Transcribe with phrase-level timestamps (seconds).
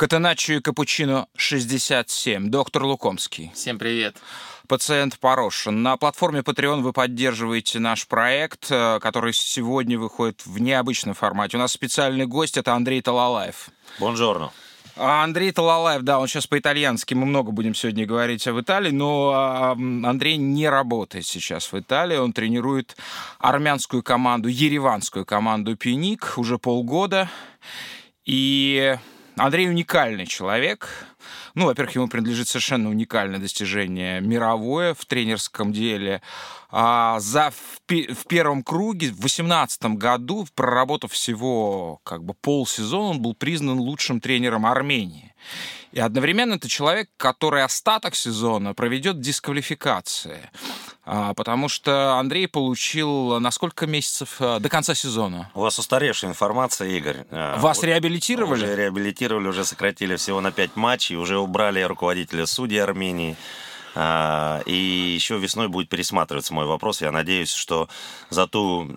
[0.00, 2.48] Катеначо и Капучино 67.
[2.48, 3.52] Доктор Лукомский.
[3.54, 4.16] Всем привет.
[4.66, 5.82] Пациент Порошин.
[5.82, 11.58] На платформе Patreon вы поддерживаете наш проект, э, который сегодня выходит в необычном формате.
[11.58, 13.68] У нас специальный гость— это Андрей Талалаев.
[13.98, 14.52] Бонжорно.
[14.96, 19.74] А Андрей Талалаев, да, он сейчас по-итальянски, мы много будем сегодня говорить об Италии, но
[19.76, 22.96] Андрей не работает сейчас в Италии, он тренирует
[23.38, 27.28] армянскую команду, ереванскую команду «Пиник» уже полгода,
[28.24, 28.96] и
[29.40, 30.88] Андрей уникальный человек.
[31.54, 36.20] Ну, во-первых, ему принадлежит совершенно уникальное достижение мировое в тренерском деле.
[36.70, 43.22] А за в, в первом круге в 2018 году, проработав всего как бы полсезона, он
[43.22, 45.34] был признан лучшим тренером Армении.
[45.92, 50.50] И одновременно это человек, который остаток сезона проведет в дисквалификации.
[51.04, 55.50] А, потому что Андрей получил на сколько месяцев э, до конца сезона?
[55.54, 57.24] У вас устаревшая информация, Игорь.
[57.30, 58.62] А, вас вот реабилитировали?
[58.62, 63.36] Уже реабилитировали, уже сократили всего на 5 матчей, уже убрали руководителя судьи Армении.
[63.94, 67.00] А, и еще весной будет пересматриваться мой вопрос.
[67.00, 67.88] Я надеюсь, что
[68.28, 68.88] за ту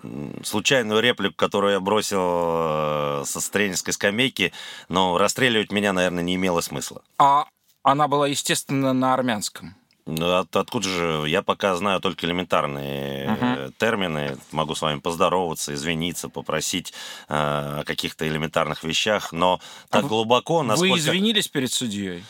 [0.44, 4.52] случайную реплику, которую я бросил э, со тренерской скамейки,
[4.88, 7.02] но расстреливать меня, наверное, не имело смысла.
[7.18, 7.46] А
[7.82, 9.74] она была, естественно, на армянском.
[10.06, 11.24] Ну, от, откуда же?
[11.28, 13.74] Я пока знаю только элементарные uh-huh.
[13.78, 14.36] термины.
[14.52, 16.92] Могу с вами поздороваться, извиниться, попросить
[17.28, 17.34] э,
[17.80, 20.62] о каких-то элементарных вещах, но так а глубоко...
[20.62, 20.92] Насколько...
[20.92, 22.22] Вы извинились перед судьей?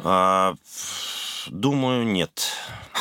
[0.00, 0.54] А,
[1.50, 2.52] думаю, нет.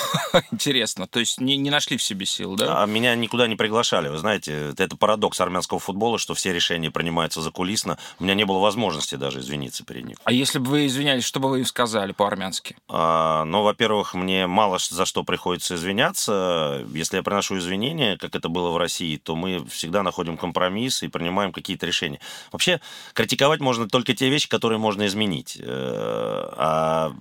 [0.52, 1.08] Интересно.
[1.08, 2.84] То есть не, не нашли в себе сил, да?
[2.84, 4.10] А меня никуда не приглашали.
[4.10, 7.98] Вы знаете, это парадокс армянского футбола, что все решения принимаются за кулисно.
[8.20, 10.18] У меня не было возможности даже извиниться перед ним.
[10.24, 12.76] А если бы вы извинялись, что бы вы им сказали по-армянски?
[12.88, 16.86] А, ну, во-первых, мне мало за что приходится извиняться.
[16.94, 21.08] Если я приношу извинения, как это было в России, то мы всегда находим компромисс и
[21.08, 22.20] принимаем какие-то решения.
[22.52, 22.82] Вообще,
[23.14, 25.58] критиковать можно только те вещи, которые можно изменить.
[25.60, 27.14] Э, а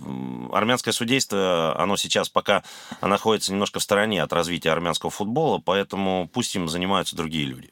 [0.53, 2.64] армянское судейство, оно сейчас пока
[3.01, 7.71] находится немножко в стороне от развития армянского футбола, поэтому пусть им занимаются другие люди.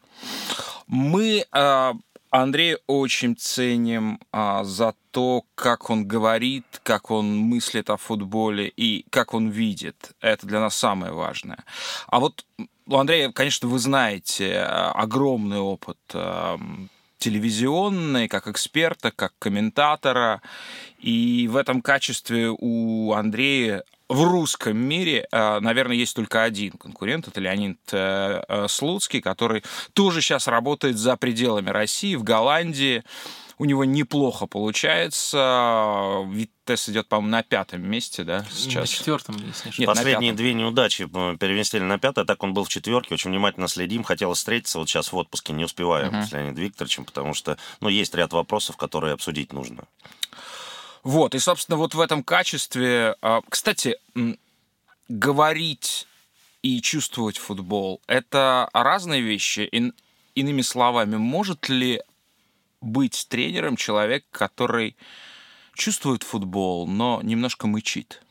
[0.86, 1.94] Мы а,
[2.30, 9.04] Андрей очень ценим а, за то, как он говорит, как он мыслит о футболе и
[9.10, 10.12] как он видит.
[10.22, 11.64] Это для нас самое важное.
[12.06, 12.46] А вот
[12.86, 16.58] у Андрея, конечно, вы знаете а, огромный опыт а,
[17.18, 20.40] телевизионный, как эксперта, как комментатора.
[20.98, 27.28] И в этом качестве у Андрея в русском мире, э, наверное, есть только один конкурент,
[27.28, 29.62] это Леонид э, э, Слуцкий, который
[29.92, 33.04] тоже сейчас работает за пределами России, в Голландии.
[33.58, 36.24] У него неплохо получается.
[36.26, 38.90] Витес идет, по-моему, на пятом месте, да, сейчас?
[38.90, 42.68] На четвертом, если не Нет, Последние две неудачи переместили на пятое, так он был в
[42.68, 43.14] четверке.
[43.14, 44.02] Очень внимательно следим.
[44.02, 46.26] Хотелось встретиться вот сейчас в отпуске, не успеваем uh-huh.
[46.26, 49.84] с Леонидом Викторовичем, потому что, ну, есть ряд вопросов, которые обсудить нужно.
[51.02, 53.16] Вот, и, собственно, вот в этом качестве...
[53.22, 53.96] А, кстати,
[55.08, 56.06] говорить
[56.62, 59.92] и чувствовать футбол– это разные вещи.
[60.34, 62.00] Иными словами, может ли
[62.80, 64.96] быть тренером человек, который
[65.74, 68.22] чувствует футбол, но немножко мычит?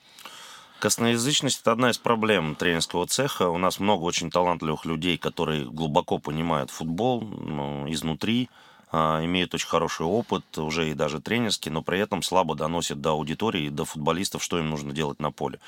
[0.79, 3.49] Косноязычность– это одна из проблем тренерского цеха.
[3.49, 8.49] У нас много очень талантливых людей, которые глубоко понимают футбол ну, изнутри,
[8.91, 13.69] имеют очень хороший опыт, уже и даже тренерский, но при этом слабо доносят до аудитории
[13.69, 15.59] до футболистов, что им нужно делать на поле.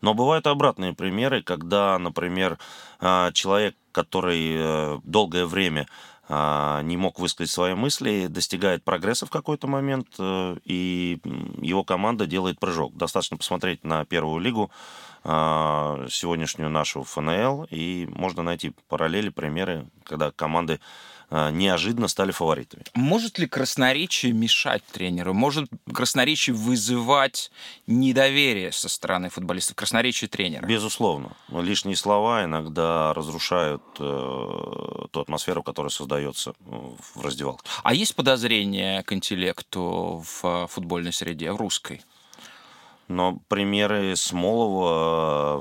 [0.00, 2.58] Но бывают обратные примеры, когда, например,
[3.00, 5.86] а, человек, который э, долгое время
[6.28, 11.18] а, не мог высказать свои мысли, достигает прогресса в какой-то момент, э, и
[11.62, 12.94] его команда делает прыжок.
[12.96, 14.70] Достаточно посмотреть на первую лигу,
[15.24, 22.84] сегодняшнюю нашу ФНЛ, и можно найти параллели, примеры, когда команды а, неожиданно стали фаворитами.
[22.94, 25.34] Может ли красноречие мешать тренеру?
[25.34, 27.50] Может красноречие вызывать
[27.86, 29.76] недоверие со стороны футболистов?
[29.76, 30.66] Красноречие тренера?
[30.66, 31.32] Безусловно.
[31.48, 36.54] Лишние слова иногда разрушают э, ту атмосферу, которая создается э,
[37.14, 37.62] в раздевалке.
[37.82, 42.02] А есть подозрения к интеллекту в э, футбольной среде, в русской?
[43.08, 45.60] Но примеры Смолова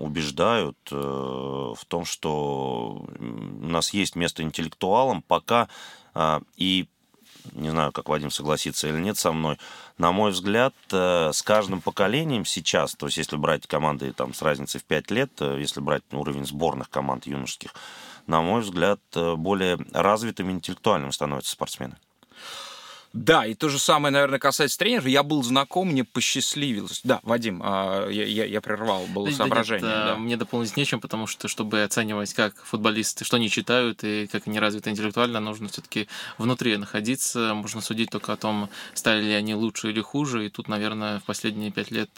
[0.00, 5.68] убеждают э, в том, что у нас есть место интеллектуалам, пока
[6.14, 6.88] а, и
[7.52, 9.58] не знаю, как Вадим согласится или нет со мной,
[9.96, 14.42] на мой взгляд, э, с каждым поколением сейчас, то есть если брать команды там, с
[14.42, 17.74] разницей в 5 лет, э, если брать уровень сборных команд юношеских,
[18.26, 21.96] на мой взгляд, более развитыми интеллектуальными становятся спортсмены.
[23.12, 25.06] Да, и то же самое, наверное, касается тренеров.
[25.06, 27.00] Я был знаком, мне посчастливилось.
[27.04, 29.88] Да, Вадим, а, я, я, я прервал, было да, соображение.
[29.88, 30.16] Нет, да.
[30.16, 34.58] Мне дополнить нечем, потому что, чтобы оценивать, как футболисты, что они читают и как они
[34.60, 36.06] развиты интеллектуально, нужно все-таки
[36.36, 37.54] внутри находиться.
[37.54, 40.46] Можно судить только о том, стали ли они лучше или хуже.
[40.46, 42.10] И тут, наверное, в последние пять лет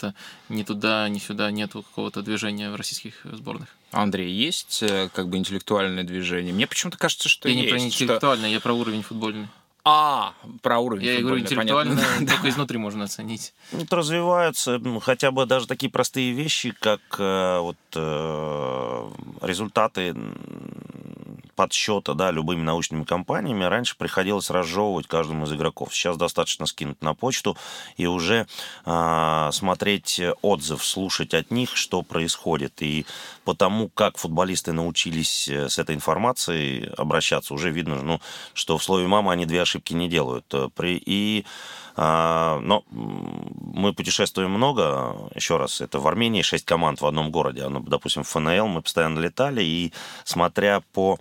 [0.49, 3.69] ни туда, ни сюда нету какого-то движения в российских сборных.
[3.93, 6.53] Андрей, есть э, как бы интеллектуальное движение?
[6.53, 7.67] Мне почему-то кажется, что я есть.
[7.67, 8.55] Я не про интеллектуальное, что...
[8.55, 9.49] я про уровень футбольный.
[9.85, 11.07] А, про уровень.
[11.07, 12.27] Я говорю, интеллектуально понятно.
[12.27, 13.55] только изнутри можно оценить.
[13.73, 19.11] Вот развиваются ну, хотя бы даже такие простые вещи, как э, вот э,
[19.43, 20.15] результаты
[21.61, 25.95] подсчета да, любыми научными компаниями раньше приходилось разжевывать каждому из игроков.
[25.95, 27.55] Сейчас достаточно скинуть на почту
[27.99, 28.47] и уже
[28.87, 32.81] э, смотреть отзыв, слушать от них, что происходит.
[32.81, 33.05] И
[33.45, 38.23] потому, как футболисты научились э, с этой информацией обращаться, уже видно, ну,
[38.55, 40.47] что в слове «мама» они две ошибки не делают.
[40.55, 41.45] Э, при, и
[41.97, 45.31] но мы путешествуем много.
[45.35, 47.67] Еще раз, это в Армении шесть команд в одном городе.
[47.69, 49.93] Допустим, в ФНЛ мы постоянно летали, и
[50.25, 51.19] смотря по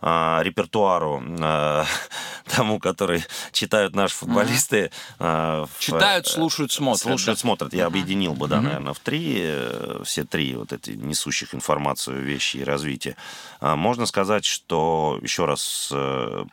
[0.00, 1.84] а, репертуару а,
[2.46, 4.90] тому, который читают наши футболисты.
[5.18, 7.02] А, читают, в, слушают, смотрят.
[7.02, 7.40] Слушают, да?
[7.40, 7.74] смотрят.
[7.74, 12.58] Я объединил бы, да, наверное, в три, э, все три вот эти несущих информацию вещи
[12.58, 13.16] и развитие.
[13.60, 16.44] Можно сказать, что, еще раз, э,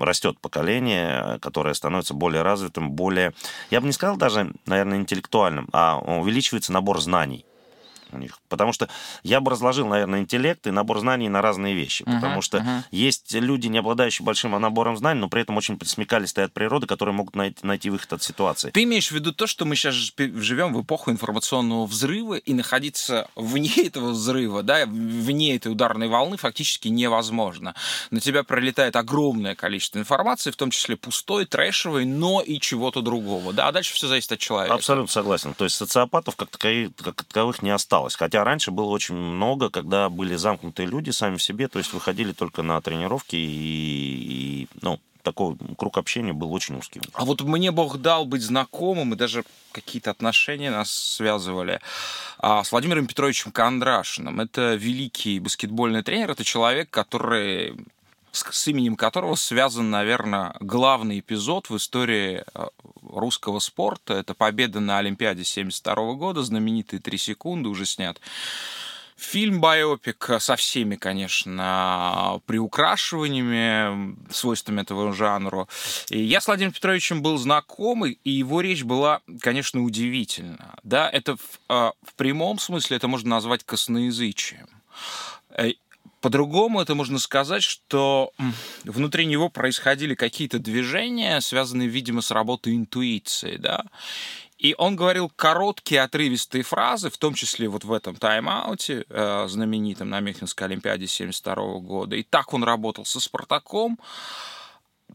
[0.00, 3.34] растет поколение, которое становится более развитым, более,
[3.70, 7.44] я бы не сказал даже, наверное, интеллектуальным, а увеличивается набор знаний
[8.12, 8.38] у них.
[8.48, 8.88] Потому что
[9.22, 12.02] я бы разложил, наверное, интеллект и набор знаний на разные вещи.
[12.02, 12.82] Uh-huh, потому что uh-huh.
[12.90, 17.14] есть люди, не обладающие большим набором знаний, но при этом очень смекалистые от природы, которые
[17.14, 18.70] могут найти, найти выход от ситуации.
[18.70, 23.28] Ты имеешь в виду то, что мы сейчас живем в эпоху информационного взрыва, и находиться
[23.34, 27.74] вне этого взрыва, да, вне этой ударной волны фактически невозможно.
[28.10, 33.52] На тебя пролетает огромное количество информации, в том числе пустой, трэшевой, но и чего-то другого.
[33.52, 34.74] Да, а дальше все зависит от человека.
[34.74, 35.54] Абсолютно согласен.
[35.54, 38.16] То есть социопатов как таковых, как таковых не осталось осталось.
[38.16, 42.32] Хотя раньше было очень много, когда были замкнутые люди сами в себе, то есть выходили
[42.32, 47.00] только на тренировки и, и ну, такой круг общения был очень узкий.
[47.12, 51.80] А вот мне Бог дал быть знакомым, и даже какие-то отношения нас связывали
[52.38, 54.40] а, с Владимиром Петровичем Кондрашиным.
[54.40, 57.74] Это великий баскетбольный тренер, это человек, который
[58.34, 62.68] с, с именем которого связан, наверное, главный эпизод в истории а,
[63.02, 64.14] русского спорта.
[64.14, 68.20] Это победа на Олимпиаде 72 года, знаменитые «Три секунды» уже снят.
[69.16, 75.68] Фильм «Байопик» со всеми, конечно, приукрашиваниями, свойствами этого жанру.
[76.10, 80.74] И я с Владимиром Петровичем был знаком, и его речь была, конечно, удивительна.
[80.82, 84.66] Да, это в, а, в прямом смысле это можно назвать косноязычием.
[86.24, 88.32] По-другому это можно сказать, что
[88.84, 93.84] внутри него происходили какие-то движения, связанные, видимо, с работой интуиции, да.
[94.56, 100.08] И он говорил короткие отрывистые фразы, в том числе вот в этом тайм-ауте, э, знаменитом
[100.08, 102.16] на Мюнхенской Олимпиаде 72 года.
[102.16, 103.98] И так он работал со «Спартаком»,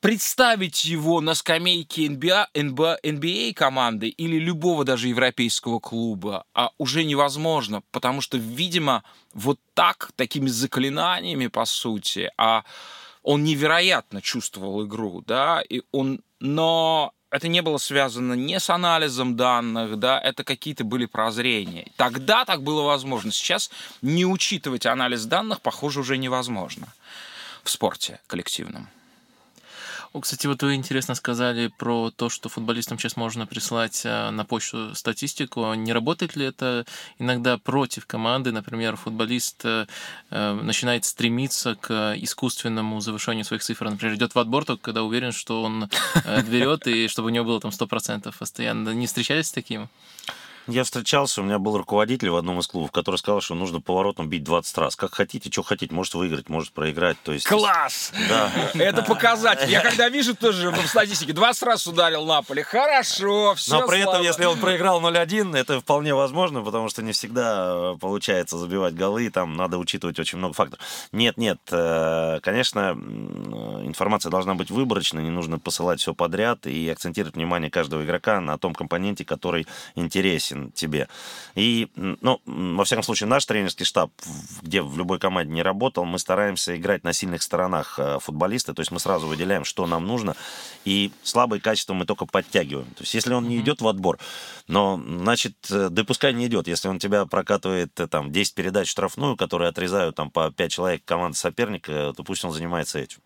[0.02, 7.04] представить его на скамейке NBA, NBA, NBA команды или любого даже европейского клуба а уже
[7.04, 9.04] невозможно, потому что, видимо,
[9.34, 12.64] вот так, такими заклинаниями, по сути, а
[13.24, 19.36] он невероятно чувствовал игру, да, и он, но это не было связано не с анализом
[19.36, 21.92] данных, да, это какие-то были прозрения.
[21.96, 23.32] Тогда так было возможно.
[23.32, 23.70] Сейчас
[24.02, 26.88] не учитывать анализ данных, похоже, уже невозможно
[27.64, 28.90] в спорте коллективном.
[30.12, 34.44] О, кстати, вот вы интересно сказали про то, что футболистам сейчас можно прислать э, на
[34.44, 35.72] почту статистику.
[35.76, 36.86] Не работает ли это
[37.20, 38.52] иногда против команды?
[38.52, 39.86] Например, футболист э,
[40.32, 43.86] э, начинает стремиться к искусственному завышению своих цифр.
[43.86, 45.88] Например, идет в отбор, только когда уверен, что он
[46.50, 48.90] берет, и чтобы у него было там 100% постоянно.
[48.90, 49.90] Не встречались с таким?
[50.70, 54.30] Я встречался, у меня был руководитель в одном из клубов, который сказал, что нужно поворотом
[54.30, 54.96] бить 20 раз.
[54.96, 57.18] Как хотите, что хотите, может выиграть, может проиграть.
[57.24, 57.48] То есть...
[57.48, 58.12] Класс!
[58.30, 58.52] Да.
[58.76, 59.70] Это показатель.
[59.70, 64.02] Я когда вижу тоже в статистике, 20 раз ударил на поле, хорошо, все Но при
[64.02, 68.94] этом, если он проиграл 0-1, это вполне возможно, потому что не всегда э, получается забивать
[68.94, 70.84] голы, там надо учитывать очень много факторов.
[71.12, 72.92] Нет, нет, э, конечно,
[73.84, 78.58] информация должна быть выборочной, не нужно посылать все подряд и акцентировать внимание каждого игрока на
[78.58, 81.08] том компоненте, который интересен интересен тебе.
[81.56, 84.12] И, ну, во всяком случае, наш тренерский штаб,
[84.62, 88.82] где в любой команде не работал, мы стараемся играть на сильных сторонах э, футболиста, то
[88.82, 90.36] есть мы сразу выделяем, что нам нужно,
[90.86, 92.88] и слабые качества мы только подтягиваем.
[92.96, 94.20] То есть если он не идет в отбор,
[94.68, 96.68] но, значит, э, да пускай не идет.
[96.68, 101.02] Если он тебя прокатывает э, там 10 передач штрафную, которые отрезают там по 5 человек
[101.06, 103.20] команды соперника, то пусть он занимается этим.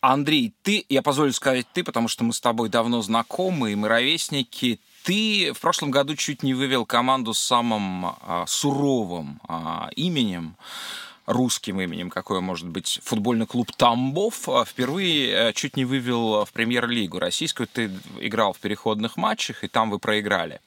[0.00, 3.88] Андрей, ты, я позволю сказать ты, потому что мы с тобой давно знакомы, и мы
[3.88, 4.80] ровесники.
[5.06, 10.56] Ты в прошлом году чуть не вывел команду с самым а, суровым а, именем
[11.26, 16.52] русским именем, какое может быть футбольный клуб Тамбов, а, впервые э, чуть не вывел в
[16.52, 17.68] премьер-лигу российскую.
[17.68, 20.60] Ты играл в переходных матчах, и там вы проиграли.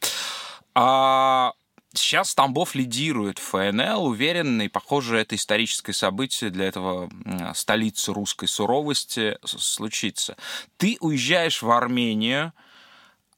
[0.74, 1.52] А
[1.94, 7.10] Сейчас Тамбов лидирует в ФНЛ, уверен, и, похоже, это историческое событие для этого
[7.56, 10.38] столицы русской суровости случится.
[10.78, 12.54] Ты уезжаешь в Армению,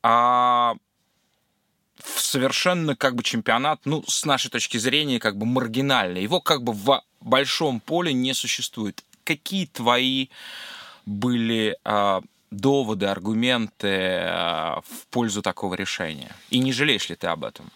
[0.04, 0.76] а
[2.04, 6.24] совершенно как бы чемпионат, ну, с нашей точки зрения, как бы маргинальный.
[6.24, 9.04] Его как бы в большом поле не существует.
[9.24, 10.28] Какие твои
[11.06, 16.36] были а, доводы, аргументы а, в пользу такого решения?
[16.50, 17.72] И не жалеешь ли ты об этом?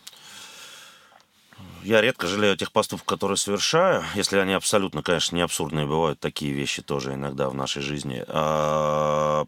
[1.83, 6.51] Я редко жалею тех поступков, которые совершаю, если они абсолютно, конечно, не абсурдные, бывают такие
[6.51, 8.23] вещи тоже иногда в нашей жизни.
[8.27, 9.45] А,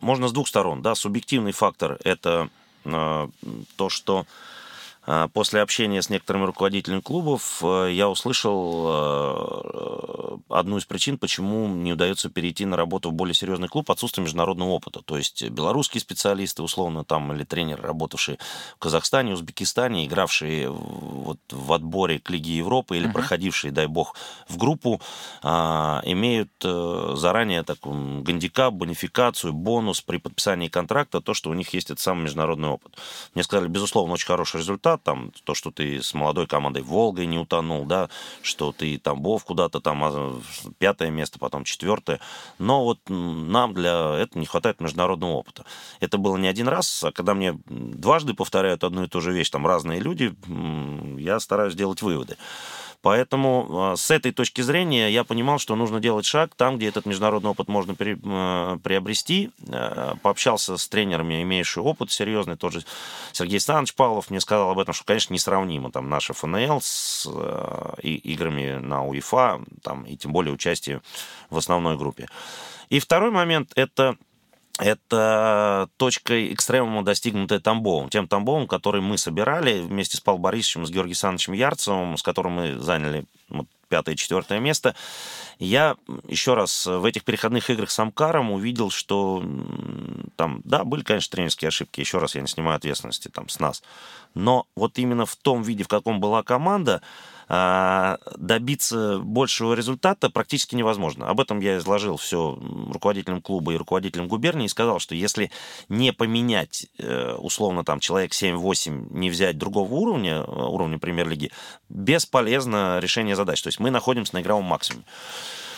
[0.00, 2.50] можно с двух сторон, да, субъективный фактор– это
[2.84, 4.26] то, что
[5.32, 10.08] после общения с некоторыми руководителями клубов э, я услышал э,
[10.48, 14.70] одну из причин, почему не удается перейти на работу в более серьезный клуб, отсутствие международного
[14.70, 15.00] опыта.
[15.02, 18.38] То есть белорусские специалисты, условно, там, или тренеры, работавшие
[18.76, 23.12] в Казахстане, Узбекистане, игравшие вот в отборе к Лиге Европы или uh-huh.
[23.12, 24.14] проходившие, дай бог,
[24.48, 25.00] в группу,
[25.42, 31.72] а, имеют э, заранее такой гандикап, бонификацию, бонус при подписании контракта, то, что у них
[31.74, 32.96] есть этот самый международный опыт.
[33.34, 37.38] Мне сказали, безусловно, очень хороший результат, там, то, что ты с молодой командой Волгой не
[37.38, 38.08] утонул, да,
[38.42, 40.40] что ты Тамбов куда-то там, а,
[40.78, 42.20] пятое место, потом четвертое.
[42.58, 45.64] Но вот нам для этого не хватает международного опыта.
[46.00, 49.50] Это было не один раз, а когда мне дважды повторяют одну и ту же вещь,
[49.50, 50.34] там разные люди,
[51.18, 52.36] я стараюсь делать выводы.
[53.08, 57.06] Поэтому а, с этой точки зрения я понимал, что нужно делать шаг там, где этот
[57.06, 59.50] международный опыт можно а, приобрести.
[59.66, 62.84] А, пообщался с тренерами, имеющими опыт серьезный, тот же
[63.32, 67.26] Сергей Александрович Павлов мне сказал об этом, что, конечно, несравнимо там наша ФНЛ с
[68.02, 71.00] играми на УЕФА, там, и тем более участие
[71.48, 72.28] в основной группе.
[72.90, 74.18] И второй момент– это
[74.78, 78.08] это точкой экстремума, достигнутая Тамбовым.
[78.08, 82.52] Тем Тамбовым, который мы собирали вместе с Павлом Борисовичем, с Георгием Александровичем Ярцевым, с которым
[82.52, 84.94] мы заняли вот, пятое и четвертое место.
[85.58, 85.96] Я
[86.28, 89.42] еще раз в этих переходных играх с Амкаром увидел, что
[90.36, 92.00] там, да, были, конечно, тренерские ошибки.
[92.00, 93.82] Еще раз, я не снимаю ответственности там с нас.
[94.34, 97.02] Но вот именно в том виде, в каком была команда,
[97.48, 101.28] добиться большего результата практически невозможно.
[101.28, 102.58] Об этом я изложил все
[102.92, 105.50] руководителям клуба и руководителям губернии и сказал, что если
[105.88, 111.50] не поменять, э, условно, там, человек 7-8, не взять другого уровня, э, уровня премьер-лиги,
[111.88, 113.62] бесполезно решение задач.
[113.62, 115.04] То есть мы находимся на игровом максимуме.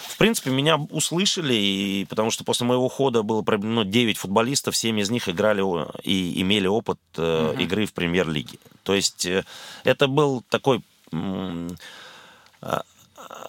[0.08, 5.00] В принципе, меня услышали, и, потому что после моего хода было проведено 9 футболистов, 7
[5.00, 5.62] из них играли
[6.02, 7.60] и имели опыт э, угу.
[7.60, 8.58] игры в премьер-лиге.
[8.82, 9.44] То есть э,
[9.84, 10.82] это был такой а,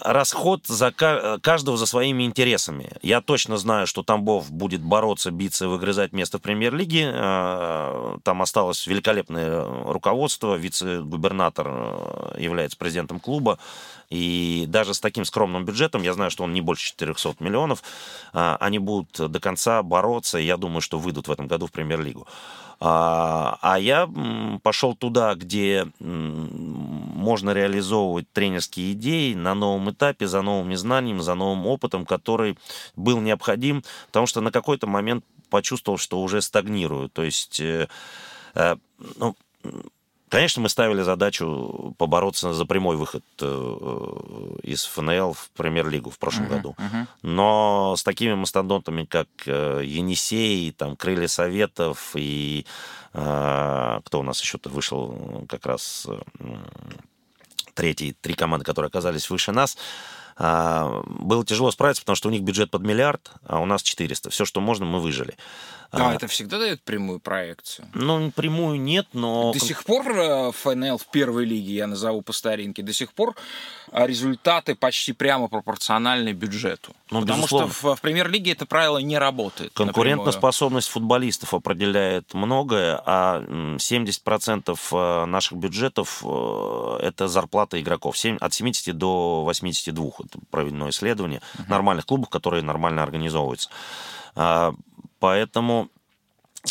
[0.02, 2.92] расход за каждого за своими интересами.
[3.02, 7.12] Я точно знаю, что Тамбов будет бороться, биться, выгрызать место в премьер-лиге.
[7.14, 10.56] А, там осталось великолепное руководство.
[10.56, 13.60] Вице-губернатор э, является президентом клуба.
[14.10, 17.82] И даже с таким скромным бюджетом, я знаю, что он не больше 400 миллионов,
[18.34, 21.72] а, они будут до конца бороться, и я думаю, что выйдут в этом году в
[21.72, 22.28] премьер-лигу.
[22.84, 24.10] А, а я
[24.64, 31.68] пошел туда, где можно реализовывать тренерские идеи на новом этапе, за новыми знаниями, за новым
[31.68, 32.58] опытом, который
[32.96, 37.10] был необходим, потому что на какой-то момент почувствовал, что уже стагнирую.
[37.10, 37.88] То есть, э,
[38.56, 38.76] э,
[39.18, 39.36] ну,
[40.32, 46.46] Конечно, мы ставили задачу побороться за прямой выход э, из ФНЛ в премьер-лигу в прошлом
[46.46, 46.76] uh-huh, году.
[46.80, 47.06] Uh-huh.
[47.22, 52.66] Но с такими мастодонтами, как э, Енисей, там, Крылья Советов и
[53.14, 56.08] э, кто у нас еще-то вышел как раз
[57.74, 59.78] третий, три команды, которые оказались выше нас,
[60.38, 64.30] было тяжело справиться, потому что у них бюджет под миллиард, а у нас 400.
[64.32, 65.36] Все, что можно, мы выжили.
[65.92, 67.86] А, а это всегда дает прямую проекцию?
[67.94, 69.52] Ну, прямую нет, но...
[69.52, 73.36] До сих пор э, ФНЛ в первой лиге, я назову по старинке, до сих пор
[73.92, 76.94] а, результаты почти прямо пропорциональны бюджету.
[77.10, 77.74] Ну, Потому безусловно.
[77.74, 79.74] что в, в премьер-лиге это правило не работает.
[79.74, 81.08] Конкурентоспособность напрямую.
[81.10, 88.16] футболистов определяет многое, а 70% э, наших бюджетов э, это зарплата игроков.
[88.40, 90.06] От 70 до 82.
[90.20, 91.64] Это проведено исследование uh-huh.
[91.68, 93.70] нормальных клубов, которые нормально организовываются.
[95.22, 95.88] Поэтому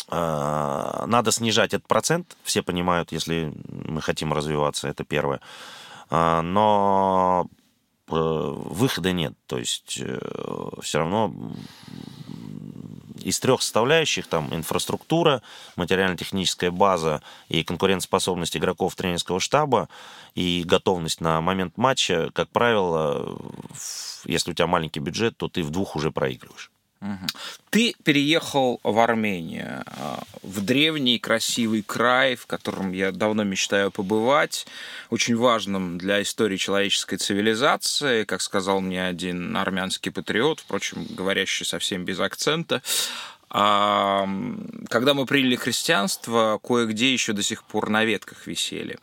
[0.09, 5.39] э, надо снижать этот процент, все понимают, если мы хотим развиваться, это первое.
[6.09, 7.47] Э, но
[8.07, 9.33] выхода нет.
[9.47, 10.01] То есть
[10.81, 11.33] все равно
[13.23, 15.41] из трех составляющих, там, инфраструктура,
[15.77, 19.87] материально-техническая база и конкурентоспособность игроков тренерского штаба
[20.35, 23.39] и готовность на момент матча, как правило,
[24.25, 26.69] если у тебя маленький бюджет, то ты в двух уже проигрываешь.
[27.71, 34.67] Ты переехал в Армению, а, в древний красивый край, в котором я давно мечтаю побывать,
[35.09, 42.05] очень важным для истории человеческой цивилизации, как сказал мне один армянский патриот, впрочем, говорящий совсем
[42.05, 42.83] без акцента.
[43.49, 44.27] А,
[44.89, 48.99] когда мы приняли христианство, кое-где еще до сих пор на ветках висели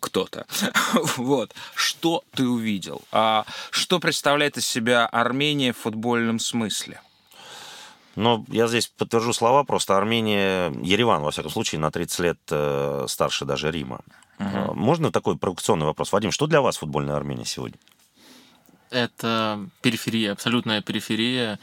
[0.00, 0.46] кто-то.
[1.16, 1.54] вот.
[1.74, 3.02] Что ты увидел?
[3.12, 7.00] А что представляет из себя Армения в футбольном смысле?
[8.16, 13.06] Но я здесь подтвержу слова, просто Армения, Ереван, во всяком случае, на 30 лет э,
[13.08, 14.00] старше даже Рима.
[14.38, 14.74] Угу.
[14.74, 16.12] Можно такой провокационный вопрос?
[16.12, 17.78] Вадим, что для вас футбольная Армения сегодня?
[18.94, 21.58] Это периферия, абсолютная периферия,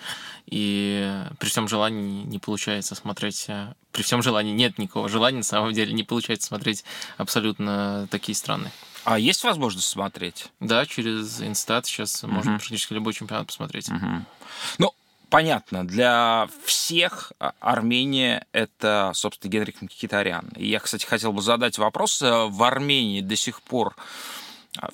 [0.47, 5.43] и при всем желании не получается смотреть, э, при всем желании нет никакого желания, на
[5.43, 6.83] самом деле не получается смотреть
[7.17, 8.69] абсолютно такие страны.
[9.05, 10.51] А есть возможность смотреть?
[10.59, 12.33] Да, через Инстат сейчас угу.
[12.33, 13.87] можно практически любой чемпионат посмотреть.
[13.87, 14.25] Угу.
[14.79, 14.91] Ну,
[15.29, 20.49] понятно, для всех Армения— это, собственно, Генрих Мхитарян.
[20.57, 22.21] И я, кстати, хотел бы задать вопрос.
[22.21, 24.01] Э, в Армении до сих пор а,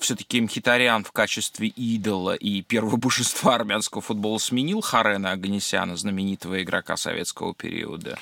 [0.00, 6.96] все-таки Мхитарян в качестве идола и первого божества армянского футбола сменил Харена Аганесяна, знаменитого игрока
[6.96, 8.18] советского периода?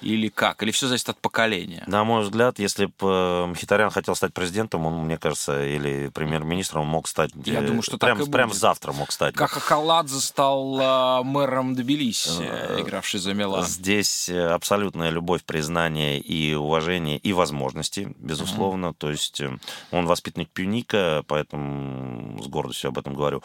[0.00, 0.62] Или как?
[0.62, 1.82] Или все зависит от поколения?
[1.86, 6.82] На мой взгляд, если бы э, Мхитарян хотел стать президентом, он, мне кажется, или премьер-министром,
[6.82, 7.32] он мог стать...
[7.44, 9.34] Я думаю, что прям, так и прям завтра мог стать.
[9.34, 13.64] Как Акаладзе стал э, мэром Тбилиси, э, игравший за Милан.
[13.64, 18.86] Здесь э, абсолютная любовь, признание и уважение, и возможности, безусловно.
[18.86, 18.96] Mm-hmm.
[18.98, 19.42] То есть
[19.90, 23.42] он воспитанник Пюника, поэтому с гордостью об этом говорю.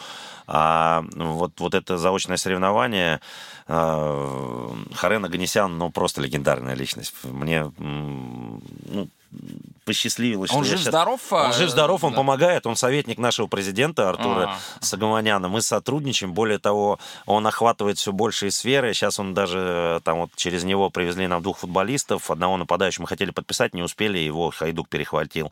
[0.48, 3.20] А вот, вот это заочное соревнование,
[3.68, 7.14] э, Харен Аганесян, ну, просто легендарная личность.
[7.24, 9.08] Мне, ну,
[9.86, 10.52] посчастливилось.
[10.52, 11.22] Он жив-здоров?
[11.32, 12.18] Он жив-здоров, он да.
[12.18, 14.58] помогает, он советник нашего президента Артура а.
[14.82, 15.48] Сагаманяна.
[15.48, 18.94] Мы сотрудничаем, более того, он охватывает все большие сферы.
[18.94, 22.32] Сейчас он даже, там вот через него привезли нам двух футболистов.
[22.32, 25.52] Одного нападающего мы хотели подписать, не успели, его Хайдук перехватил.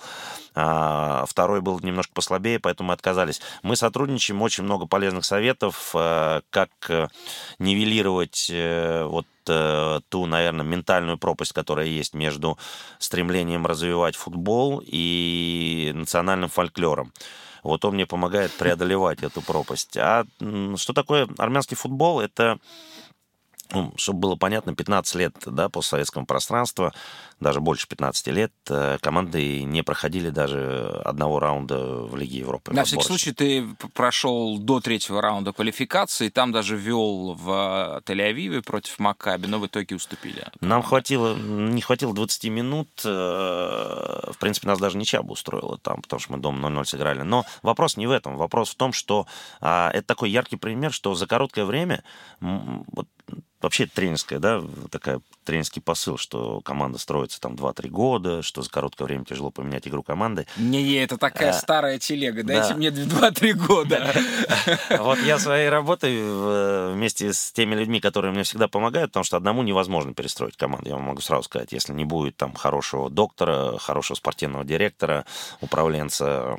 [0.56, 3.42] А, второй был немножко послабее, поэтому мы отказались.
[3.62, 7.08] Мы сотрудничаем, очень много полезных советов, э, как э,
[7.60, 8.52] нивелировать
[9.48, 12.58] э, ту, наверное, ментальную пропасть, которая есть между
[13.00, 17.12] стремлением развивать футбол и национальным фольклором.
[17.64, 19.96] Вот он мне помогает преодолевать эту пропасть.
[19.98, 20.26] А
[20.76, 22.20] что такое армянский футбол?
[22.20, 22.60] Это
[23.72, 26.94] ну, чтобы было понятно, 15 лет да, постсоветского пространства,
[27.40, 32.74] даже больше 15 лет, э, команды не проходили даже одного раунда в Лиге Европы.
[32.74, 39.00] На всякий случай ты прошел до третьего раунда квалификации, там даже вел в Тель-Авиве против
[39.00, 40.48] Макаби, но в итоге уступили.
[40.62, 46.02] Нам хватило, не хватило 20 минут, э, в принципе, нас даже ничья бы устроила там,
[46.02, 47.22] потому что мы дома 0-0 сыграли.
[47.24, 49.28] Но вопрос не в этом, вопрос в том, что
[49.62, 52.04] а, это такой яркий пример, что за короткое время
[52.40, 53.08] вот,
[53.64, 59.06] вообще тренерская, да, такая тренерский посыл, что команда строится там 2-3 года, что за короткое
[59.06, 60.46] время тяжело поменять игру команды.
[60.58, 62.76] Не, это такая а, старая телега, дайте да.
[62.76, 64.14] мне 2-3 года.
[65.00, 69.64] Вот я своей работой вместе с теми людьми, которые мне всегда помогают, потому что одному
[69.64, 74.16] невозможно перестроить команду, я вам могу сразу сказать, если не будет там хорошего доктора, хорошего
[74.16, 75.26] спортивного директора,
[75.62, 76.58] управленца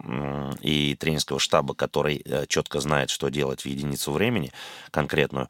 [0.60, 4.52] и тренерского штаба, который э, четко знает, что делать в единицу времени
[4.90, 5.48] конкретную,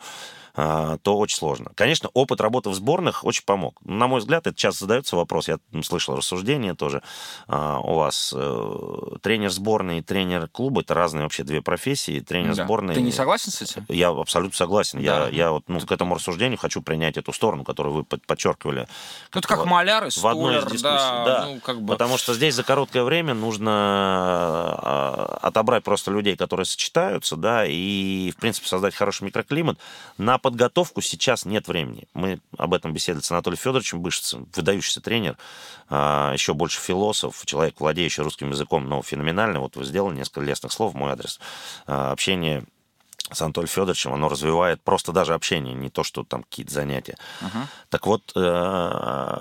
[0.54, 1.72] то очень сложно.
[1.74, 3.80] Конечно, опыт работы в сборных очень помог.
[3.84, 7.02] На мой взгляд, это часто задается вопрос, я слышал рассуждение тоже
[7.48, 8.32] а, у вас.
[8.36, 12.20] Э, тренер сборной и тренер клуба— это разные вообще две профессии.
[12.20, 12.64] Тренер да.
[12.64, 12.94] сборной...
[12.94, 13.84] Ты не согласен с этим?
[13.88, 15.02] Я абсолютно согласен.
[15.02, 15.26] Да.
[15.26, 18.86] Я, я вот ну, к этому рассуждению хочу принять эту сторону, которую вы подчеркивали.
[19.32, 21.24] Ну, это как маляр и В одной из дискуссий, да.
[21.24, 21.46] да.
[21.46, 21.92] Ну, как бы...
[21.92, 28.30] Потому что здесь за короткое время нужно а, отобрать просто людей, которые сочетаются, да, и,
[28.30, 29.78] в принципе, создать хороший микроклимат.
[30.18, 32.04] На подготовку сейчас нет времени.
[32.12, 35.38] Мы об этом беседовали с Анатолием Федоровичем Бышевцем, выдающийся тренер,
[35.88, 39.59] а, еще больше философ, человек, владеющий русским языком, но феноменальный.
[39.59, 41.40] Вот вы сделали несколько лестных слов в мой адрес.
[41.87, 42.64] А, общение
[43.32, 47.16] с Анатолием Федоровичем, оно развивает просто даже общение, не то, что там какие-то занятия.
[47.40, 47.66] Uh-huh.
[47.88, 49.40] Так вот, э,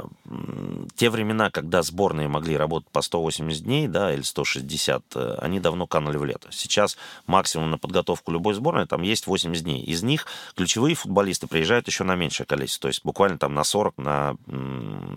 [0.96, 5.86] те времена, когда сборные могли работать по 180 дней, да, или 160, э, они давно
[5.86, 6.48] канули в лето.
[6.52, 9.84] Сейчас максимум на подготовку любой сборной там есть 80 дней.
[9.84, 13.98] Из них ключевые футболисты приезжают еще на меньшее количество, то есть буквально там на 40,
[13.98, 14.36] на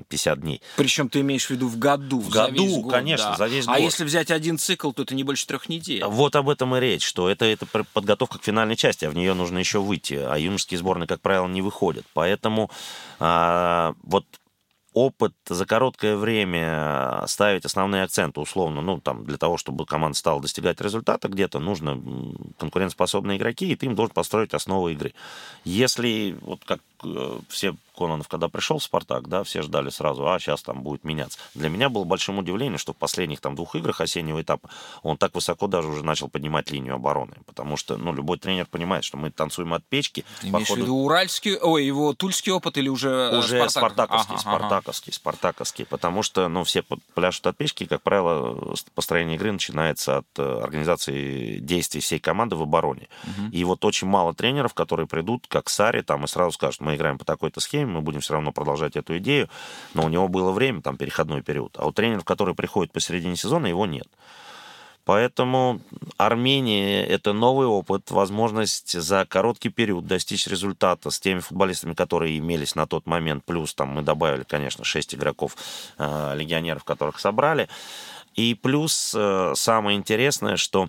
[0.09, 0.61] 50 дней.
[0.77, 3.37] Причем ты имеешь в виду в году, в году, год, конечно, да.
[3.37, 3.81] за весь А год.
[3.81, 6.05] если взять один цикл, то это не больше трех недель.
[6.05, 9.35] Вот об этом и речь, что это, это подготовка к финальной части, а в нее
[9.35, 10.15] нужно еще выйти.
[10.15, 12.07] А юношеские сборные, как правило, не выходят.
[12.15, 12.71] Поэтому
[13.21, 14.25] а, вот
[14.95, 20.41] опыт за короткое время ставить основные акценты, условно, ну, там, для того, чтобы команда стала
[20.41, 22.01] достигать результата где-то, нужно
[22.59, 25.13] конкурентоспособные игроки, и ты им должен построить основы игры.
[25.65, 26.81] Если, вот как
[27.49, 31.39] все Кононов, когда пришел в «Спартак», да, все ждали сразу, а сейчас там будет меняться.
[31.55, 34.69] Для меня было большим удивлением, что в последних там двух играх осеннего этапа
[35.03, 39.05] он так высоко даже уже начал поднимать линию обороны, потому что, ну, любой тренер понимает,
[39.05, 40.25] что мы танцуем от печки.
[40.41, 43.71] Ты имеешь в виду уральский, ой, его тульский опыт или уже э, Уже Спартак?
[43.71, 49.37] спартаковский, Ага, спартаковский, спартаковский, потому что, ну, все пляшут от печки, и, как правило, построение
[49.37, 53.09] игры начинается от э, организации действий всей команды в обороне.
[53.25, 53.51] Мгм.
[53.51, 57.19] И вот очень мало тренеров, которые придут, как Сари, там, и сразу скажут, мы играем
[57.19, 59.49] по такой-то схеме, мы будем все равно продолжать эту идею,
[59.93, 61.77] но у него было время, там, переходной период.
[61.79, 64.07] А у тренеров, которые приходят посередине сезона, его нет.
[65.05, 65.81] Поэтому
[66.17, 72.75] Армения– это новый опыт, возможность за короткий период достичь результата с теми футболистами, которые имелись
[72.75, 73.45] на тот момент.
[73.45, 75.57] Плюс там мы добавили, конечно, 6 игроков,
[75.99, 77.69] э, легионеров, которых собрали.
[78.35, 80.89] И плюс э, самое интересное, что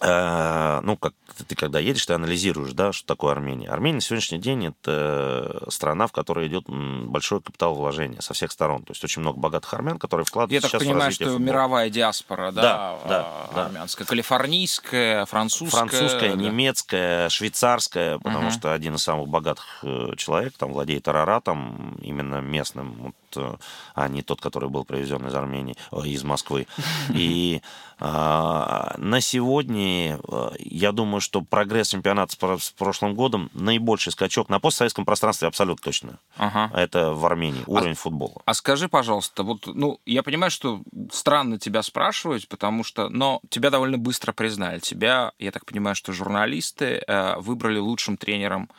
[0.00, 1.14] ну, как
[1.48, 3.68] ты когда едешь, ты анализируешь, да, что такое Армения.
[3.68, 8.52] Армения на сегодняшний день это страна, в которой идет м, большой капитал вложения со всех
[8.52, 8.82] сторон.
[8.84, 11.42] То есть очень много богатых армян, которые Я вкладывают так сейчас в понимаю, что футбола.
[11.42, 13.66] мировая диаспора, да, Да, да, а, да.
[13.66, 15.76] армянская, калифорнийская, французская.
[15.86, 16.42] Французская, да.
[16.42, 18.50] немецкая, швейцарская, потому Мгм.
[18.52, 24.22] что один из самых богатых э, человек там владеет Араратом, именно местным, э, а не
[24.22, 26.66] тот, который был привезен из Армении, э, из Москвы.
[27.14, 27.62] И
[28.00, 34.12] а, на сегодня, э, я думаю, что прогресс чемпионата с про- с прошлым годом наибольший
[34.12, 36.18] скачок на постсоветском пространстве абсолютно точно.
[36.36, 36.70] Ага.
[36.78, 38.42] Это в Армении уровень футбола.
[38.44, 43.70] А скажи, пожалуйста, вот, ну, я понимаю, что странно тебя спрашивать, потому что, но тебя
[43.70, 44.78] довольно быстро признали.
[44.78, 48.70] Тебя, я так понимаю, что журналисты э, выбрали лучшим тренером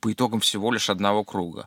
[0.00, 1.66] по итогам всего лишь одного круга.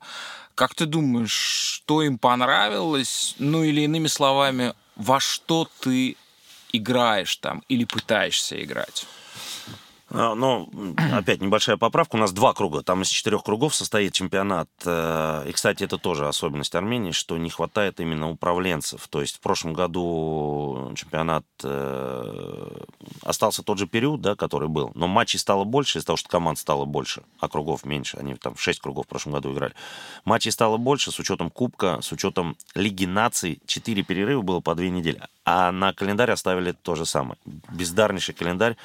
[0.58, 3.36] Как ты думаешь, что им понравилось?
[3.38, 6.18] Ну, или иными словами, во что ты
[6.74, 9.06] играешь там или пытаешься играть?
[10.10, 10.70] А, Ну,
[11.14, 12.16] опять небольшая поправка.
[12.16, 12.82] У нас два круга.
[12.82, 14.70] Там из четырех кругов состоит чемпионат.
[14.86, 19.08] Э, И, кстати, это тоже особенность Армении, что не хватает именно управленцев.
[19.10, 22.84] То есть в прошлом году чемпионат э,
[23.24, 24.92] остался тот же период, да, который был.
[24.96, 28.18] Но матчей стало больше из-за того, что команд стало больше, а кругов меньше.
[28.18, 29.74] Они там в шесть кругов в прошлом году играли.
[30.26, 33.60] Матчей стало больше с учетом Кубка, с учетом Лиги наций.
[33.66, 35.22] Четыре перерыва было по две недели.
[35.44, 37.38] А на календарь оставили то же самое.
[37.72, 38.78] Бездарнейший календарь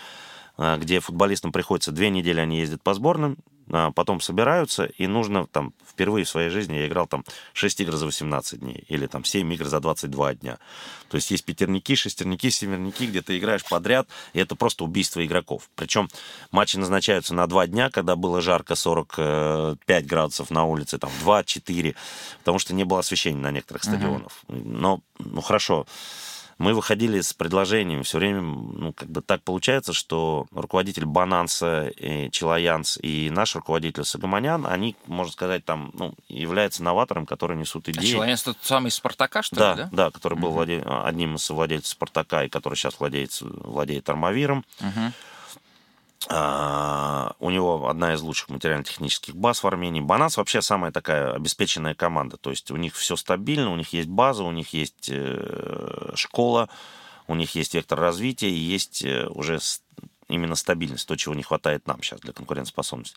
[0.58, 3.38] где футболистам приходится две недели, они ездят по сборным,
[3.70, 7.96] а, потом собираются, и нужно там впервые в своей жизни я играл там 6 игр
[7.96, 10.58] за 18 дней, или там 7 игр за 22 дня.
[11.08, 15.70] То есть есть пятерники, шестерники, семерники, где ты играешь подряд, и это просто убийство игроков.
[15.74, 16.08] Причем
[16.50, 21.94] матчи назначаются на 2 дня, когда было жарко 45 градусов на улице, там 2-4,
[22.38, 24.32] потому что не было освещения на некоторых стадионах.
[24.48, 25.86] Но, ну хорошо,
[26.62, 32.30] мы выходили с предложениями все время, ну, как бы так получается, что руководитель Бананса, и
[32.30, 37.90] Челаянс и наш руководитель Сагаманян, они, можно сказать, там, ну, являются новатором, которые несут А
[37.90, 38.12] идеи.
[38.12, 39.88] Челанец тот самый из Спартака, что да, ли, да?
[39.92, 44.64] да, который был владе- одним из владельцев Спартака и который сейчас владеет, владеет Армавиром.
[44.80, 45.12] Мгм.
[46.28, 50.00] А, у него одна из лучших материально-технических баз в Армении.
[50.00, 52.36] Бананс вообще самая такая обеспеченная команда.
[52.36, 56.68] То есть у них все стабильно, у них есть база, у них есть э, школа,
[57.26, 59.58] у них есть вектор развития есть э, уже
[60.28, 63.16] именно стабильность, то, чего не хватает нам сейчас для конкурентоспособности.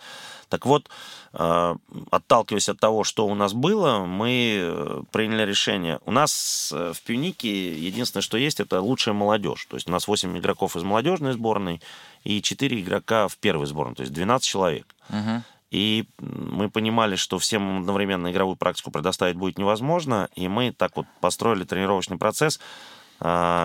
[0.50, 0.90] Так вот,
[1.34, 1.76] э,
[2.12, 6.00] отталкиваясь от того, что у нас было, мы э, приняли решение.
[6.06, 9.66] У нас э, в Пюнике единственное, что есть, это лучшая молодежь.
[9.66, 11.82] То есть у нас 8 игроков из молодежной сборной
[12.24, 14.96] и 4 игрока в первой сборной, то есть 12 человек.
[15.10, 15.44] Мгм.
[15.72, 21.06] И мы понимали, что всем одновременно игровую практику предоставить будет невозможно, и мы так вот
[21.22, 22.62] построили тренировочный процесс,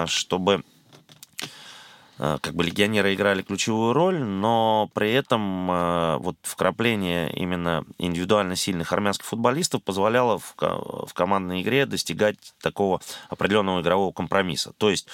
[0.06, 0.64] чтобы
[2.20, 8.92] как бы легионеры играли ключевую роль, но при этом а, вот вкрапление именно индивидуально сильных
[8.92, 14.74] армянских футболистов позволяло в, в командной игре достигать такого определенного игрового компромисса.
[14.76, 15.08] То есть,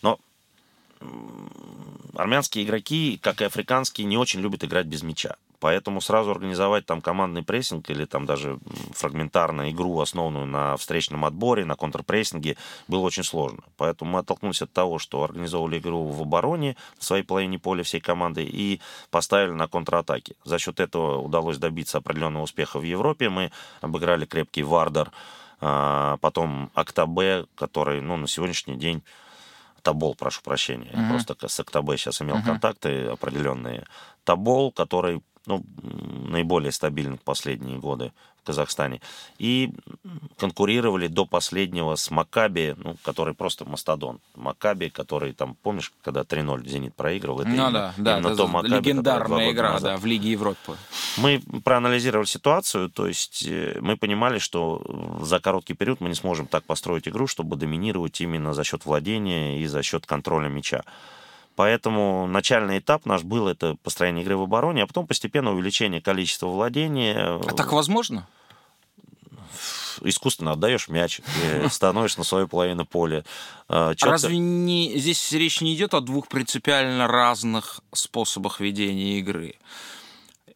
[0.00, 0.18] но
[2.14, 5.36] армянские игроки, как и африканские, не очень любят играть без мяча.
[5.60, 8.58] Поэтому сразу организовать там командный прессинг или там даже
[8.92, 12.56] фрагментарную игру, основанную на встречном отборе, на контрпрессинге,
[12.88, 13.62] было очень сложно.
[13.76, 18.00] Поэтому мы оттолкнулись от того, что организовывали игру в обороне в своей половине поля всей
[18.00, 20.34] команды и поставили на контратаки.
[20.44, 23.28] За счет этого удалось добиться определенного успеха в Европе.
[23.28, 25.10] Мы обыграли крепкий Вардар,
[25.62, 29.02] А, потом Актобе, который, ну, на сегодняшний день
[29.82, 30.90] Табол, прошу прощения.
[30.92, 33.86] Я просто с Актобе сейчас имел контакты определенные.
[34.24, 35.64] Табол, который ну,
[36.28, 39.00] наиболее стабильный в последние годы в Казахстане.
[39.38, 39.70] И
[40.38, 44.20] конкурировали до последнего с Макаби, ну, который просто мастодон.
[44.34, 47.40] Макаби, который там, помнишь, когда 3-0 Зенит проигрывал?
[47.40, 50.76] Это ну именно, да, да, именно да, то Макаби, легендарная игра, да, в Лиге Европы.
[51.18, 54.82] Мы проанализировали ситуацию, то есть э, мы понимали, что
[55.22, 59.60] за короткий период мы не сможем так построить игру, чтобы доминировать именно за счет владения
[59.60, 60.82] и за счет контроля мяча.
[61.60, 66.46] Поэтому начальный этап наш был это построение игры в обороне, а потом постепенно увеличение количества
[66.46, 67.14] владения.
[67.14, 68.26] А так возможно?
[70.02, 71.20] искусственно отдаешь мяч,
[71.70, 73.26] становишься на свою половину поля.
[73.68, 79.56] А, а разве не, здесь речь не идет о двух принципиально разных способах ведения игры?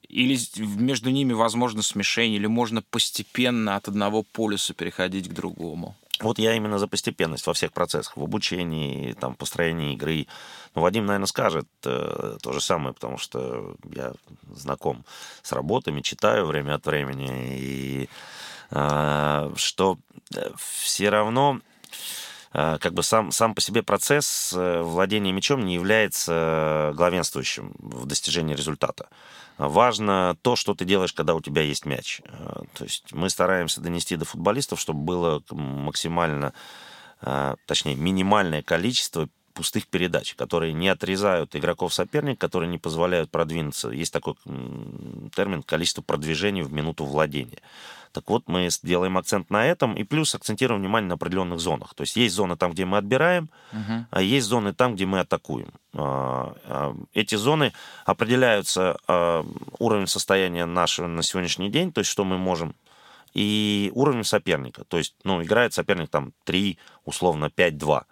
[0.09, 5.97] Или между ними возможно смешение, или можно постепенно от одного полюса переходить к другому?
[6.20, 10.27] Вот я именно за постепенность во всех процессах, в обучении, там, построении игры.
[10.74, 14.12] Ну, Вадим, наверное, скажет э, то же самое, потому что я
[14.53, 15.05] знаком
[15.42, 18.09] с работами, читаю время от времени, и
[18.70, 19.98] э, что
[20.35, 21.61] э, все равно
[22.53, 28.07] э, как бы сам, сам по себе процесс э, владения мячом не является главенствующим в
[28.07, 29.09] достижении результата.
[29.57, 32.21] Важно то, что ты делаешь, когда у тебя есть мяч.
[32.25, 36.53] Э, то есть мы стараемся донести до футболистов, чтобы было максимально,
[37.21, 43.90] э, точнее, минимальное количество пустых передач, которые не отрезают игроков соперника, которые не позволяют продвинуться.
[43.90, 44.35] Есть такой
[45.35, 47.61] термин количество продвижений в минуту владения.
[48.12, 51.95] Так вот, мы делаем акцент на этом, и плюс акцентируем внимание на определенных зонах.
[51.95, 54.05] То есть есть зоны там, где мы отбираем, uh-huh.
[54.11, 55.73] а есть зоны там, где мы атакуем.
[55.95, 57.73] А, а, эти зоны
[58.05, 59.45] определяются а,
[59.81, 62.77] уровнем состояния нашего на сегодняшний день, то есть что мы можем
[63.35, 64.85] и уровень соперника.
[64.85, 68.05] То есть, ну, играет соперник там 3, условно 5-2.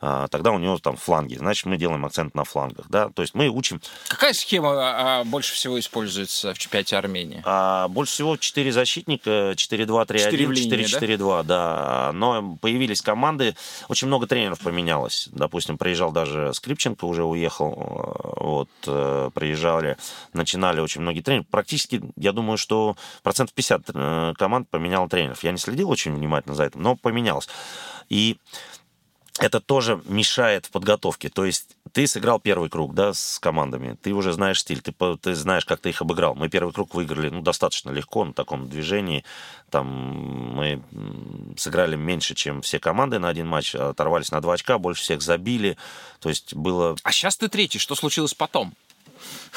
[0.00, 1.34] А, тогда у него там фланги.
[1.34, 2.86] Значит, мы делаем акцент на флангах.
[2.88, 3.10] Да?
[3.10, 3.80] То есть мы учим...
[4.08, 7.42] Какая схема а, больше всего используется в чемпионате Армении?
[7.44, 11.42] А, больше всего 4 защитника, 4-2-3-1, 4-4-2, да?
[11.44, 12.10] да.
[12.14, 13.54] Но появились команды,
[13.88, 15.28] очень много тренеров поменялось.
[15.32, 18.34] Допустим, приезжал даже Скрипченко, уже уехал.
[18.36, 19.98] Вот, э, приезжали,
[20.32, 21.46] начинали очень многие тренеры.
[21.50, 25.44] Практически, я думаю, что процентов 50 э, команд поменял тренеров.
[25.44, 27.48] Я не следил очень внимательно за этим, но поменялось.
[28.08, 28.38] И
[29.40, 31.30] это тоже мешает в подготовке.
[31.30, 35.34] То есть ты сыграл первый круг, да, с командами, ты уже знаешь стиль, ты, ты
[35.34, 36.34] знаешь, как ты их обыграл.
[36.34, 39.24] Мы первый круг выиграли, ну, достаточно легко на таком движении.
[39.70, 40.82] Там мы
[41.56, 45.76] сыграли меньше, чем все команды на один матч, оторвались на два очка, больше всех забили.
[46.20, 46.96] То есть было...
[47.02, 48.74] А сейчас ты третий, что случилось потом?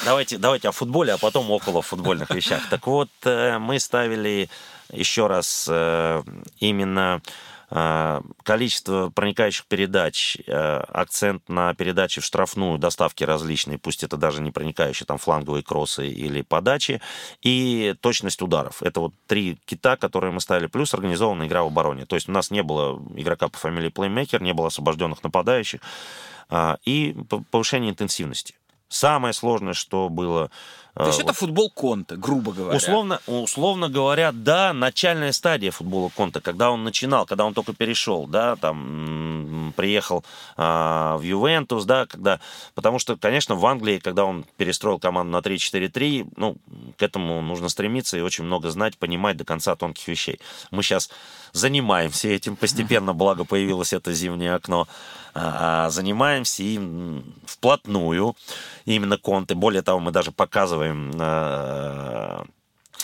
[0.04, 2.68] Давайте, давайте о футболе, а потом около футбольных вещах.
[2.68, 4.48] Так вот, э, мы ставили
[4.92, 6.22] еще раз э,
[6.58, 7.22] именно
[7.68, 14.50] количество проникающих передач, э, акцент на передачи в штрафную, доставки различные, пусть это даже не
[14.50, 17.00] проникающие, там фланговые кроссы или подачи,
[17.42, 18.82] и точность ударов.
[18.82, 22.06] Это вот три кита, которые мы ставили, плюс организованная игра в обороне.
[22.06, 25.80] То есть у нас не было игрока по фамилии плеймейкер, не было освобожденных нападающих,
[26.48, 27.16] а, и
[27.50, 28.54] повышение интенсивности.
[28.88, 30.50] Самое сложное, что было
[30.94, 31.24] то есть вот.
[31.24, 32.76] это футбол Конта, грубо говоря.
[32.76, 38.28] Условно, условно говоря, да, начальная стадия футбола Конта, когда он начинал, когда он только перешел,
[38.28, 40.24] да, там приехал
[40.56, 42.38] а, в Ювентус, да, когда,
[42.76, 46.56] потому что, конечно, в Англии, когда он перестроил команду на 3-4-3, ну,
[46.96, 50.38] к этому нужно стремиться и очень много знать, понимать до конца тонких вещей.
[50.70, 51.10] Мы сейчас
[51.54, 54.86] занимаемся этим постепенно, благо появилось это зимнее окно,
[55.32, 58.36] а, занимаемся им вплотную,
[58.84, 59.54] именно конты.
[59.54, 62.44] Более того, мы даже показываем а,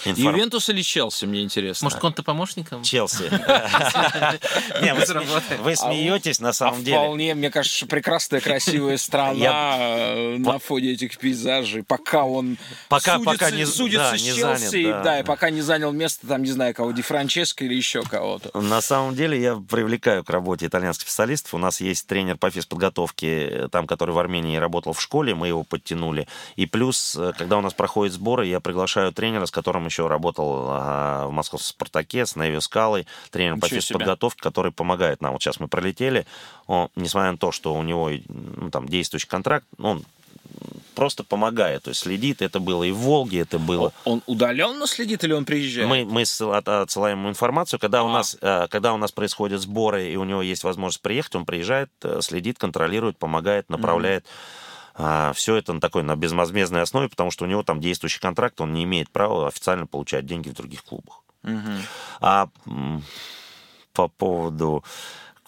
[0.04, 0.34] Информ...
[0.34, 1.86] Ювентус или Челси, мне интересно.
[1.86, 2.82] Может, Конте помощником?
[2.82, 3.24] Челси.
[4.82, 4.94] Не,
[5.62, 6.96] вы смеетесь, на самом деле.
[6.96, 12.58] Вполне, мне кажется, прекрасная, красивая страна э, на фоне этих пейзажей, пока он
[13.66, 17.64] судится с Челси, да, и пока не занял место, там, не знаю, кого, Ди Франческо
[17.64, 18.58] или еще кого-то.
[18.58, 21.54] На самом деле, я привлекаю к работе итальянских специалистов.
[21.54, 25.64] У нас есть тренер по физподготовке, там, который в Армении работал в школе, мы его
[25.64, 26.26] подтянули.
[26.56, 30.66] И плюс, э, когда у нас проходят сборы, я приглашаю тренера, с которым еще работал
[30.68, 35.32] а, в московском «Спартаке» с Неви Скалой, тренером по физподготовке, который помогает нам.
[35.32, 36.26] Вот сейчас мы пролетели,
[36.66, 40.04] он, несмотря на то, что у него ну, там действующий контракт, он
[40.94, 42.42] просто помогает, то есть следит.
[42.42, 43.92] Это было и в Волге, это было.
[44.04, 45.88] Он удаленно следит или он приезжает?
[45.88, 48.02] Мы, мы отсылаем ему информацию, когда, а.
[48.02, 51.46] у нас, э, когда у нас происходят сборы и у него есть возможность приехать, он
[51.46, 54.24] приезжает, э, следит, контролирует, помогает, направляет.
[54.24, 58.20] Mm-hmm а, все это на такой на безвозмездной основе, потому что у него там действующий
[58.20, 61.22] контракт, он не имеет права официально получать деньги в других клубах.
[61.42, 61.72] Угу.
[62.20, 62.48] А
[63.92, 64.84] по поводу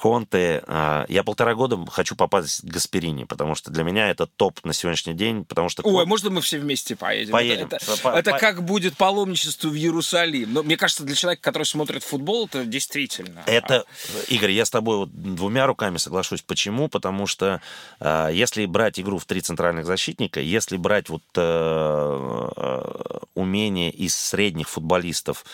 [0.02, 0.64] Конте.
[0.66, 4.72] А, я полтора года хочу попасть к Гасперини, потому что для меня это топ на
[4.72, 5.84] сегодняшний день, потому что...
[5.84, 7.30] Ой, можно мы все вместе поедем?
[7.30, 7.66] Поедем.
[7.66, 8.38] Это, это, по, это по...
[8.38, 10.54] как будет паломничество в Иерусалим.
[10.54, 13.44] Но мне кажется, для человека, который смотрит футбол, это действительно...
[13.46, 13.84] Это,
[14.26, 16.42] Игорь, я с тобой вот двумя руками соглашусь.
[16.42, 16.88] Почему?
[16.88, 17.62] Потому что
[18.00, 24.16] э, если брать игру в три центральных защитника, если брать вот э, э, умение из
[24.16, 25.44] средних футболистов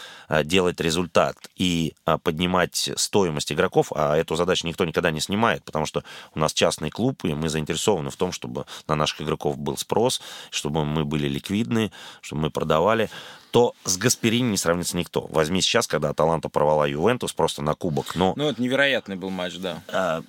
[0.45, 6.03] делать результат и поднимать стоимость игроков, а эту задачу никто никогда не снимает, потому что
[6.35, 10.21] у нас частный клуб, и мы заинтересованы в том, чтобы на наших игроков был спрос,
[10.51, 13.11] чтобы мы были ликвидны, чтобы мы продавали
[13.51, 15.27] то с Гасперини не сравнится никто.
[15.31, 18.15] Возьми сейчас, когда Аталанта порвала Ювентус просто на кубок.
[18.15, 18.35] Но...
[18.37, 19.83] Ну, это невероятный был матч, да.
[19.89, 20.23] А,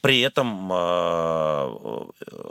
[0.00, 2.04] при этом э,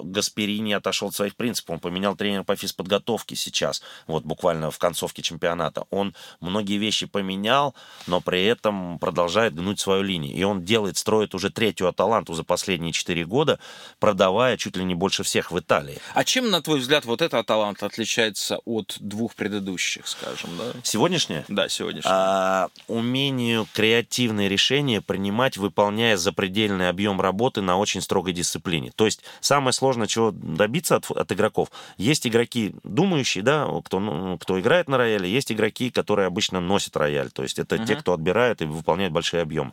[0.04, 1.76] Гасперини отошел от своих принципов.
[1.76, 5.86] Он поменял тренера по физподготовке сейчас, вот буквально в концовке чемпионата.
[5.90, 7.76] Он многие вещи поменял,
[8.08, 10.36] но при этом продолжает гнуть свою линию.
[10.36, 13.60] И он делает, строит уже третью Аталанту за последние четыре года,
[14.00, 16.00] продавая чуть ли не больше всех в Италии.
[16.14, 20.52] А чем, на твой взгляд, вот эта Аталанта отличается от двух предыдущих, скажем?
[20.58, 20.80] Да?
[20.84, 21.46] Сегодняшняя?
[21.48, 22.12] Да, сегодняшняя.
[22.12, 25.58] А, умению креативные решения принимать,
[25.96, 28.92] выполняя запредельный объем работы на очень строгой дисциплине.
[28.96, 34.38] То есть самое сложное, чего добиться от, от игроков, есть игроки думающие, да, кто, ну,
[34.38, 37.32] кто играет на рояле, есть игроки, которые обычно носят рояль.
[37.32, 37.86] То есть это uh-huh.
[37.86, 39.72] те, кто отбирает и выполняет большие объемы.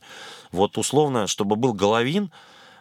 [0.52, 2.30] Вот условно, чтобы был Головин,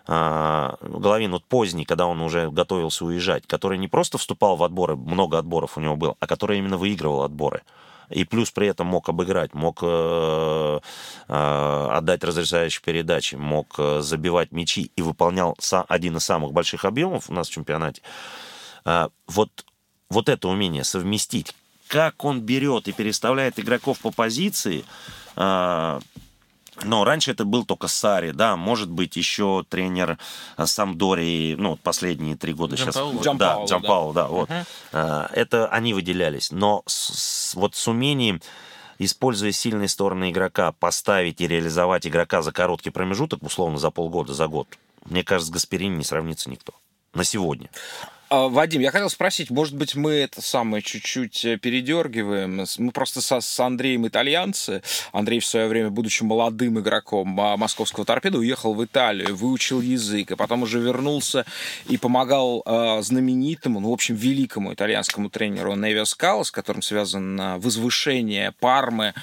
[0.08, 4.96] а, Головин вот поздний, когда он уже готовился уезжать, который не просто вступал в отборы,
[4.96, 7.62] много отборов у него было, а который именно выигрывал отборы
[8.12, 10.80] и плюс при этом мог обыграть, мог э,
[11.28, 17.30] э, отдать разрешающие передачи, мог э, забивать мячи и выполнял один из самых больших объемов
[17.30, 18.02] у нас в чемпионате.
[19.28, 19.66] Вот,
[20.10, 21.56] вот это умение совместить,
[21.88, 24.84] как он берет и переставляет игроков по позиции,
[26.84, 30.18] но раньше это был только Сари, да, может быть, еще тренер
[30.58, 33.24] э, Самдори, ну, последние три года Джан сейчас.
[33.24, 34.12] Джан да, Джан да.
[34.14, 34.50] да, вот.
[34.50, 35.30] Uh-huh.
[35.34, 36.52] Это они выделялись.
[36.52, 38.42] Но с, вот с умением
[39.00, 44.48] используя сильные стороны игрока, поставить и реализовать игрока за короткий промежуток, условно, за полгода, за
[44.48, 44.68] год,
[45.06, 46.74] мне кажется, с Гасперини не сравнится никто
[47.14, 47.70] на сегодня.
[48.32, 52.64] А, Вадим, я хотел спросить, может быть, мы это самое чуть-чуть э, передергиваем.
[52.78, 54.84] Мы просто со, с Андреем итальянцы.
[55.12, 60.32] Андрей в свое время, будучи молодым игроком а, московского торпеда, уехал в Италию, выучил язык,
[60.32, 61.46] а потом уже вернулся
[61.90, 67.60] и помогал э, знаменитому, ну, в общем, великому итальянскому тренеру Невио Скало, с которым связано
[67.60, 69.14] возвышение Пармы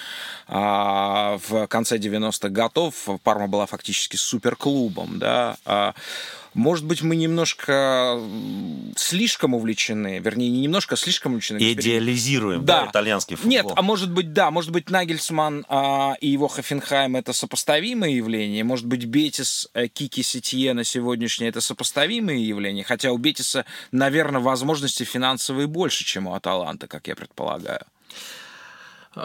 [0.49, 3.09] э, в конце 90-х годов.
[3.25, 5.57] Парма была фактически суперклубом, да.
[6.59, 8.21] Может быть, мы немножко
[8.97, 11.59] слишком увлечены, вернее, не немножко, а слишком увлечены.
[11.59, 12.83] Идеализируем да.
[12.83, 13.51] Да, итальянский футбол.
[13.53, 18.65] Нет, а может быть, да, может быть, Нагельсман а, и его Хофенхайм это сопоставимые явления,
[18.65, 24.41] может быть, Бетис, а, Кики Сетье на сегодняшнее это сопоставимые явления, хотя у Бетиса, наверное,
[24.41, 27.87] возможности финансовые больше, чем у Аталанта, как я предполагаю.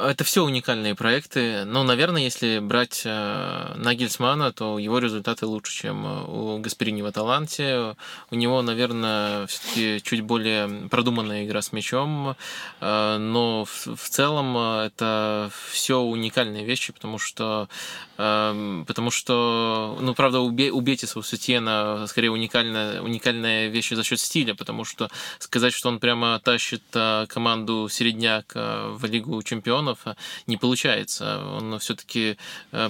[0.01, 1.65] Это все уникальные проекты.
[1.65, 7.05] Но, наверное, если брать э, Нагельсмана, то его результаты лучше, чем э, у Гасперини в
[7.05, 7.95] Аталанте.
[8.31, 12.35] У него, наверное, все-таки чуть более продуманная игра с мячом.
[12.81, 17.67] Э, но в, целом это все уникальные вещи, потому что
[18.15, 24.03] потому что, ну, правда, у, Бе, у Бетиса, у Сутьена скорее уникальная, уникальная вещь за
[24.03, 30.15] счет стиля, потому что сказать, что он прямо тащит команду середняк в Лигу чемпионов, э,
[30.47, 31.43] не получается.
[31.45, 32.37] Он все-таки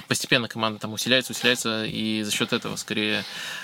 [0.08, 3.24] постепенно команда там усиляется, усиляется, и за счет этого скорее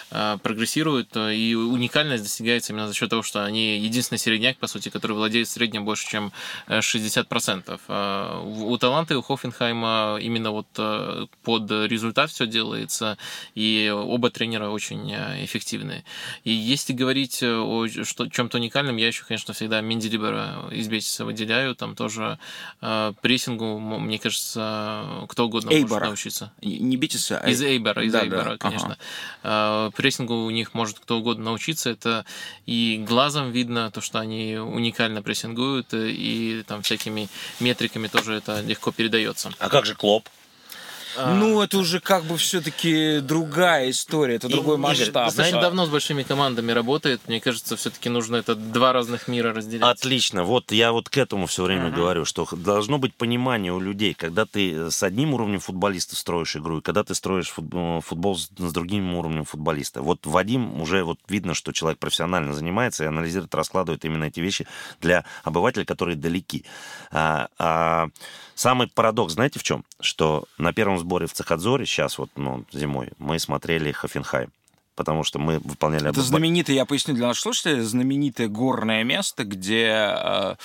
[0.10, 5.14] прогрессирует, и уникальность достигается именно за счет того, что они единственный середняк, по сути, который
[5.14, 6.32] владеет в среднем больше, чем
[6.68, 8.44] 60%.
[8.44, 10.68] У таланта и у Хофенхайма именно вот
[11.44, 13.18] под результат все делается,
[13.54, 16.04] и оба тренера очень э, эффективные.
[16.44, 21.76] И если говорить э, о чем-то уникальном, я еще, конечно, всегда Мендилибара из Бетиса выделяю,
[21.76, 22.40] там тоже
[22.82, 26.00] э, прессингу, мне кажется, кто угодно Эйбара.
[26.00, 26.52] может научиться.
[26.62, 27.50] Не Бетиса, а...
[27.50, 28.58] Из Эйбара, из да, Эйбара, да.
[28.58, 28.98] конечно.
[29.44, 29.92] Ага.
[29.96, 32.26] Прессингу у них может кто угодно научиться, это
[32.66, 38.92] и глазом видно, то, что они уникально прессингуют, и там всякими метриками тоже это легко
[38.92, 39.52] передается.
[39.60, 40.28] А как же Клопп?
[41.18, 45.26] А, ну, это уже как бы все-таки другая история, это другой масштаб.
[45.26, 47.22] Достаточно давно с большими командами работает.
[47.28, 49.90] Мне кажется, все-таки нужно это два разных мира разделять.
[49.90, 50.44] Отлично.
[50.44, 51.96] Вот я вот к этому все время uh-huh.
[51.96, 56.80] говорю, что должно быть понимание у людей, когда ты с одним уровнем футболиста строишь игру,
[56.80, 60.02] и когда ты строишь э, футбол с другим уровнем футболиста.
[60.02, 64.68] Вот Вадим уже вот видно, что человек профессионально занимается и анализирует, раскладывает именно эти вещи
[65.02, 66.66] для обывателя, которые далеки.
[67.12, 68.10] А, а,
[68.56, 69.84] самый парадокс, знаете, в чем?
[70.00, 74.52] Что на первом сборе в Цехадзоре сейчас вот ну, зимой мы смотрели Хофенхайм
[74.96, 76.10] потому что мы выполняли...
[76.10, 80.56] Это знаменитое, я поясню для наших слушателей, знаменитое горное место, где э,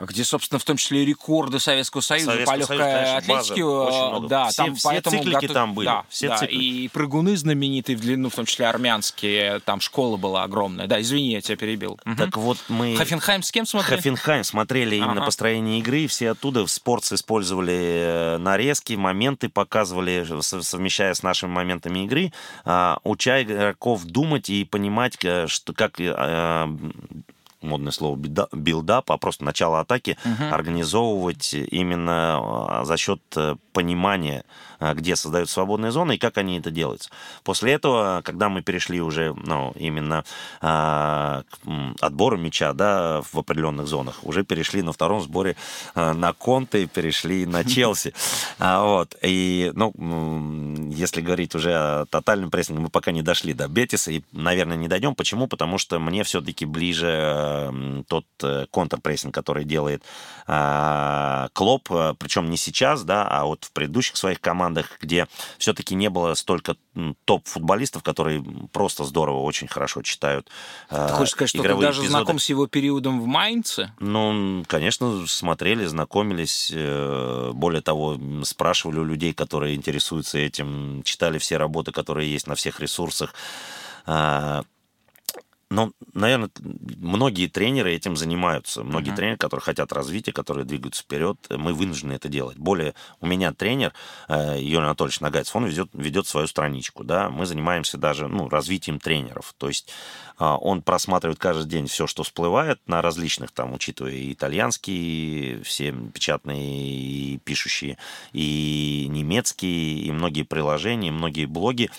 [0.00, 3.60] где, собственно, в том числе и рекорды Советского Союза Советского по легкой Союза, атлетике.
[3.62, 5.54] Э, да, все, там, все поэтому циклики готов...
[5.54, 5.86] там были.
[5.86, 10.42] Да, все да, и прыгуны знаменитые в длину, в том числе армянские, там школа была
[10.42, 10.86] огромная.
[10.86, 12.00] Да, извини, я тебя перебил.
[12.16, 12.96] Так вот мы...
[12.96, 13.96] Хофенхайм с кем смотрели?
[13.96, 15.06] Хофенхайм смотрели ага.
[15.06, 21.50] именно построение игры, все оттуда в спорт использовали э, нарезки, моменты показывали, совмещая с нашими
[21.50, 22.32] моментами игры,
[22.64, 25.98] а, уча игроков думать и понимать, э, что, как
[27.64, 30.54] модное слово build-up, а просто начало атаки угу.
[30.54, 34.44] организовывать именно а, за счет э, понимания
[34.80, 37.10] где создают свободные зоны и как они это делают.
[37.42, 40.24] После этого, когда мы перешли уже ну, именно
[40.60, 41.44] э, к
[42.00, 45.56] отбору мяча да, в определенных зонах, уже перешли на втором сборе
[45.94, 48.14] э, на Конте, перешли на Челси.
[48.58, 49.16] Вот.
[49.22, 49.92] И, ну,
[50.90, 54.88] если говорить уже о тотальном прессинге, мы пока не дошли до Бетиса и, наверное, не
[54.88, 55.14] дойдем.
[55.14, 55.46] Почему?
[55.46, 60.02] Потому что мне все-таки ближе тот э, контрпрессинг, который делает
[60.46, 65.26] Клоп, причем не сейчас, да, а вот в предыдущих своих командах, командах, где
[65.58, 66.76] все-таки не было столько
[67.24, 70.48] топ-футболистов, которые просто здорово, очень хорошо читают
[70.88, 72.08] Ты хочешь сказать, что ты даже эпизоды.
[72.08, 73.92] знаком с его периодом в Майнце?
[73.98, 76.72] Ну, конечно, смотрели, знакомились.
[76.74, 82.54] Э, более того, спрашивали у людей, которые интересуются этим, читали все работы, которые есть на
[82.54, 83.34] всех ресурсах.
[85.74, 88.84] Но, наверное, многие тренеры этим занимаются.
[88.84, 89.16] Многие uh-huh.
[89.16, 92.56] тренеры, которые хотят развития, которые двигаются вперед, мы вынуждены это делать.
[92.56, 93.92] Более, у меня тренер
[94.28, 97.02] э, Юрий Анатольевич Нагайцев, он ведет, ведет свою страничку.
[97.02, 97.28] Да?
[97.28, 99.52] Мы занимаемся даже ну, развитием тренеров.
[99.58, 99.90] То есть
[100.38, 107.34] он просматривает каждый день все, что всплывает на различных, там, учитывая и итальянские, все печатные
[107.34, 107.98] и пишущие,
[108.32, 111.90] и немецкие, и многие приложения, и многие блоги,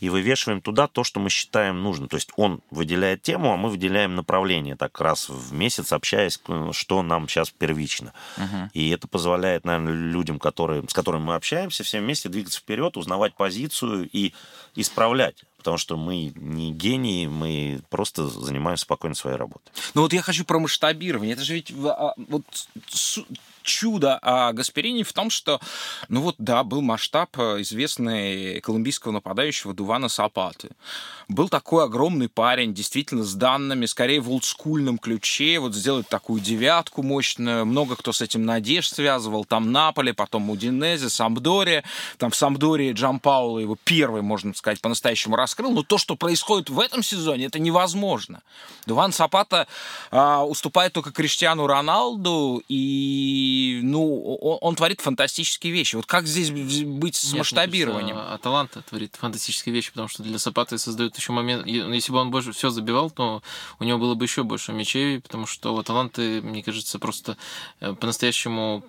[0.00, 2.08] и вывешиваем туда то, что мы считаем нужным.
[2.08, 6.40] То есть он выделяет тему, а мы выделяем направление, так раз в месяц общаясь,
[6.72, 8.12] что нам сейчас первично.
[8.36, 8.68] Uh-huh.
[8.72, 13.34] И это позволяет, наверное, людям, которые, с которыми мы общаемся, всем вместе двигаться вперед, узнавать
[13.34, 14.32] позицию и
[14.74, 19.72] исправлять потому что мы не гении, мы просто занимаемся спокойно своей работой.
[19.94, 21.32] Ну вот я хочу про масштабирование.
[21.32, 22.44] Это же ведь а, вот
[23.64, 25.60] чудо о Гасперини в том, что,
[26.08, 30.70] ну вот, да, был масштаб э, известный колумбийского нападающего Дувана Сапаты.
[31.28, 37.02] Был такой огромный парень, действительно, с данными, скорее в олдскульном ключе, вот сделать такую девятку
[37.02, 37.64] мощную.
[37.64, 39.44] Много кто с этим надежд связывал.
[39.44, 41.82] Там Наполе, потом Удинезе, Самдория.
[42.18, 45.72] Там в Самдории Джан Пауло его первый, можно сказать, по-настоящему раскрыл.
[45.72, 48.42] Но то, что происходит в этом сезоне, это невозможно.
[48.86, 49.66] Дуван Сапата
[50.10, 55.96] а, уступает только Криштиану Роналду, и ну, он, он творит фантастические вещи.
[55.96, 58.16] Вот как здесь быть с Нет, масштабированием?
[58.16, 61.66] Кажется, Аталанта творит фантастические вещи, потому что для Сапаты создает еще момент...
[61.66, 63.42] Если бы он больше все забивал, то
[63.78, 67.36] у него было бы еще больше мячей, потому что у Аталанты, мне кажется, просто
[67.80, 68.82] э, по-настоящему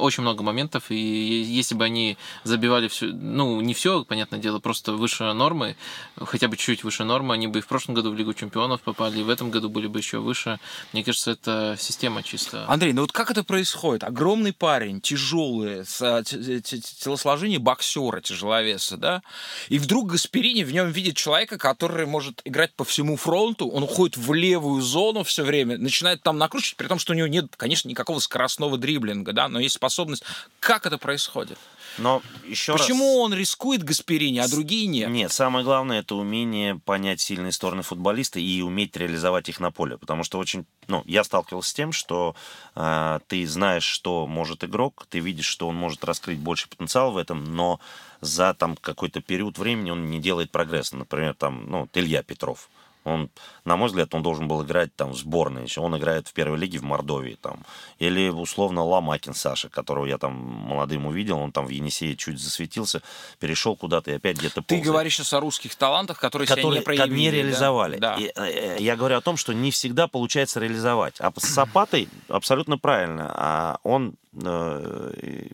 [0.00, 4.92] очень много моментов, и если бы они забивали все, ну, не все, понятное дело, просто
[4.92, 5.76] выше нормы,
[6.16, 9.20] хотя бы чуть выше нормы, они бы и в прошлом году в Лигу чемпионов попали,
[9.20, 10.58] и в этом году были бы еще выше.
[10.92, 12.64] Мне кажется, это система чисто.
[12.68, 14.04] Андрей, ну вот как это происходит?
[14.04, 19.22] Огромный парень, тяжелый, с а, телосложение боксера, тяжеловеса, да?
[19.68, 24.16] И вдруг Гасперини в нем видит человека, который может играть по всему фронту, он уходит
[24.16, 27.88] в левую зону все время, начинает там накручивать, при том, что у него нет, конечно,
[27.88, 30.22] никакого скоростного дриблинга, да, но есть способность.
[30.60, 31.58] Как это происходит?
[31.98, 33.24] Но еще Почему раз...
[33.24, 35.10] он рискует Гасперини, а другие нет?
[35.10, 39.96] Нет, самое главное это умение понять сильные стороны футболиста и уметь реализовать их на поле.
[39.98, 42.34] Потому что очень, ну, я сталкивался с тем, что
[42.74, 47.16] э, ты знаешь, что может игрок, ты видишь, что он может раскрыть больше потенциал в
[47.16, 47.80] этом, но
[48.20, 50.96] за там какой-то период времени он не делает прогресса.
[50.96, 52.68] Например, там, ну, Илья Петров.
[53.04, 53.30] Он,
[53.64, 55.66] на мой взгляд, он должен был играть там в сборной.
[55.76, 57.36] Он играет в первой лиге в Мордовии.
[57.40, 57.64] Там.
[57.98, 61.38] Или, условно, Ломакин Саша, которого я там молодым увидел.
[61.38, 63.02] Он там в Енисее чуть засветился,
[63.38, 66.84] перешел куда-то и опять где-то Ты говоришь сейчас о русских талантах, которые, которые себя не
[66.84, 67.18] проявили.
[67.18, 67.98] не реализовали.
[67.98, 68.16] Да?
[68.16, 71.20] И, э, я говорю о том, что не всегда получается реализовать.
[71.20, 73.32] А с Сапатой абсолютно правильно.
[73.36, 74.14] А он...
[74.42, 75.48] Э,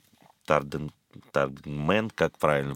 [0.47, 0.91] Тарден
[1.31, 2.75] таргмен, как правильно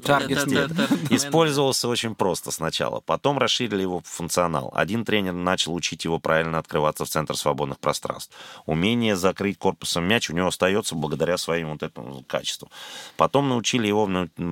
[1.10, 3.00] использовался очень просто сначала.
[3.00, 4.72] Потом расширили его функционал.
[4.74, 8.34] Один тренер начал учить его правильно открываться в центр свободных пространств.
[8.66, 12.70] Умение закрыть корпусом мяч у него остается благодаря своим вот этому качеству.
[13.16, 14.06] Потом научили его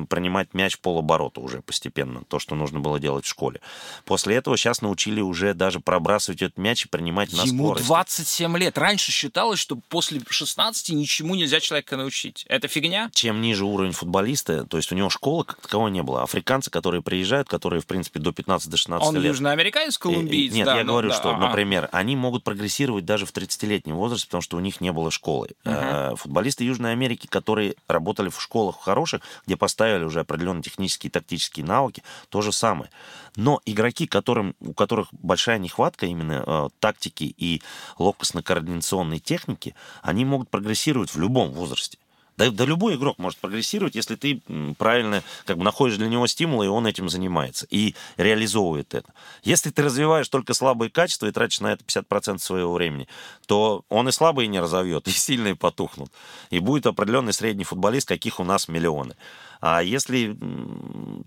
[0.08, 3.60] принимать мяч в полоборота уже постепенно, то, что нужно было делать в школе.
[4.04, 7.86] После этого сейчас научили уже даже пробрасывать этот мяч и принимать на Ему скорость.
[7.86, 8.78] 27 лет.
[8.78, 12.44] Раньше считалось, что после 16 ничему нельзя человека научить.
[12.48, 13.10] Это фигня?
[13.12, 16.22] Чем ниже уровень футболиста, то есть у него школы как таковой не было.
[16.22, 19.24] Африканцы, которые приезжают, которые, в принципе, до 15-16 Он лет.
[19.24, 20.52] южноамериканец, колумбиец?
[20.52, 21.46] Нет, да, я ну, говорю, да, что, ага.
[21.46, 25.50] например, они могут прогрессировать даже в 30-летнем возрасте, потому что у них не было школы.
[25.64, 31.12] Э, Футболисты Южной Америки, которые работали в школах хороших, где поставили уже определенные технические и
[31.12, 32.90] тактические навыки, то же самое.
[33.36, 37.62] Но игроки, которым, у которых большая нехватка именно э, тактики и
[37.98, 41.98] ловкостно-координационной техники, они могут прогрессировать в любом возрасте.
[42.36, 44.40] Да, да любой игрок может прогрессировать, если ты
[44.78, 49.12] правильно как бы находишь для него стимулы, и он этим занимается и реализовывает это.
[49.42, 53.06] Если ты развиваешь только слабые качества и тратишь на это 50% своего времени,
[53.46, 56.10] то он и слабые не разовьет, и сильные потухнут.
[56.50, 59.14] И будет определенный средний футболист, каких у нас миллионы.
[59.62, 60.36] А если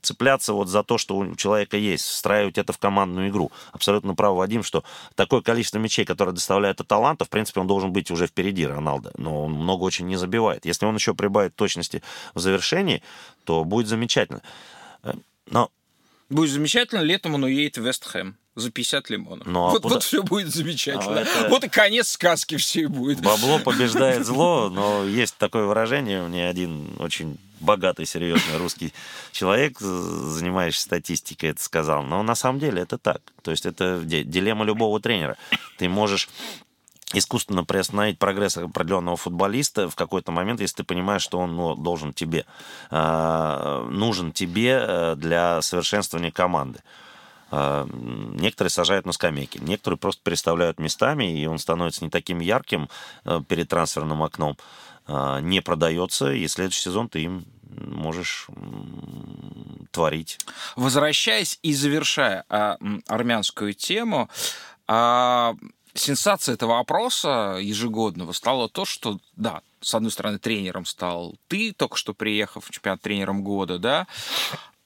[0.01, 4.35] цепляться вот за то, что у человека есть, встраивать это в командную игру, абсолютно прав
[4.35, 4.83] Вадим, что
[5.15, 9.13] такое количество мячей, которое доставляет от таланта, в принципе, он должен быть уже впереди Роналда,
[9.17, 10.65] но он много очень не забивает.
[10.65, 13.01] Если он еще прибавит точности в завершении,
[13.45, 14.41] то будет замечательно.
[15.03, 15.13] Э,
[15.49, 15.71] Но
[16.29, 19.45] Будет замечательно, летом он уедет в Вестхэм за 50 лимонов.
[19.47, 19.95] Ну, а вот, куда?
[19.95, 21.19] вот все будет замечательно.
[21.19, 23.21] А это- Вот и конец сказки все будет.
[23.21, 28.91] Бабло побеждает зло, но есть такое выражение, мне один очень богатый, серьезный русский
[29.31, 32.03] человек, занимающийся статистикой, это сказал.
[32.03, 33.21] Но на самом деле это так.
[33.43, 35.37] То есть это ди- дилемма любого тренера.
[35.77, 36.29] Ты можешь
[37.13, 42.13] искусственно приостановить прогресс определенного футболиста в какой-то момент, если ты понимаешь, что он ну, должен
[42.13, 42.45] тебе,
[42.91, 46.81] э, нужен тебе э, для совершенствования команды.
[47.51, 52.89] А, Некоторые сажают на скамейки, некоторые просто переставляют местами, и он становится не таким ярким
[53.23, 54.57] э, перед трансферным окном,
[55.07, 58.47] а, не продается, и следующий сезон ты им можешь
[59.91, 60.39] творить.
[60.75, 62.45] Возвращаясь и завершая
[63.07, 64.29] армянскую тему,
[65.95, 71.95] сенсация этого опроса ежегодного стала то, что, да, с одной стороны, тренером стал ты, только
[71.97, 74.07] что приехав в чемпионат тренером года, да,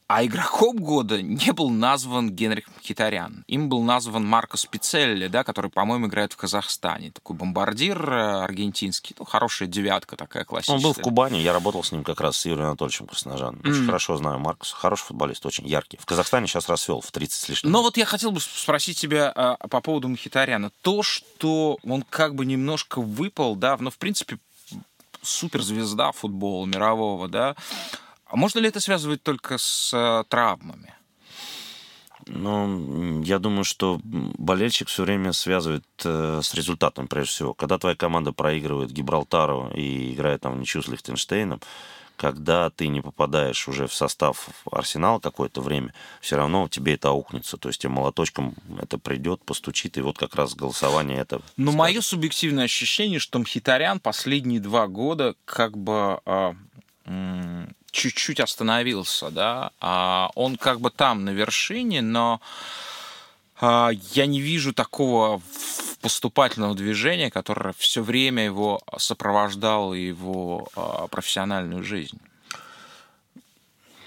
[0.10, 3.43] а игроком года не был назван Генрих Мхитарян.
[3.45, 7.12] Им был назван Марко Спицелли, да, который, по-моему, играет в Казахстане.
[7.12, 9.16] Такой бомбардир э, аргентинский.
[9.20, 10.78] Ну, хорошая девятка такая классическая.
[10.78, 13.60] Он был в Кубани, я работал с ним как раз с Юрием Анатольевичем Красножаном.
[13.60, 13.86] Очень Мгм.
[13.86, 14.72] хорошо знаю Маркус.
[14.72, 15.97] Хороший футболист, очень яркий.
[15.97, 17.72] В Казахстане сейчас расцвел в 30 с лишним.
[17.72, 20.72] Но вот я хотел бы спросить тебя а, по поводу Мхитаряна.
[20.82, 24.39] То, что он как бы немножко выпал, да, но в принципе
[25.22, 27.55] суперзвезда футбола мирового, да,
[28.30, 30.93] а можно ли это связывать только с э, травмами?
[32.27, 37.53] Ну, я думаю, что болельщик все время связывает э, с результатом, прежде всего.
[37.53, 41.59] Когда твоя команда проигрывает Гибралтару и играет там ничью с Лихтенштейном,
[42.17, 47.57] когда ты не попадаешь уже в состав Арсенала какое-то время, все равно тебе это аукнется.
[47.57, 51.41] То есть тебе молоточком это придет, постучит, и вот как раз голосование это...
[51.55, 51.80] Но скажет.
[51.80, 56.55] мое субъективное ощущение, что Мхитарян последние два года как бы а,
[57.05, 57.38] м,
[57.91, 62.41] чуть-чуть остановился, да, а он как бы там на вершине, но
[63.61, 65.41] а, я не вижу такого
[66.01, 72.19] поступательного движения, которое все время его сопровождало его а, профессиональную жизнь.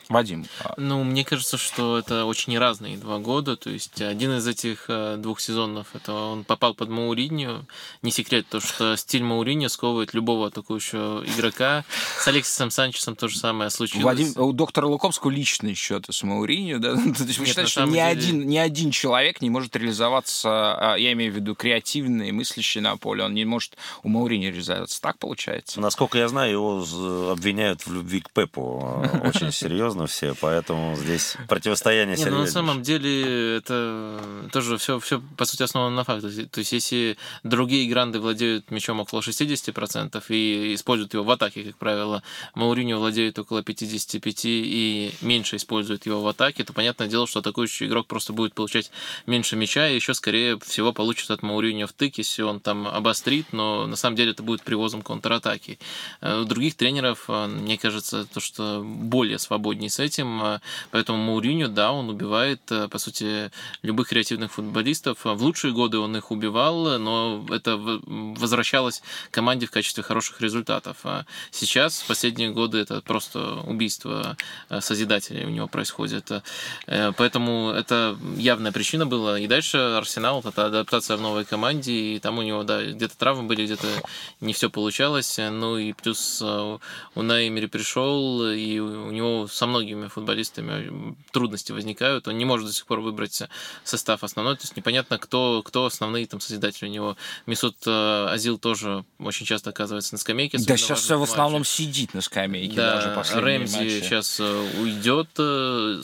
[0.08, 3.56] Вадим, а, Ну, мне кажется, что это очень разные два года.
[3.56, 7.66] То есть один из этих э, двух сезонов, это он попал под Мауринью.
[8.02, 11.84] Не секрет то, что стиль Мауриньо сковывает любого атакующего игрока.
[12.18, 14.04] С Алексисом Санчесом то же самое случилось.
[14.04, 16.94] Вадим, у доктора Луковского личный счет с Мауриньо, да?
[17.16, 20.48] То есть вы Нет, считаете, что ни, деле- один, ни один человек не может реализоваться,
[20.92, 25.00] а, я имею в виду креативный, мыслящий на поле, он не может у Мауриньо реализоваться.
[25.00, 25.80] Так получается?
[25.80, 31.36] Насколько я знаю, его обвиняют в любви к Пепу э, очень серьезно все, поэтому здесь
[31.48, 34.20] противостояние Не, ну, на самом деле это
[34.52, 36.32] тоже все, все по сути основано на фактах.
[36.50, 41.76] То есть если другие гранды владеют мячом около 60% и используют его в атаке, как
[41.76, 42.22] правило,
[42.54, 47.86] Мауриньо владеет около 55% и меньше использует его в атаке, то понятное дело, что атакующий
[47.86, 48.90] игрок просто будет получать
[49.26, 53.86] меньше мяча и еще скорее всего получит от Мауриньо втык, если он там обострит, но
[53.86, 55.78] на самом деле это будет привозом контратаки.
[56.20, 60.60] Э, У других тренеров, э, мне кажется, то, что более свободнее последний с этим.
[60.90, 62.60] Поэтому Мауриньо, да, он убивает,
[62.90, 63.50] по сути,
[63.82, 65.24] любых креативных футболистов.
[65.24, 70.96] В лучшие годы он их убивал, но это возвращалось команде в качестве хороших результатов.
[71.04, 74.36] А сейчас, в последние годы, это просто убийство
[74.80, 76.30] созидателей у него происходит.
[76.86, 79.38] Поэтому это явная причина была.
[79.38, 83.44] И дальше Арсенал, это адаптация в новой команде, и там у него, да, где-то травмы
[83.44, 83.86] были, где-то
[84.40, 85.38] не все получалось.
[85.38, 86.78] Ну и плюс э,
[87.14, 92.28] у Неймери пришел, и у него со многими футболистами трудности возникают.
[92.28, 93.42] Он не может до сих пор выбрать
[93.84, 94.56] состав основной.
[94.56, 97.16] То есть непонятно, кто, кто основные там созидатели у него.
[97.46, 100.58] Месут э, Азил тоже очень часто оказывается на скамейке.
[100.58, 102.76] Да, сейчас все в основном сидит на скамейке.
[102.76, 104.00] Да, даже Рэмзи матчи.
[104.00, 105.30] сейчас э, уйдет,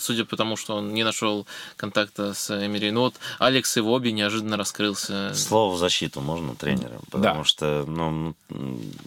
[0.00, 1.46] судя по тому, что он не нашел
[1.76, 2.90] контакта с Эмери.
[2.90, 5.34] Ну вот Алекс Ивоби неожиданно раскрылся.
[5.34, 7.44] Слово в защиту можно тренера, потому да.
[7.44, 8.34] что ну,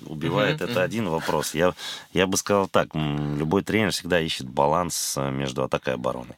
[0.06, 0.72] убивает mm-hmm.
[0.72, 1.54] это один вопрос.
[1.54, 1.74] Я,
[2.14, 6.38] я бы сказал так, любой тренер всегда ищет баланс э, между атакой и обороной.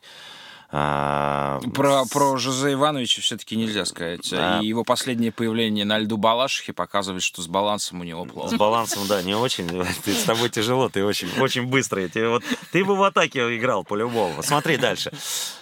[0.75, 4.27] А, про, про Жозе Ивановича все-таки нельзя сказать.
[4.31, 4.59] Да.
[4.59, 8.49] И его последнее появление на льду Балашихи показывает, что с балансом у него плохо.
[8.49, 9.67] С балансом, да, не очень.
[10.03, 12.09] Ты, с тобой тяжело, ты очень, очень быстрый.
[12.09, 14.41] Ты, вот, ты бы в атаке играл по-любому.
[14.41, 15.11] Смотри дальше.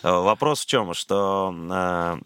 [0.01, 0.93] Вопрос в чем?
[0.93, 2.17] Что э,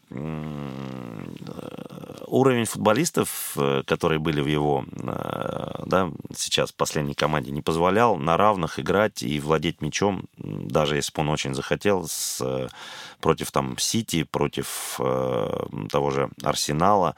[2.28, 8.38] уровень футболистов, э, которые были в его, э, да, сейчас последней команде, не позволял на
[8.38, 12.70] равных играть и владеть мячом, даже если бы он очень захотел, с
[13.20, 17.16] против там Сити, против э, того же Арсенала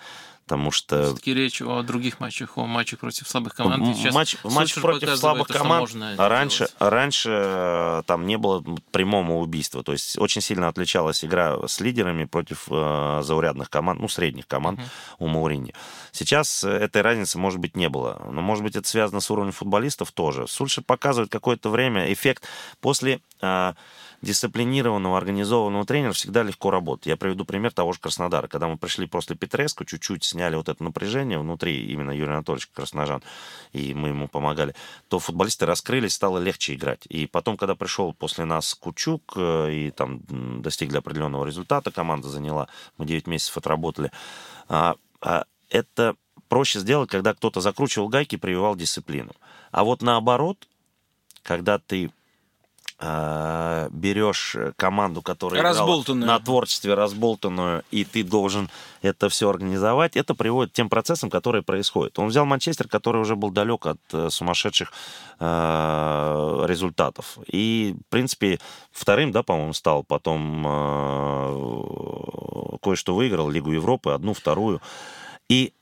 [0.47, 1.03] потому что...
[1.03, 3.97] Все-таки речь о других матчах, о матчах против слабых команд.
[3.97, 9.91] Сейчас матч, матч против слабых команд раньше, раньше э, там не было прямого убийства, то
[9.91, 14.85] есть очень сильно отличалась игра с лидерами против э, заурядных команд, ну, средних команд uh-huh.
[15.19, 15.73] у Маурини.
[16.13, 19.51] Сейчас э, этой разницы, может быть, не было, но, может быть, это связано с уровнем
[19.51, 20.47] футболистов тоже.
[20.47, 22.47] Сульшер показывает какое-то время эффект
[22.79, 23.19] после...
[23.41, 23.73] Э,
[24.27, 27.05] дисциплинированного, организованного тренера всегда легко работать.
[27.05, 28.47] Я приведу пример того же Краснодара.
[28.47, 33.23] Когда мы пришли после Петреску, чуть-чуть сняли вот это напряжение внутри именно Юрия Анатольевича Красножан,
[33.71, 34.75] и мы ему помогали,
[35.07, 37.05] то футболисты раскрылись, стало легче играть.
[37.07, 40.19] И потом, когда пришел после нас Кучук, э, и там
[40.61, 42.67] достигли определенного результата, команда заняла,
[42.97, 44.11] мы 9 месяцев отработали,
[44.67, 46.17] а, а это
[46.49, 49.31] проще сделать, когда кто-то закручивал гайки, прививал дисциплину.
[49.71, 50.67] А вот наоборот,
[51.43, 52.11] когда ты
[52.99, 58.69] берешь команду, которая играла на творчестве разболтанную, и ты должен
[59.01, 62.17] это все организовать, это приводит к тем процессам, которые происходят.
[62.19, 64.91] Он взял Манчестер, который уже был далек от э, сумасшедших
[65.39, 67.37] э, результатов.
[67.47, 68.59] И, в принципе,
[68.91, 70.03] вторым, да, по-моему, стал.
[70.03, 71.51] Потом э,
[72.81, 74.81] кое-что выиграл, Лигу Европы, одну, вторую.
[75.49, 75.73] И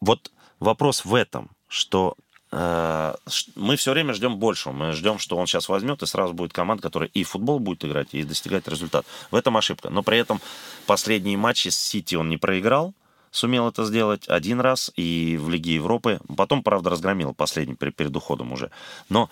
[0.00, 2.23] вот вопрос в этом, что Э,
[2.54, 4.72] мы все время ждем большего.
[4.72, 8.08] Мы ждем, что он сейчас возьмет, и сразу будет команда, которая и футбол будет играть,
[8.12, 9.04] и достигать результат.
[9.30, 9.90] В этом ошибка.
[9.90, 10.40] Но при этом
[10.86, 12.94] последние матчи с Сити он не проиграл,
[13.32, 16.20] сумел это сделать один раз и в Лиге Европы.
[16.36, 18.70] Потом, правда, разгромил последний перед уходом уже.
[19.08, 19.30] Но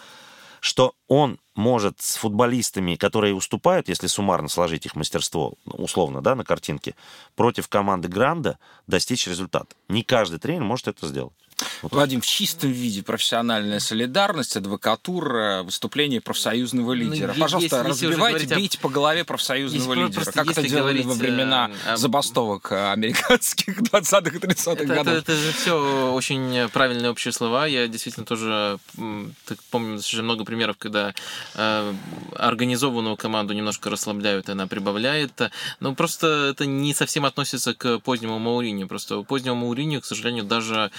[0.58, 6.44] что он может с футболистами, которые уступают, если суммарно сложить их мастерство, условно, да, на
[6.44, 6.94] картинке,
[7.34, 9.74] против команды Гранда достичь результата.
[9.88, 11.34] Не каждый тренер может это сделать.
[11.82, 11.92] Вот.
[11.92, 17.32] Вадим, в чистом виде профессиональная солидарность, адвокатура, выступление профсоюзного ну, лидера.
[17.34, 20.32] Ну, Пожалуйста, если разбивайте, говорить, бейте по голове профсоюзного если лидера.
[20.32, 25.14] Как это делали во времена э, забастовок американских 20-х и 30-х годов?
[25.14, 27.66] Это, это же все очень правильные общие слова.
[27.66, 28.78] Я действительно тоже
[29.46, 31.14] так, помню достаточно много примеров, когда
[31.54, 31.94] э,
[32.36, 35.32] организованную команду немножко расслабляют, и она прибавляет.
[35.80, 38.86] Но просто это не совсем относится к позднему Мауриню.
[38.86, 40.90] Просто у позднего Мауриню, к сожалению, даже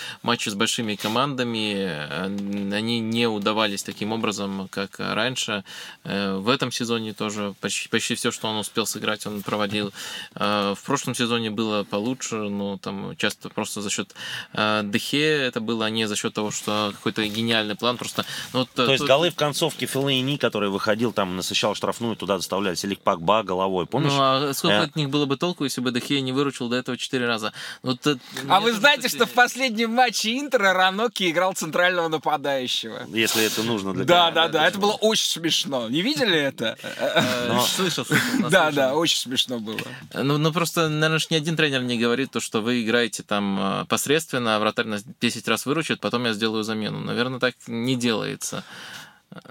[0.43, 5.63] матчи с большими командами, э, они не удавались таким образом, как раньше.
[6.03, 9.93] Э, в этом сезоне тоже почти, почти все, что он успел сыграть, он проводил.
[10.35, 14.15] Э, в прошлом сезоне было получше, но там часто просто за счет
[14.53, 17.97] Дехе это было, а не за счет того, что какой-то гениальный план.
[17.97, 18.91] Просто, ну, вот, То тут...
[18.91, 23.85] есть голы в концовке Филейни, который выходил, там насыщал штрафную, туда доставляли Селик Пакба головой,
[23.85, 24.11] помнишь?
[24.11, 24.83] Ну, а сколько э...
[24.83, 27.53] от них было бы толку, если бы Дехе не выручил до этого четыре раза?
[27.81, 28.07] Вот,
[28.49, 33.05] а вы знаете, что в последнем матче Интера Раноки играл центрального нападающего.
[33.09, 34.67] Если это нужно для Да, да, да.
[34.67, 35.89] Это было очень смешно.
[35.89, 36.77] Не видели это?
[36.81, 38.05] Э, слышал.
[38.49, 39.79] Да, да, очень смешно было.
[40.13, 43.85] Ну, ну просто, наверное, ни один тренер не говорит то, что вы играете там э,
[43.85, 46.99] посредственно, а вратарь нас 10 раз выручит, потом я сделаю замену.
[46.99, 48.63] Наверное, так не делается.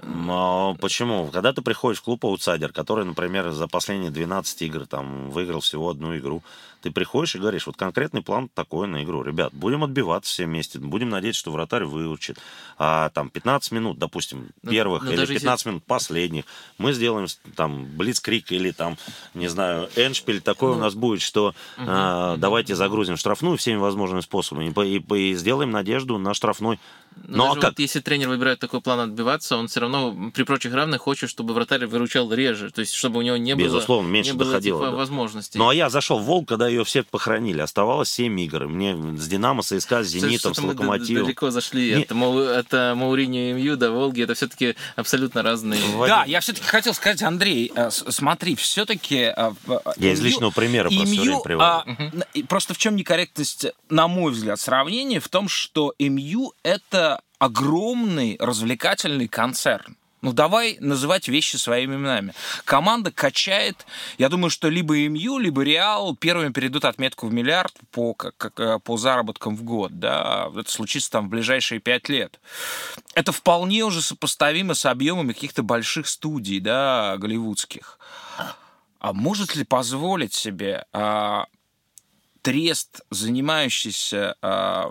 [0.03, 1.27] Но почему?
[1.27, 5.89] Когда ты приходишь в клуб аутсайдер, который, например, за последние 12 игр там выиграл всего
[5.89, 6.41] одну игру,
[6.83, 9.23] ты приходишь и говоришь, вот конкретный план такой на игру.
[9.23, 12.37] Ребят, будем отбиваться все вместе, будем надеяться, что вратарь выучит.
[12.77, 15.69] А там 15 минут, допустим, ну, первых но, ну, но или 15 если...
[15.69, 16.43] минут последних,
[16.77, 18.97] мы сделаем там блицкрик или там,
[19.33, 23.77] не знаю, эншпиль такой ну, у нас будет, что угу, а, давайте загрузим штрафную всеми
[23.77, 26.79] возможными способами и, и, и сделаем надежду на штрафной
[27.27, 27.63] но, ну, а как?
[27.71, 31.53] Вот если тренер выбирает такой план отбиваться, он все равно при прочих равных хочет, чтобы
[31.53, 34.79] вратарь выручал реже, то есть чтобы у него не Безусловно, было, меньше не было доходило,
[34.79, 34.97] типа, да.
[34.97, 35.57] возможностей.
[35.57, 37.61] Ну а я зашел в Волк, когда ее все похоронили.
[37.61, 38.67] Оставалось 7 игр.
[38.67, 41.23] Мне с Динамо, с ЦСКА, с Зенитом, с Локомотивом.
[41.23, 41.95] далеко зашли.
[41.95, 42.01] Не...
[42.03, 42.15] Это,
[42.59, 45.81] это Мауриньо и МЮ, да, Волги, это все-таки абсолютно разные.
[46.07, 49.33] Да, я все-таки хотел сказать, Андрей, э, смотри, все-таки...
[49.35, 49.51] Э,
[49.97, 51.63] я из личного примера просто МЮ, привожу.
[51.63, 51.85] А,
[52.47, 55.19] просто в чем некорректность, на мой взгляд, сравнения?
[55.19, 59.97] В том, что МЮ это огромный развлекательный концерн.
[60.23, 62.33] Ну, давай называть вещи своими именами.
[62.63, 63.85] Команда качает,
[64.17, 68.79] я думаю, что либо МЮ, либо Реал первыми перейдут отметку в миллиард по, как, э,
[68.79, 69.99] по заработкам в год.
[69.99, 70.49] Да?
[70.57, 72.39] Это случится там в ближайшие пять лет.
[73.15, 77.99] Это вполне уже сопоставимо с объемами каких-то больших студий, да, голливудских.
[78.99, 81.47] А может ли позволить себе а,
[82.41, 84.89] трест, занимающийся а,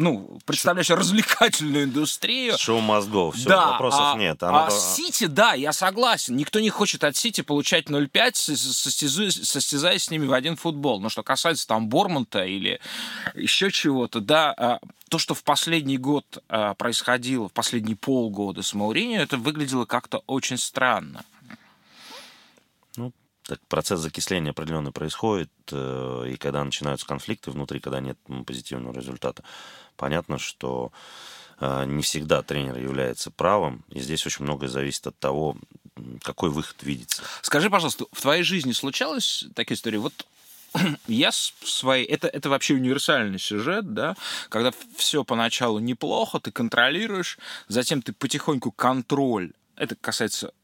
[0.00, 2.56] ну, представляешь развлекательную индустрию.
[2.58, 4.42] Шоу мозгов, все, да, вопросов а, нет.
[4.42, 4.66] Оно...
[4.66, 6.36] А Сити, да, я согласен.
[6.36, 8.32] Никто не хочет от Сити получать 0,5,
[9.44, 11.00] состязаясь с ними в один футбол.
[11.00, 12.80] Но что касается там Бормонта или
[13.34, 14.78] еще чего-то, да, а,
[15.10, 20.22] то, что в последний год а, происходило, в последние полгода с Мауриньо, это выглядело как-то
[20.26, 21.24] очень странно.
[22.96, 28.94] Ну, так процесс закисления определенный происходит, э, и когда начинаются конфликты внутри, когда нет позитивного
[28.94, 29.42] результата,
[30.00, 30.92] понятно, что
[31.60, 35.56] э, не всегда тренер является правым, и здесь очень многое зависит от того,
[36.22, 37.22] какой выход видится.
[37.42, 39.98] Скажи, пожалуйста, в твоей жизни случалась такая история?
[39.98, 40.26] Вот
[41.06, 42.04] я свои...
[42.04, 44.16] Это, это вообще универсальный сюжет, да,
[44.48, 47.38] когда все поначалу неплохо, ты контролируешь,
[47.68, 50.54] затем ты потихоньку контроль, это касается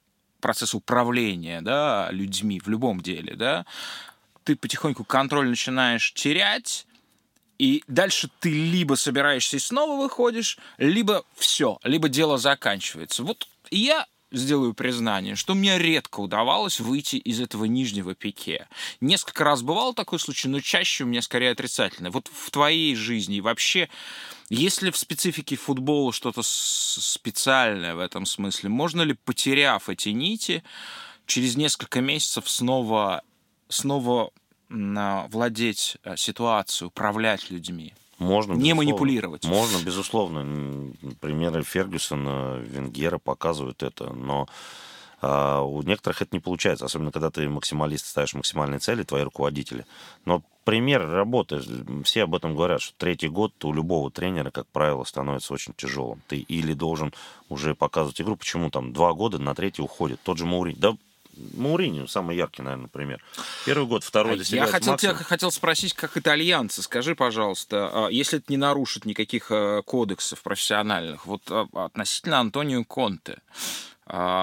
[0.40, 3.66] процесс управления да, людьми в любом деле, да,
[4.44, 6.86] ты потихоньку контроль начинаешь терять,
[7.58, 13.22] и дальше ты либо собираешься и снова выходишь, либо все, либо дело заканчивается.
[13.22, 18.68] Вот я сделаю признание, что мне редко удавалось выйти из этого нижнего пике.
[19.00, 22.10] Несколько раз бывал такой случай, но чаще у меня скорее отрицательное.
[22.10, 23.88] Вот в твоей жизни вообще
[24.48, 28.68] есть ли в специфике футбола что-то специальное в этом смысле?
[28.68, 30.62] Можно ли, потеряв эти нити,
[31.26, 33.22] через несколько месяцев снова,
[33.68, 34.30] снова
[34.68, 37.94] владеть э, ситуацией, управлять людьми?
[38.18, 38.76] Можно, не безусловно.
[38.76, 39.44] манипулировать.
[39.44, 40.92] Можно, безусловно.
[41.20, 44.48] Примеры Фергюсона, Венгера показывают это, но
[45.22, 49.86] а у некоторых это не получается, особенно когда ты максималист, ставишь максимальные цели, твои руководители.
[50.26, 51.62] Но пример работы,
[52.04, 56.22] все об этом говорят, что третий год у любого тренера, как правило, становится очень тяжелым.
[56.28, 57.14] Ты или должен
[57.48, 60.20] уже показывать игру, почему там два года на третий уходит.
[60.22, 60.76] Тот же Мауринь.
[60.78, 60.96] Да
[61.54, 63.22] Мауриньо самый яркий, наверное, пример.
[63.64, 68.38] Первый год, второй а Я хотел тебя хотел спросить, как итальянцы, скажи, пожалуйста, а если
[68.38, 73.38] это не нарушит никаких э, кодексов профессиональных, вот а, относительно Антонио Конте,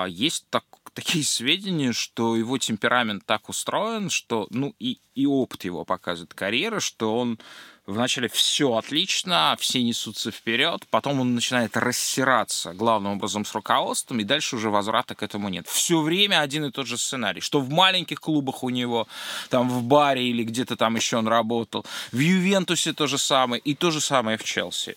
[0.08, 5.86] есть так, такие сведения, что его темперамент так устроен, что, ну, и, и опыт его
[5.86, 7.39] показывает карьеры, что он
[7.86, 14.24] вначале все отлично, все несутся вперед, потом он начинает рассираться главным образом с руководством, и
[14.24, 15.68] дальше уже возврата к этому нет.
[15.68, 19.08] Все время один и тот же сценарий, что в маленьких клубах у него,
[19.50, 23.76] там в баре или где-то там еще он работал, в Ювентусе то же самое, и
[23.76, 24.96] то же самое в Челси.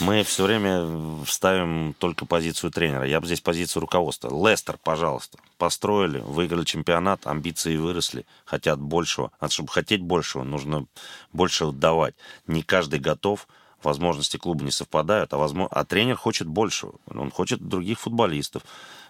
[0.00, 3.06] Мы все время ставим только позицию тренера.
[3.06, 4.30] Я бы здесь позицию руководства.
[4.30, 9.30] Лестер, пожалуйста, построили, выиграли чемпионат, амбиции выросли, хотят большего.
[9.38, 10.86] А чтобы хотеть большего, нужно
[11.34, 12.14] больше давать.
[12.46, 13.46] Не каждый готов,
[13.82, 15.68] возможности клуба не совпадают, а, возможно...
[15.70, 16.94] а тренер хочет большего.
[17.06, 18.62] Он хочет других футболистов.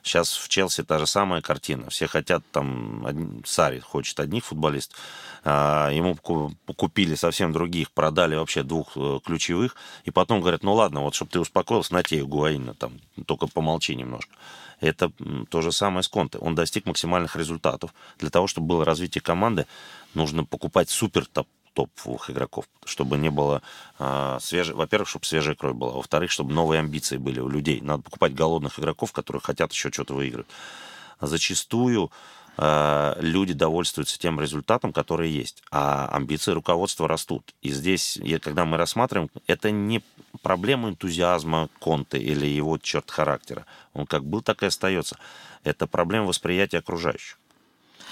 [0.03, 1.89] Сейчас в Челси та же самая картина.
[1.89, 3.43] Все хотят там...
[3.47, 4.99] Сари хочет одних футболистов.
[5.45, 9.77] А, ему купили совсем других, продали вообще двух э, ключевых.
[10.05, 13.95] И потом говорят, ну ладно, вот чтобы ты успокоился, на тебе Гуаина, там, только помолчи
[13.95, 14.35] немножко.
[14.81, 15.13] Это
[15.51, 16.39] то же самое с Конте.
[16.39, 17.95] Он достиг максимальных результатов.
[18.19, 19.67] Для того, чтобы было развитие команды,
[20.15, 23.63] нужно покупать супер топ топовых игроков, чтобы не было
[23.99, 27.81] а, свежей, во-первых, чтобы свежая кровь была, во-вторых, чтобы новые амбиции были у людей.
[27.81, 30.47] Надо покупать голодных игроков, которые хотят еще что-то выиграть.
[31.21, 32.11] Зачастую э,
[32.57, 37.55] люди довольствуются тем результатом, который есть, а амбиции руководства растут.
[37.63, 40.03] И здесь, когда мы рассматриваем, это не
[40.43, 43.65] проблема энтузиазма Конте или его черт характера.
[43.95, 45.17] Он как был, так и остается.
[45.65, 47.39] Это проблема восприятия окружающих,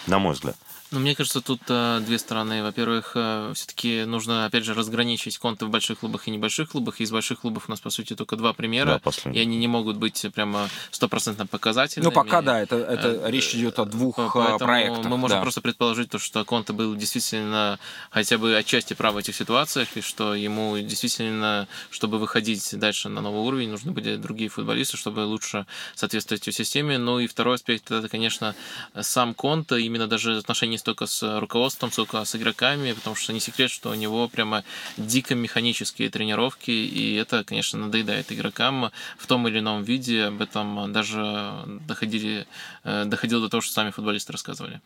[0.07, 0.57] на мой взгляд.
[0.91, 2.63] Ну, мне кажется, тут э, две стороны.
[2.63, 7.01] Во-первых, э, все-таки нужно, опять же, разграничить конты в больших клубах и небольших клубах.
[7.01, 9.01] Из больших клубов у нас, по сути, только два примера.
[9.05, 12.09] Да, и они не могут быть прямо стопроцентно показательными.
[12.09, 15.05] Ну, пока да, это, это э, речь идет о двух э, Поэтому проектах.
[15.05, 15.43] Мы можем да.
[15.43, 17.79] просто предположить, то, что Конте был действительно
[18.11, 23.21] хотя бы отчасти прав в этих ситуациях, и что ему действительно, чтобы выходить дальше на
[23.21, 26.97] новый уровень, нужны были другие футболисты, чтобы лучше соответствовать системе.
[26.97, 28.55] Ну и второй аспект, это, конечно,
[28.99, 33.41] сам Конте, именно даже отношения не столько с руководством, сколько с игроками, потому что не
[33.41, 34.63] секрет, что у него прямо
[34.97, 40.27] дико механические тренировки, и это, конечно, надоедает игрокам в том или ином виде.
[40.27, 42.47] Об этом даже доходили,
[42.85, 44.81] э, доходило до того, что сами футболисты рассказывали.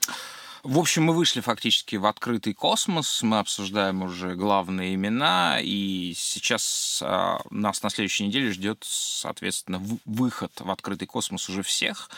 [0.62, 7.02] В общем, мы вышли фактически в открытый космос, мы обсуждаем уже главные имена, и сейчас
[7.04, 12.08] а, нас на следующей неделе ждет, соответственно, выход в открытый космос уже всех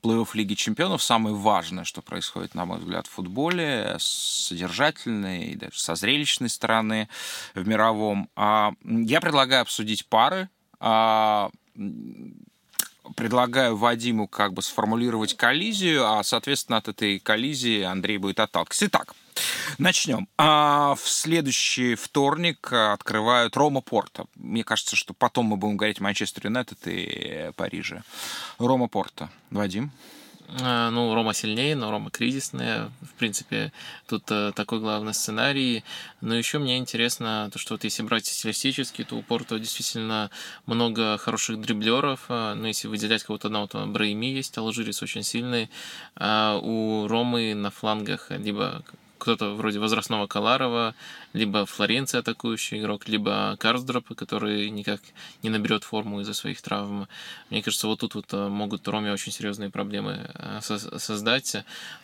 [0.00, 5.56] плей-офф Лиги Чемпионов самое важное, что происходит, на мой взгляд, в футболе, с содержательной и
[5.56, 7.08] даже со зрелищной стороны
[7.54, 8.28] в мировом.
[8.36, 10.48] А, я предлагаю обсудить пары.
[13.02, 18.86] А, предлагаю Вадиму как бы сформулировать коллизию, а, соответственно, от этой коллизии Андрей будет отталкиваться.
[18.86, 19.14] Итак,
[19.78, 20.28] Начнем.
[20.36, 24.26] А в следующий вторник открывают Рома Порта.
[24.34, 28.02] Мне кажется, что потом мы будем говорить Манчестер Юнайтед и Париже.
[28.58, 29.30] Рома Порта.
[29.50, 29.90] Вадим?
[30.60, 32.90] А, ну, Рома сильнее, но Рома кризисная.
[33.00, 33.72] В принципе,
[34.06, 35.82] тут э, такой главный сценарий.
[36.20, 40.30] Но еще мне интересно, то, что вот если брать стилистически, то у Порто действительно
[40.66, 42.28] много хороших дриблеров.
[42.28, 45.70] Но если выделять кого-то одного, то Брейми есть, Алжирец очень сильный.
[46.16, 48.82] А у Ромы на флангах либо
[49.22, 50.96] кто-то вроде возрастного Каларова,
[51.32, 55.00] либо Флоренция атакующий игрок, либо Карсдроп, который никак
[55.42, 57.08] не наберет форму из-за своих травм.
[57.50, 61.56] Мне кажется, вот тут вот э, могут Роме очень серьезные проблемы э, создать.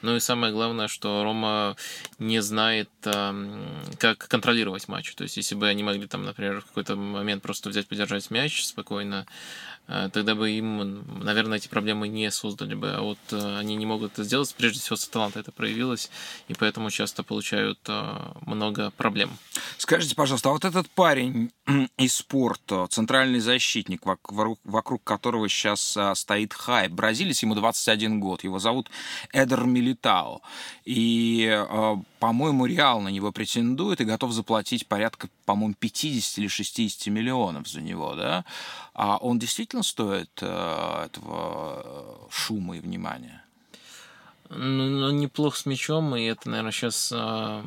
[0.03, 1.77] Ну и самое главное, что Рома
[2.19, 5.15] не знает, эм, как контролировать матч.
[5.15, 8.65] То есть, если бы они могли там, например, в какой-то момент просто взять, подержать мяч
[8.65, 9.27] спокойно,
[9.89, 12.91] Э, тогда бы им, наверное, эти проблемы не создали бы.
[12.91, 14.55] А вот э, они не могут это сделать.
[14.57, 16.11] Прежде всего, с таланта это проявилось,
[16.49, 18.17] и поэтому часто получают э,
[18.47, 19.18] много проблем.
[19.79, 21.51] Скажите, пожалуйста, а вот этот парень
[21.97, 28.91] из спорта, центральный защитник, вокруг, которого сейчас стоит хайп, бразилец, ему 21 год, его зовут
[29.33, 30.43] Эдер Милитао,
[30.85, 31.65] и,
[32.19, 37.81] по-моему, Реал на него претендует и готов заплатить порядка, по-моему, 50 или 60 миллионов за
[37.81, 38.45] него, да?
[38.95, 43.43] А он действительно стоит э, этого шума и внимания?
[44.51, 47.63] Ну, неплох с мячом, и это, наверное, сейчас э,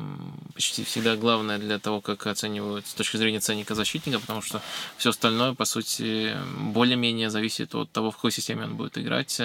[0.52, 4.60] почти всегда главное для того, как оценивают с точки зрения ценника защитника, потому что
[4.96, 9.40] все остальное, по сути, более-менее зависит от того, в какой системе он будет играть.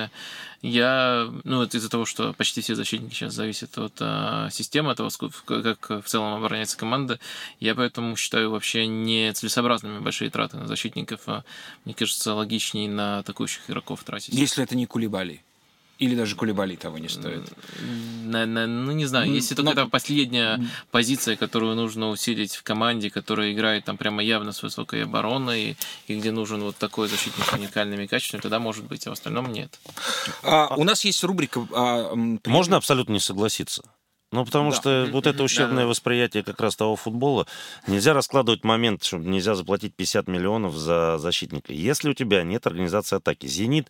[0.63, 4.97] Я, ну, это из-за того, что почти все защитники сейчас зависят от э, системы, от
[4.97, 5.11] того,
[5.45, 7.19] как в целом обороняется команда,
[7.59, 11.21] я поэтому считаю вообще не целесообразными большие траты на защитников.
[11.27, 11.43] А,
[11.85, 14.33] мне кажется, логичнее на атакующих игроков тратить.
[14.33, 15.43] Если это не Кулибали.
[15.99, 17.43] Или даже Кулибали того не стоит?
[18.23, 19.31] На, на, ну, не знаю.
[19.31, 19.81] Если только Но...
[19.81, 25.03] это последняя позиция, которую нужно усилить в команде, которая играет там прямо явно с высокой
[25.03, 25.75] обороной,
[26.07, 29.51] и где нужен вот такой защитник с уникальными качествами, тогда может быть, а в остальном
[29.51, 29.79] нет.
[30.43, 31.67] А, у нас есть рубрика...
[31.73, 32.13] А,
[32.45, 33.83] Можно абсолютно не согласиться.
[34.34, 34.75] Ну, потому да.
[34.75, 35.89] что вот это ущербное да.
[35.89, 37.47] восприятие как раз того футбола,
[37.88, 41.71] нельзя раскладывать момент, что нельзя заплатить 50 миллионов за защитника.
[41.71, 43.88] Если у тебя нет организации атаки, «Зенит»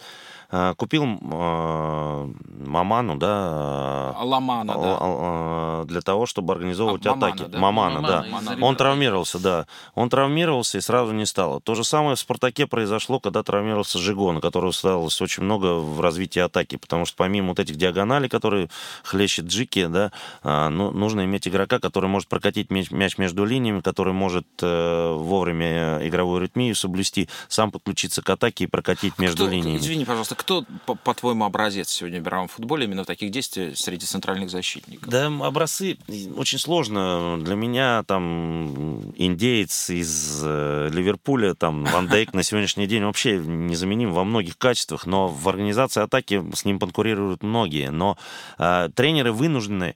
[0.52, 2.34] э, купил э,
[2.68, 4.98] Маману, да, э, Ламана, да.
[5.02, 7.44] Э, для того, чтобы организовывать а, атаки.
[7.58, 8.18] Мамана, да.
[8.18, 8.66] Мамана, Мамана, да.
[8.66, 9.66] Он травмировался, да.
[9.96, 11.62] Он травмировался и сразу не стало.
[11.62, 16.42] То же самое в «Спартаке» произошло, когда травмировался Жигон, которого осталось очень много в развитии
[16.42, 18.70] атаки, потому что помимо вот этих диагоналей, которые
[19.04, 20.12] хлещет Джики, да,
[20.44, 26.00] ну, нужно иметь игрока, который может прокатить мяч, мяч между линиями, который может э, вовремя
[26.08, 29.78] игровую ритмию соблюсти, сам подключиться к атаке и прокатить между кто, линиями.
[29.78, 30.66] Извини, пожалуйста, кто,
[31.04, 35.10] по-твоему, образец сегодня в мировом футболе именно таких действиях среди центральных защитников?
[35.10, 35.98] Да, образцы
[36.36, 37.40] очень сложно.
[37.42, 44.12] Для меня там индеец из э, Ливерпуля, там Ван Дейк на сегодняшний день вообще незаменим
[44.14, 47.90] во многих качествах, но в организации атаки с ним конкурируют многие.
[47.92, 48.18] Но
[48.58, 49.96] э, тренеры вынуждены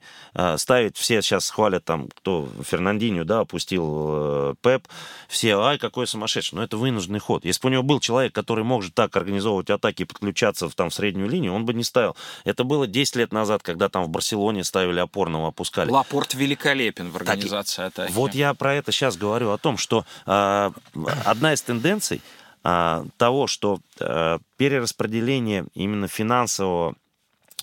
[0.56, 4.88] ставить, все сейчас хвалят там, кто Фернандинho, да, опустил э, Пеп,
[5.28, 7.44] все, ай, какой сумасшедший, но это вынужденный ход.
[7.44, 10.90] Если бы у него был человек, который может так организовывать атаки и подключаться в, там,
[10.90, 12.16] в среднюю линию, он бы не ставил.
[12.44, 15.90] Это было 10 лет назад, когда там в Барселоне ставили опорного, опускали.
[15.90, 18.12] Лапорт великолепен в организации так, атаки.
[18.12, 20.70] Вот я про это сейчас говорю, о том, что э,
[21.24, 22.20] одна из тенденций
[22.64, 26.94] э, того, что э, перераспределение именно финансового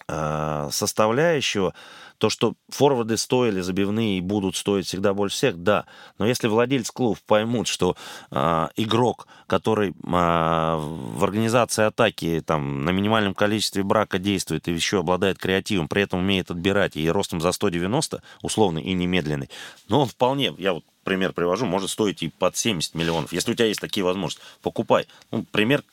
[0.08, 1.74] э, составляющего
[2.20, 5.86] то, что форварды стоили забивные и будут стоить всегда больше всех, да.
[6.20, 7.96] Но если владельцы клубов поймут, что
[8.30, 15.00] э, игрок, который э, в организации атаки там, на минимальном количестве брака действует и еще
[15.00, 19.50] обладает креативом, при этом умеет отбирать и ростом за 190, условный и немедленный,
[19.88, 23.34] но он вполне, я вот пример привожу, может стоить и под 70 миллионов.
[23.34, 25.08] Если у тебя есть такие возможности, покупай.
[25.32, 25.84] Ну, пример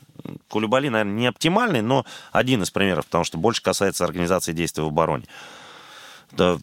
[0.49, 4.89] Кулюбали, наверное, не оптимальный, но один из примеров, потому что больше касается организации действий в
[4.89, 5.25] обороне.
[6.33, 6.59] Да.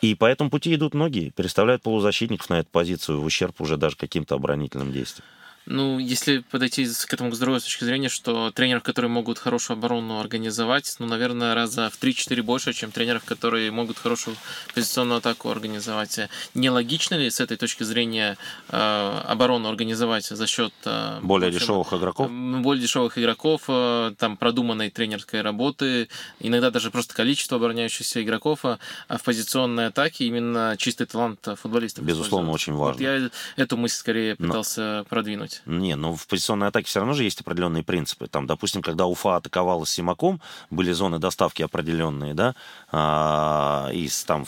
[0.00, 3.96] И по этому пути идут многие, переставляют полузащитников на эту позицию в ущерб уже даже
[3.96, 5.26] каким-то оборонительным действиям.
[5.66, 10.20] Ну, если подойти к этому с другой точки зрения, что тренеров, которые могут хорошую оборону
[10.20, 14.36] организовать, ну, наверное, раза в 3-4 больше, чем тренеров, которые могут хорошую
[14.74, 16.18] позиционную атаку организовать.
[16.54, 18.36] Нелогично ли с этой точки зрения
[18.68, 20.72] э, оборону организовать за счет...
[20.84, 22.30] Э, более общем, дешевых игроков?
[22.30, 26.08] Более дешевых игроков, э, там, продуманной тренерской работы,
[26.40, 32.04] иногда даже просто количество обороняющихся игроков, а, а в позиционной атаке именно чистый талант футболистов.
[32.04, 32.92] Безусловно, очень важно.
[32.92, 35.04] Вот я эту мысль скорее пытался Но...
[35.04, 35.62] продвинуть делать.
[35.66, 38.26] Не, ну в позиционной атаке все равно же есть определенные принципы.
[38.26, 40.40] Там, допустим, когда Уфа атаковала Симаком,
[40.70, 42.54] были зоны доставки определенные, да,
[42.90, 44.46] а, и там,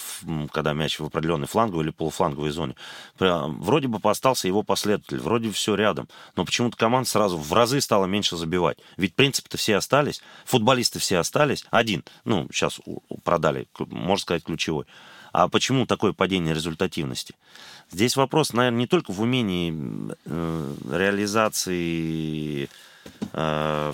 [0.52, 2.74] когда мяч в определенной фланговой или полуфланговой зоне.
[3.18, 8.06] Вроде бы остался его последователь, вроде все рядом, но почему-то команда сразу в разы стала
[8.06, 8.78] меньше забивать.
[8.96, 11.64] Ведь принципы-то все остались, футболисты все остались.
[11.70, 12.80] Один, ну, сейчас
[13.24, 14.86] продали, можно сказать, ключевой.
[15.36, 17.34] А почему такое падение результативности?
[17.90, 19.70] Здесь вопрос, наверное, не только в умении
[20.24, 22.70] э, реализации
[23.34, 23.92] э,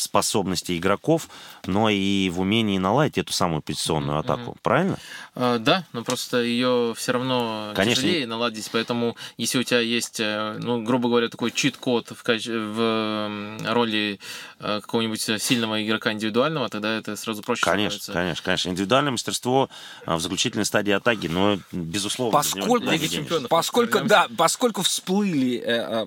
[0.00, 1.28] способности игроков,
[1.66, 4.52] но и в умении наладить эту самую позиционную атаку.
[4.52, 4.58] Mm-hmm.
[4.62, 4.98] Правильно?
[5.34, 8.02] Uh, да, но просто ее все равно Конечно.
[8.02, 13.58] тяжелее наладить, поэтому если у тебя есть, э, ну, грубо говоря, такой чит-код в, в
[13.72, 14.20] роли
[14.60, 18.12] э, какого-нибудь сильного игрока индивидуального, тогда это сразу проще Конечно, становится.
[18.12, 18.68] конечно, конечно.
[18.70, 19.68] Индивидуальное мастерство
[20.06, 22.32] в заключительной стадии атаки, но, безусловно...
[22.32, 26.06] Поскольку, поскольку, да, поскольку всплыли э,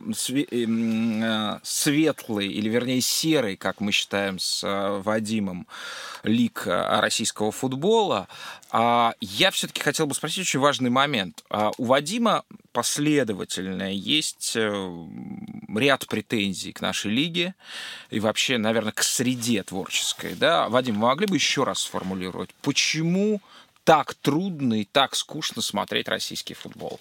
[0.51, 5.67] э, светлые, или вернее серые, как мы считаем с э, Вадимом,
[6.23, 8.27] лик э, российского футбола.
[8.71, 11.43] А я все-таки хотел бы спросить очень важный момент.
[11.49, 15.05] А у Вадима последовательно есть э,
[15.75, 17.55] ряд претензий к нашей лиге
[18.09, 20.35] и вообще, наверное, к среде творческой.
[20.35, 20.69] Да?
[20.69, 23.41] Вадим, вы могли бы еще раз сформулировать, почему
[23.83, 26.99] так трудно и так скучно смотреть российский футбол?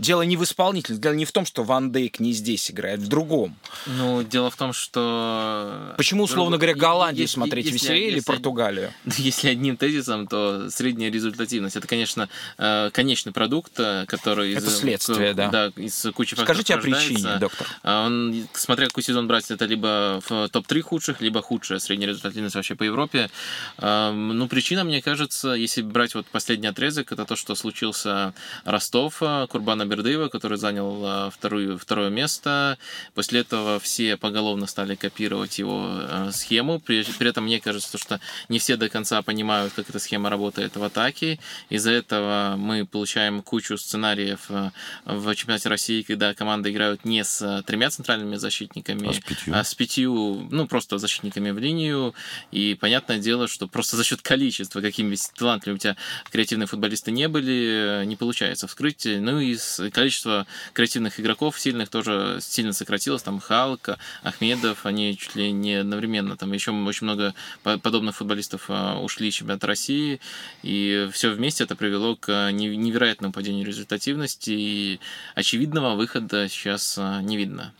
[0.00, 3.08] Дело не в исполнителе, дело не в том, что Ван Дейк не здесь играет, в
[3.08, 3.56] другом.
[3.86, 5.94] Ну, дело в том, что...
[5.96, 8.92] Почему, условно говоря, Голландию если, смотреть если, веселее если, или Португалию?
[9.18, 11.76] Если одним тезисом, то средняя результативность.
[11.76, 12.28] Это, конечно,
[12.58, 14.54] э, конечный продукт, э, который...
[14.54, 15.48] Это из, следствие, да.
[15.48, 17.66] Да, из кучи Скажите о причине, доктор.
[17.82, 22.54] А он, смотря какой сезон брать, это либо в топ-3 худших, либо худшая средняя результативность
[22.54, 23.30] вообще по Европе.
[23.78, 28.34] Ну, причина, мне кажется, если брать вот последний отрезок, это то, что случился
[28.64, 32.78] Ростов, э, Курбана Бердыева, который занял а, вторую, второе место.
[33.14, 36.80] После этого все поголовно стали копировать его а, схему.
[36.80, 40.76] При, при этом мне кажется, что не все до конца понимают, как эта схема работает
[40.76, 41.38] в атаке.
[41.68, 44.72] Из-за этого мы получаем кучу сценариев а,
[45.04, 49.64] в чемпионате России, когда команды играют не с тремя центральными защитниками, а с пятью, а
[49.64, 52.14] с пятью ну, просто защитниками в линию.
[52.52, 55.96] И понятное дело, что просто за счет количества, какими талантливыми у тебя
[56.30, 59.06] креативные футболисты не были, не получается вскрыть.
[59.06, 63.22] Ну и с количество креативных игроков сильных тоже сильно сократилось.
[63.22, 66.36] Там Халка, Ахмедов, они чуть ли не одновременно.
[66.36, 70.20] Там еще очень много подобных футболистов а, ушли из чемпионата России.
[70.62, 74.50] И все вместе это привело к невероятному падению результативности.
[74.50, 75.00] И
[75.34, 77.72] очевидного выхода сейчас а, не видно.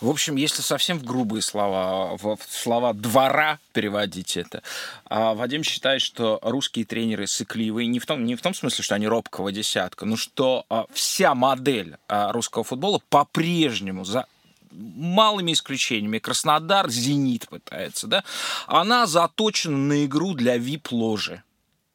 [0.00, 4.62] В общем, если совсем в грубые слова, в слова двора переводить это,
[5.04, 8.94] а Вадим считает, что русские тренеры сыкливые не в том, не в том смысле, что
[8.94, 14.26] они робкого десятка, но что вся модель а, русского футбола по-прежнему за
[14.72, 18.24] малыми исключениями, Краснодар, Зенит пытается, да,
[18.66, 21.42] она заточена на игру для вип-ложи.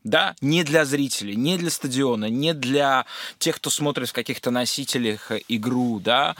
[0.03, 3.05] Да, не для зрителей, не для стадиона, не для
[3.37, 6.35] тех, кто смотрит в каких-то носителях игру, да,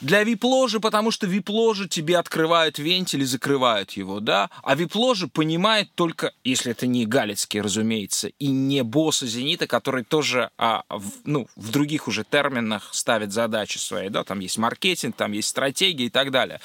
[0.00, 5.88] для вип-ложи, потому что вип-ложи тебе открывают вентиль и закрывают его, да, а вип-ложи понимает
[5.94, 11.46] только, если это не Галицкий, разумеется, и не босса «Зенита», который тоже, а, в, ну,
[11.56, 16.10] в других уже терминах ставит задачи свои, да, там есть маркетинг, там есть стратегия и
[16.10, 16.60] так далее.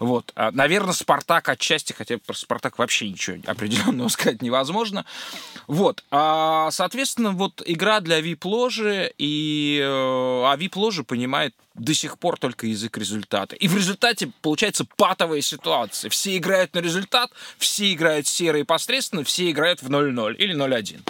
[0.00, 5.04] Вот, а, наверное, «Спартак» отчасти, хотя про «Спартак» вообще ничего определенного сказать невозможно,
[5.66, 6.04] вот, вот.
[6.10, 12.66] А, соответственно, вот игра для VIP-ложи, и, э, а VIP-ложа понимает до сих пор только
[12.66, 13.56] язык результата.
[13.56, 16.10] И в результате получается патовая ситуация.
[16.10, 21.00] Все играют на результат, все играют серо и посредственно, все играют в 0-0 или 0-1.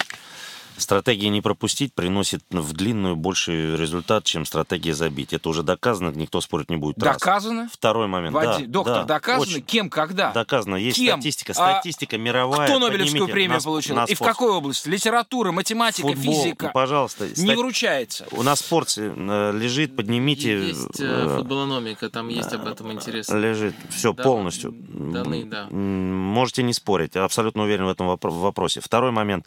[0.83, 5.33] Стратегия не пропустить приносит в длинную больший результат, чем стратегия забить.
[5.33, 6.97] Это уже доказано, никто спорить не будет.
[6.97, 7.63] Доказано?
[7.63, 7.73] Раз.
[7.73, 8.35] Второй момент.
[8.35, 9.43] Вадим, да, доктор, да, доказано?
[9.43, 9.63] Очень.
[9.63, 10.33] Кем, когда?
[10.33, 10.77] Доказано.
[10.77, 11.21] Есть Кем?
[11.21, 11.55] статистика.
[11.55, 12.69] Статистика а мировая.
[12.69, 13.97] Кто Нобелевскую премию на, получил?
[13.97, 14.89] На И в какой области?
[14.89, 16.71] Литература, математика, Футбол, физика?
[16.75, 17.29] Пожалуйста.
[17.29, 17.57] Не стат...
[17.57, 18.27] вручается.
[18.33, 20.69] У нас в спорте э, лежит, поднимите.
[20.69, 23.37] Есть э, футболономика, там есть об этом интересно.
[23.37, 23.75] Лежит.
[23.91, 24.73] Все да, полностью.
[24.73, 25.69] Данные, да.
[25.71, 27.15] Можете не спорить.
[27.15, 28.81] Я абсолютно уверен в этом вопросе.
[28.81, 29.47] Второй момент.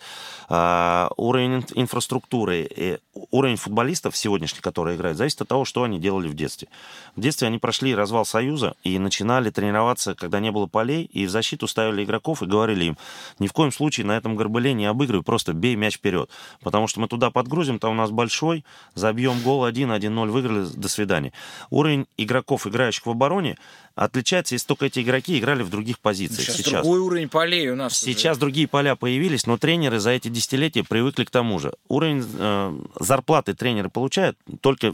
[1.25, 2.99] Уровень инфраструктуры и
[3.31, 6.67] уровень футболистов сегодняшних, которые играют, зависит от того, что они делали в детстве.
[7.15, 11.31] В детстве они прошли развал Союза и начинали тренироваться, когда не было полей, и в
[11.31, 12.97] защиту ставили игроков и говорили им,
[13.39, 16.29] ни в коем случае на этом горбыле не обыгрывай, просто бей мяч вперед.
[16.61, 18.63] Потому что мы туда подгрузим, там у нас большой,
[18.93, 21.33] забьем гол 1, 1-0, выиграли, до свидания.
[21.71, 23.57] Уровень игроков, играющих в обороне,
[23.95, 26.41] отличается, если только эти игроки играли в других позициях.
[26.41, 26.83] Сейчас, сейчас.
[26.83, 27.97] другой уровень полей у нас.
[27.97, 28.41] Сейчас уже.
[28.41, 31.73] другие поля появились, но тренеры за эти десятилетия привыкли к тому же.
[31.87, 34.93] Уровень э, зарплаты тренеры получают, только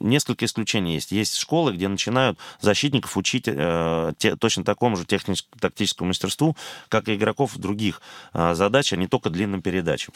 [0.00, 1.12] несколько исключений есть.
[1.12, 6.56] Есть школы, где начинают защитников учить э, те, точно такому же техническому мастерству,
[6.88, 8.02] как и игроков других
[8.32, 10.12] э, задач, а не только длинным передачам.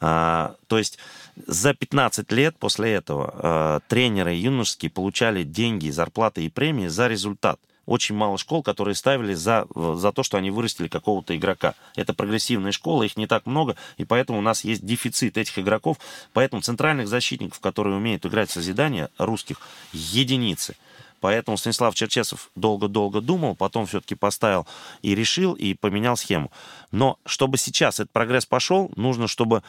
[0.00, 0.98] Э, то есть
[1.46, 7.58] за 15 лет после этого э, тренеры юношеские получали деньги, зарплаты и премии за результат
[7.86, 11.74] очень мало школ, которые ставили за, за то, что они вырастили какого-то игрока.
[11.96, 15.98] Это прогрессивные школы, их не так много, и поэтому у нас есть дефицит этих игроков.
[16.32, 19.60] Поэтому центральных защитников, которые умеют играть в созидание, русских,
[19.92, 20.76] единицы.
[21.20, 24.66] Поэтому Станислав Черчесов долго-долго думал, потом все-таки поставил
[25.02, 26.50] и решил, и поменял схему.
[26.92, 29.62] Но чтобы сейчас этот прогресс пошел, нужно, чтобы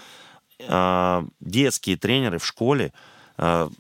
[0.60, 2.94] э, детские тренеры в школе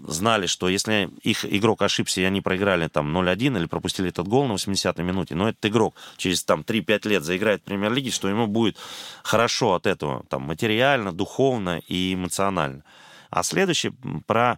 [0.07, 4.47] знали, что если их игрок ошибся, и они проиграли там 0-1 или пропустили этот гол
[4.47, 8.47] на 80-й минуте, но этот игрок через там 3-5 лет заиграет в премьер-лиге, что ему
[8.47, 8.77] будет
[9.21, 12.83] хорошо от этого, там, материально, духовно и эмоционально.
[13.29, 13.91] А следующий
[14.25, 14.57] про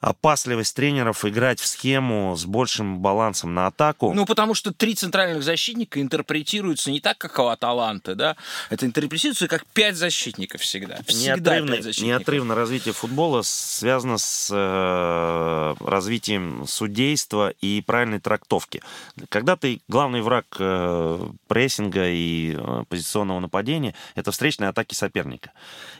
[0.00, 4.12] опасливость тренеров играть в схему с большим балансом на атаку.
[4.14, 8.36] Ну, потому что три центральных защитника интерпретируются не так, как у Аталанты, да?
[8.70, 11.00] Это интерпретируется как пять защитников всегда.
[11.06, 12.18] Всегда неотрывно, пять защитников.
[12.20, 18.82] Неотрывно развитие футбола связано с э, развитием судейства и правильной трактовки.
[19.28, 25.50] Когда ты главный враг э, прессинга и э, позиционного нападения, это встречные атаки соперника.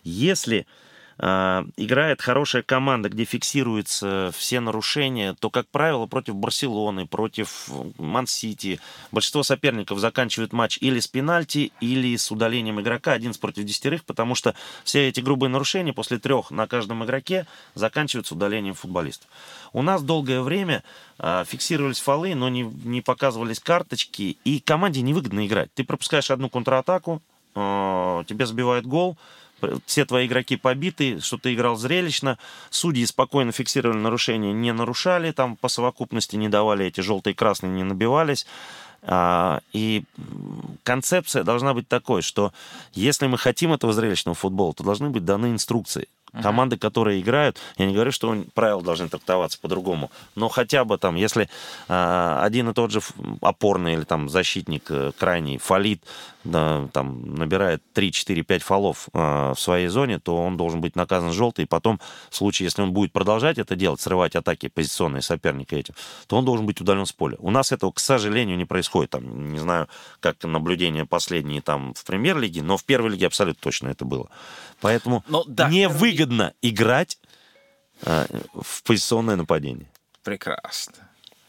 [0.05, 0.67] Если
[1.19, 8.79] играет хорошая команда, где фиксируются все нарушения, то, как правило, против Барселоны, против Ман-Сити,
[9.11, 14.35] большинство соперников заканчивают матч или с пенальти, или с удалением игрока, один против десятерых, потому
[14.35, 14.55] что
[14.85, 19.29] все эти грубые нарушения после трех на каждом игроке заканчиваются удалением футболистов.
[19.73, 20.83] У нас долгое время
[21.19, 25.73] э, фиксировались фолы, но не, не показывались карточки, и команде невыгодно играть.
[25.75, 27.23] Ты пропускаешь одну контратаку,
[27.55, 29.17] э, тебе забивают гол,
[29.87, 32.39] все твои игроки побиты, что ты играл зрелищно,
[32.71, 37.71] судьи спокойно фиксировали нарушения, не нарушали, там по совокупности не давали эти желтые и красные,
[37.71, 38.47] не набивались.
[39.03, 40.05] А, и
[40.83, 42.53] концепция должна быть такой, что
[42.93, 46.09] если мы хотим этого зрелищного футбола, то должны быть даны инструкции.
[46.33, 46.43] Uh-huh.
[46.43, 51.17] Команды, которые играют, я не говорю, что правила должны трактоваться по-другому, но хотя бы там,
[51.17, 51.49] если
[51.89, 53.01] э, один и тот же
[53.41, 56.03] опорный или там защитник э, крайний фалит,
[56.45, 60.97] да, там набирает 3, 4, 5 фолов э, в своей зоне, то он должен быть
[60.97, 62.01] наказан желтый, и потом
[62.31, 65.95] в случае, если он будет продолжать это делать, срывать атаки позиционные соперника этим,
[66.27, 67.37] то он должен быть удален с поля.
[67.41, 69.11] У нас этого, к сожалению, не происходит.
[69.11, 69.89] Там, не знаю,
[70.21, 74.29] как наблюдения последние там в премьер-лиге, но в первой лиге абсолютно точно это было.
[74.81, 77.19] Поэтому но, да, невыгодно играть
[78.03, 79.89] э, в позиционное нападение.
[80.23, 81.08] Прекрасно.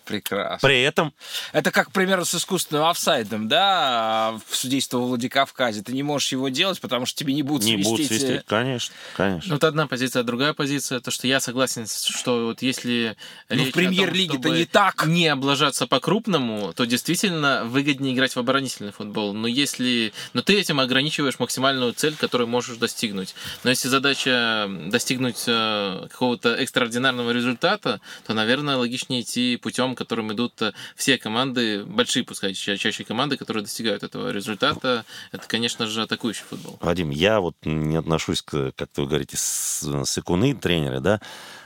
[0.10, 0.68] Прекрасно.
[0.68, 1.14] При этом...
[1.54, 5.84] Это как, примерно, с искусственным офсайдом, да, в судейство в Владикавказе.
[5.84, 7.92] Ты не можешь его делать, потому что тебе не будут Не свистеть.
[7.92, 9.50] будут свистеть, конечно, конечно.
[9.52, 13.16] Ну, это одна позиция, а другая позиция, то, что я согласен, что вот если
[13.50, 15.06] Ну, в премьер-лиге-то не так.
[15.06, 19.34] не облажаться по-крупному, то действительно выгоднее играть в оборонительный футбол.
[19.34, 20.12] Но если...
[20.34, 23.36] Но ты этим ограничиваешь максимальную цель, которую можешь достигнуть.
[23.64, 30.60] Но если задача достигнуть э, какого-то экстраординарного результата, то, наверное, логичнее идти путем, которым идут
[30.62, 35.06] э, все команды, большие, пускай ча- чаще команды, которые достигают этого результата.
[35.32, 36.78] Это, конечно же, атакующий футбол.
[36.82, 41.22] Вадим, я вот не отношусь к, как вы говорите, с, с икуны тренера, да,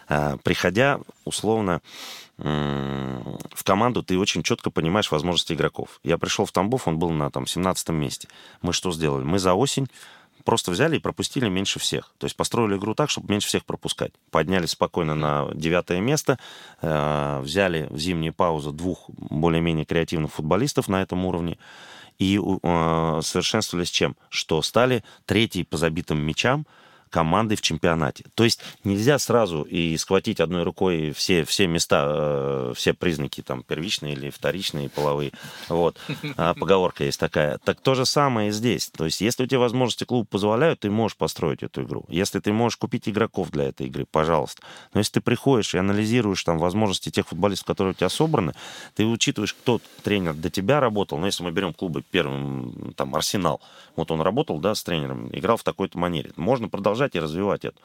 [0.09, 1.79] А, приходя условно
[2.37, 5.99] в команду, ты очень четко понимаешь возможности игроков.
[6.03, 8.27] Я пришел в Тамбов, он был на там 17 месте.
[8.61, 9.23] Мы что сделали?
[9.23, 9.87] Мы за осень
[10.43, 12.11] просто взяли и пропустили меньше всех.
[12.17, 14.11] То есть построили игру так, чтобы меньше всех пропускать.
[14.31, 16.37] Поднялись спокойно на девятое место,
[16.81, 21.57] э, взяли в зимнюю паузу двух более-менее креативных футболистов на этом уровне
[22.19, 24.15] и э, совершенствовались чем?
[24.29, 26.65] Что стали третьей по забитым мячам
[27.13, 28.25] командой в чемпионате.
[28.33, 33.61] То есть нельзя сразу и схватить одной рукой все, все места, э, все признаки там
[33.61, 35.31] первичные или вторичные половые.
[35.69, 35.95] Вот.
[36.37, 37.59] А, поговорка есть такая.
[37.59, 38.87] Так то же самое и здесь.
[38.87, 42.03] То есть если у тебя возможности клуба позволяют, ты можешь построить эту игру.
[42.07, 44.63] Если ты можешь купить игроков для этой игры, пожалуйста.
[44.93, 48.53] Но если ты приходишь и анализируешь там возможности тех футболистов, которые у тебя собраны,
[48.95, 51.19] ты учитываешь, кто тренер до тебя работал.
[51.19, 53.61] Ну, если мы берем клубы первым, там, Арсенал,
[53.95, 56.31] вот он работал, да, с тренером, играл в такой-то манере.
[56.37, 57.77] Можно продолжать и развивать это.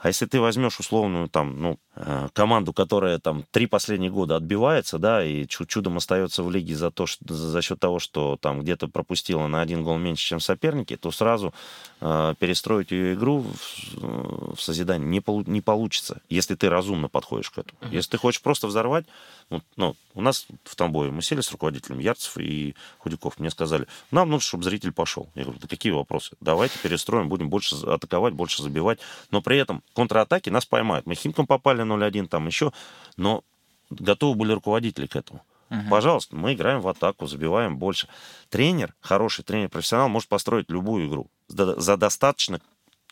[0.00, 4.98] А если ты возьмешь условную там, ну, э, команду, которая там три последних года отбивается,
[4.98, 8.62] да, и чу- чудом остается в лиге за то, что, за счет того, что там
[8.62, 11.52] где-то пропустила на один гол меньше, чем соперники, то сразу
[12.00, 17.50] э, перестроить ее игру в, в созидание не, полу- не получится, если ты разумно подходишь
[17.50, 17.78] к этому.
[17.92, 19.04] Если ты хочешь просто взорвать,
[19.50, 23.86] ну, ну, у нас в Тамбове мы сели с руководителем Ярцев и Худяков, мне сказали,
[24.10, 25.28] нам нужно, чтобы зритель пошел.
[25.34, 26.36] Я говорю, да какие вопросы?
[26.40, 29.00] Давайте перестроим, будем больше атаковать, больше забивать,
[29.30, 31.06] но при этом контратаки нас поймают.
[31.06, 32.72] Мы Химкам попали 0-1, там еще,
[33.16, 33.42] но
[33.90, 35.42] готовы были руководители к этому.
[35.88, 38.08] Пожалуйста, мы играем в атаку, забиваем больше.
[38.48, 42.60] Тренер, хороший тренер, профессионал, может построить любую игру за, за достаточно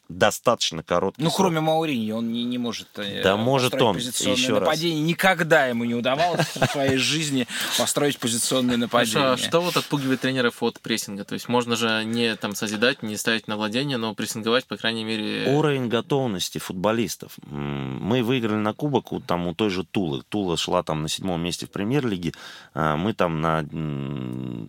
[0.08, 1.36] достаточно короткий Ну, срок.
[1.48, 4.60] кроме Маурини, он не, не может э, Да может он, позиционное еще раз.
[4.60, 5.00] нападение.
[5.02, 9.32] Никогда ему не удавалось в своей жизни построить позиционное нападение.
[9.32, 11.24] А что вот отпугивает тренеров от прессинга?
[11.24, 15.04] То есть можно же не там созидать, не ставить на владение, но прессинговать, по крайней
[15.04, 15.44] мере...
[15.48, 17.32] Уровень готовности футболистов.
[17.46, 20.22] Мы выиграли на кубок у, там, у той же Тулы.
[20.28, 22.32] Тула шла там на седьмом месте в премьер-лиге,
[22.74, 23.62] а мы там на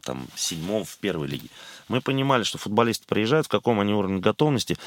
[0.04, 1.48] там, седьмом в первой лиге.
[1.88, 4.78] Мы понимали, что футболисты приезжают, в каком они уровне готовности,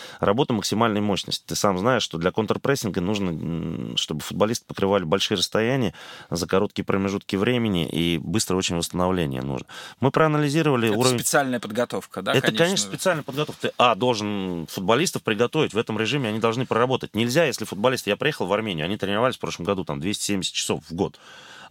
[0.43, 1.45] работа максимальной мощности.
[1.47, 5.95] Ты сам знаешь, что для контрпрессинга нужно, чтобы футболисты покрывали большие расстояния
[6.31, 9.67] за короткие промежутки времени, и быстрое очень восстановление нужно.
[10.01, 11.19] Мы проанализировали Это уровень...
[11.19, 12.33] специальная подготовка, да?
[12.33, 13.69] Это, конечно, специальная подготовка.
[13.69, 15.75] Ты, а, должен футболистов приготовить.
[15.75, 17.15] В этом режиме они должны проработать.
[17.15, 18.11] Нельзя, если футболисты...
[18.11, 21.19] Я приехал в Армению, они тренировались в прошлом году там 270 часов в год.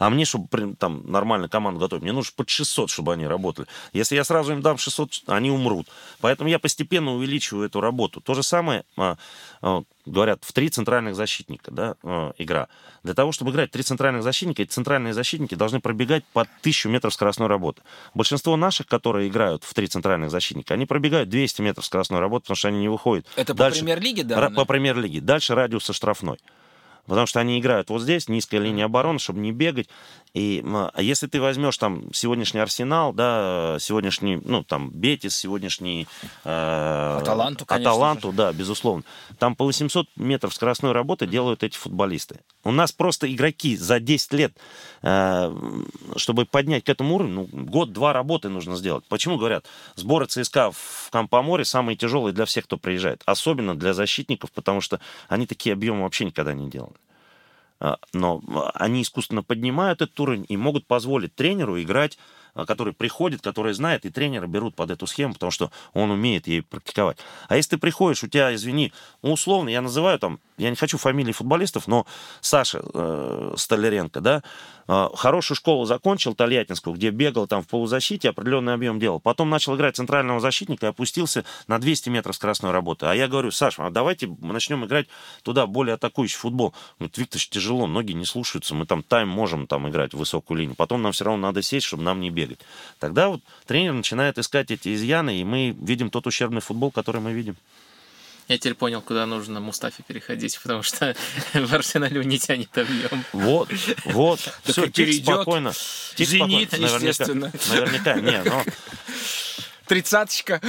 [0.02, 3.68] А мне, чтобы там нормально команду готовить, мне нужно под 600, чтобы они работали.
[3.94, 5.86] Если я сразу им дам 600, они умрут.
[6.22, 8.20] Поэтому я постепенно увеличиваю эту работу.
[8.20, 9.18] То же самое, а,
[9.62, 12.68] а, говорят, в три центральных защитника да, а, игра.
[13.04, 16.90] Для того, чтобы играть в три центральных защитника, эти центральные защитники должны пробегать под 1000
[16.90, 17.84] метров скоростной работы.
[18.16, 22.56] Большинство наших, которые играют в три центральных защитника, они пробегают 200 метров скоростной работы, потому
[22.56, 23.28] что они не выходят.
[23.36, 24.50] Это по Дальше- премьер-лиге, Ра- да?
[24.50, 25.22] По премьер-лиге.
[25.22, 26.40] Дальше радиуса штрафной.
[27.06, 29.90] Потому что они играют вот здесь, низкая линия обороны, чтобы не бегать.
[30.34, 36.08] И а если ты возьмешь там сегодняшний Арсенал, да, сегодняшний, ну, там, Бетис, сегодняшний...
[36.46, 39.04] э, Аталанту, конечно Аталанту, да, безусловно.
[39.40, 42.40] Там по 800 метров скоростной работы делают эти футболисты.
[42.64, 44.54] У нас просто игроки за 10 лет,
[45.02, 45.54] э,
[46.16, 49.04] чтобы поднять к этому уровню, ну, год-два работы нужно сделать.
[49.10, 53.22] Почему говорят, сборы ЦСКА в Кампоморе самые тяжелые для всех, кто приезжает.
[53.26, 56.96] Особенно для защитников, потому что они такие объемы вообще никогда не делали.
[57.82, 62.20] А, Но а, они искусственно поднимают этот уровень и могут позволить тренеру играть,
[62.54, 66.46] а, который приходит, который знает, и тренера берут под эту схему, потому что он умеет
[66.46, 67.18] ей практиковать.
[67.48, 68.94] А если ты приходишь, у тебя, извини,
[69.24, 72.06] ну, условно, я называю там, я не хочу фамилии футболистов, но
[72.40, 74.44] Саша э, Столяренко, да,
[75.16, 79.20] хорошую школу закончил, Тольяттинскую, где бегал там в полузащите, определенный объем делал.
[79.20, 83.06] Потом начал играть центрального защитника и опустился на 200 метров скоростной работы.
[83.06, 85.08] А я говорю, Саша, а давайте начнем играть
[85.44, 86.74] туда более атакующий футбол.
[87.00, 90.76] Говорит, Виктор, тяжело, ноги не слушаются, мы там тайм можем там играть в высокую линию.
[90.76, 92.60] Потом нам все равно надо сесть, чтобы нам не бегать.
[93.00, 97.32] Тогда вот тренер начинает искать эти изъяны, и мы видим тот ущербный футбол, который мы
[97.32, 97.56] видим.
[98.52, 101.16] Я теперь понял, куда нужно Мустафе переходить, потому что
[101.54, 103.24] в Арсенале не тянет объем.
[103.32, 103.70] Вот,
[104.04, 104.42] вот.
[104.66, 105.36] Все, перейдет.
[105.36, 105.72] спокойно.
[106.18, 107.50] Зенит, естественно.
[107.70, 108.62] Наверняка, не, ну,
[109.88, 110.60] Тридцаточка.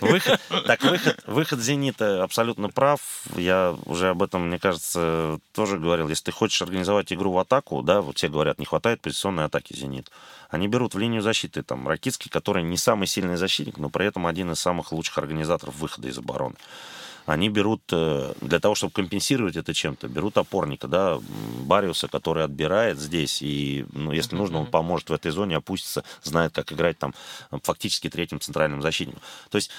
[0.00, 3.00] Выход, так выход, выход «Зенита» абсолютно прав.
[3.34, 6.10] Я уже об этом, мне кажется, тоже говорил.
[6.10, 9.74] Если ты хочешь организовать игру в атаку, да, вот все говорят, не хватает позиционной атаки
[9.74, 10.10] «Зенит».
[10.50, 14.26] Они берут в линию защиты там Ракитский, который не самый сильный защитник, но при этом
[14.26, 16.56] один из самых лучших организаторов выхода из обороны.
[17.26, 21.18] Они берут, э, для того, чтобы компенсировать это чем-то, берут опорника, да,
[21.64, 26.52] Бариуса, который отбирает здесь, и, ну, если нужно, он поможет в этой зоне опуститься, знает,
[26.52, 27.14] как играть там
[27.50, 29.22] э, фактически третьим центральным защитником.
[29.50, 29.70] То есть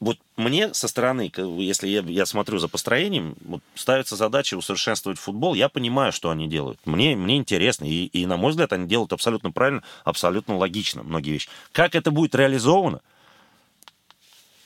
[0.00, 5.54] вот мне со стороны, если я, я смотрю за построением, вот ставится задача усовершенствовать футбол,
[5.54, 6.78] я понимаю, что они делают.
[6.84, 11.32] Мне, мне интересно, и, и, на мой взгляд, они делают абсолютно правильно, абсолютно логично многие
[11.32, 11.48] вещи.
[11.72, 13.00] Как это будет реализовано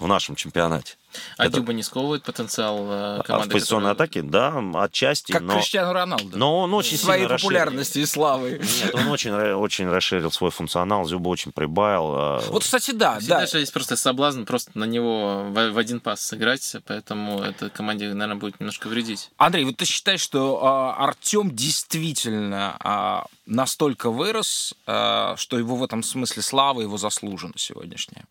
[0.02, 0.96] в нашем чемпионате?
[1.36, 3.50] А Это- Дюба не сковывает потенциал э, А команды?
[3.50, 6.38] в позиционной которая- атаке, да, отчасти, Как но, Криштиану Роналду.
[6.38, 7.48] но он очень Своей сильно расширил.
[7.50, 8.60] популярности и славы.
[8.82, 12.12] Нет, он очень, очень расширил свой функционал, Зюба очень прибавил.
[12.14, 13.46] а, Вот, кстати, да, Всегда да.
[13.46, 18.08] же есть просто соблазн просто на него в, в один пас сыграть, поэтому это команде,
[18.12, 19.30] наверное, будет немножко вредить.
[19.36, 25.84] Андрей, вот ты считаешь, что а, Артем действительно а, настолько вырос, а, что его в
[25.84, 28.24] этом смысле слава его заслужена сегодняшняя?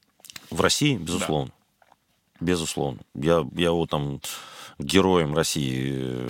[0.50, 1.52] В России, безусловно.
[2.42, 3.00] Безусловно.
[3.14, 4.20] Я, я его там
[4.80, 6.30] героем России э,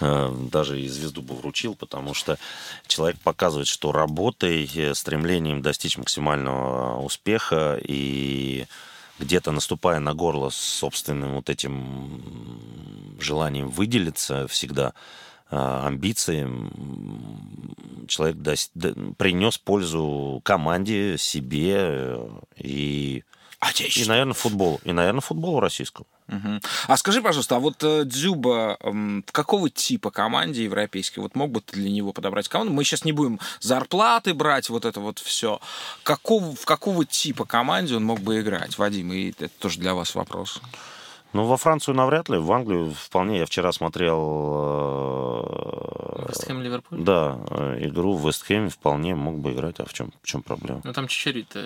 [0.00, 2.38] э, даже и звезду бы вручил, потому что
[2.86, 8.66] человек показывает, что работой, э, стремлением достичь максимального успеха и
[9.18, 12.22] где-то наступая на горло с собственным вот этим
[13.18, 14.92] желанием выделиться всегда,
[15.48, 18.36] амбициям, м, человек
[19.16, 23.20] принес пользу команде, себе э,
[23.62, 24.10] и и, Отечество.
[24.10, 24.80] наверное, футбол.
[24.84, 26.06] И, наверное, футболу российскому.
[26.26, 26.60] Мгм.
[26.88, 31.20] А скажи, пожалуйста, а вот э, Дзюба в какого типа команде европейской?
[31.20, 32.72] Вот мог бы ты для него подобрать команду?
[32.72, 35.60] Мы сейчас не будем зарплаты брать, вот это вот все.
[36.02, 39.12] Какого, в какого типа команде он мог бы играть, Вадим?
[39.12, 40.60] И это тоже для вас вопрос.
[41.32, 43.38] Ну, во Францию навряд ли, в Англию вполне.
[43.38, 44.18] Я вчера смотрел...
[46.18, 46.98] э, Вестхэм Ливерпуль?
[47.02, 49.80] Да, э, игру в Вестхэме вполне мог бы играть.
[49.80, 50.80] А в чем, в чем проблема?
[50.84, 51.56] Ну там Чичарит.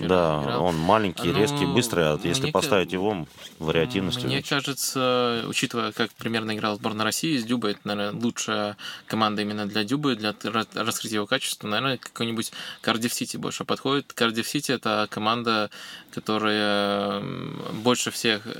[0.00, 2.04] Да, он маленький, Ну, резкий, быстрый.
[2.06, 3.26] А если мне поставить его,
[3.58, 4.54] вариативность Мне увеличится.
[4.54, 8.76] кажется, учитывая, как примерно играла сборная России с Дюбой, это, наверное, лучшая
[9.06, 11.66] команда именно для Дюбы, для ра- раскрытия его качества.
[11.68, 12.52] Наверное, какой-нибудь
[12.82, 14.12] Кардив Сити больше подходит.
[14.12, 15.70] Кардив Сити это команда,
[16.12, 17.20] которая
[17.72, 18.59] больше всех, э,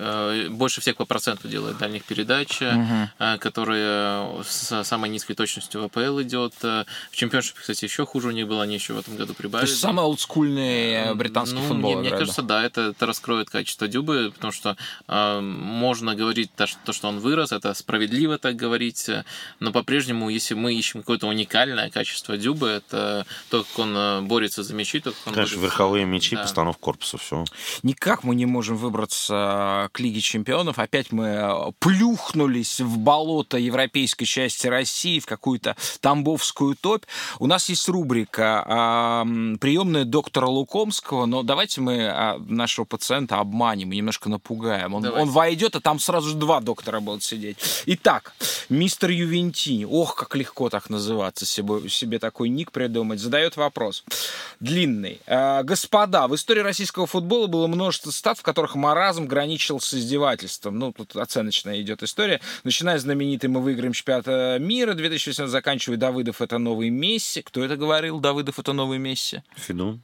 [0.50, 6.20] больше всех по проценту делает дальних передач, э, которая с самой низкой точностью в АПЛ
[6.22, 6.54] идет.
[6.62, 9.38] Э, В чемпионшипе, кстати, еще хуже у них было, они еще в этом году То
[9.42, 9.68] прибавили.
[9.68, 11.90] есть самый олдскульный э, британский ну, футбол.
[11.92, 14.76] Мне, мне играет, кажется, да, это, это раскроет качество Дюбы, потому что
[15.08, 19.24] э, можно говорить то, что, то, что он вырос, это справедливо так говорить, э,
[19.58, 24.62] но по-прежнему, если мы ищем какое-то уникальное качество Дюбы, это то, как он э, борется
[24.62, 26.42] за мячи, то, как он Конечно, борется- верховые мячи, да.
[26.42, 27.44] постановка корпуса, все.
[27.82, 30.78] Никак мы не можем выбраться к Лиге чемпионов.
[30.78, 37.04] Опять мы э, плюхнулись в болото европейской части России, в какую-то тамбовскую топь.
[37.38, 39.24] У нас есть рубрика а,
[39.60, 44.94] «Приемная доктора Лукомского», но давайте мы а, нашего пациента обманем и немножко напугаем.
[44.94, 45.22] Он, Давайте.
[45.22, 47.58] он войдет, а там сразу же два доктора будут сидеть.
[47.86, 48.34] Итак,
[48.68, 54.04] мистер Ювентини, ох, как легко так называться, себе, себе такой ник придумать, задает вопрос.
[54.60, 55.20] Длинный.
[55.26, 60.78] Э, Господа, в истории российского футбола было множество стат, в которых маразм граничил с издевательством.
[60.78, 62.40] Ну, тут оценочная идет история.
[62.64, 67.42] Начиная с знаменитой «Мы выиграем чемпионат э, мира» 2018, заканчивая «Давыдов— это новый Месси».
[67.42, 68.20] Кто это говорил?
[68.20, 69.42] «Давыдов— это новый Месси»?
[69.56, 70.02] Фидун.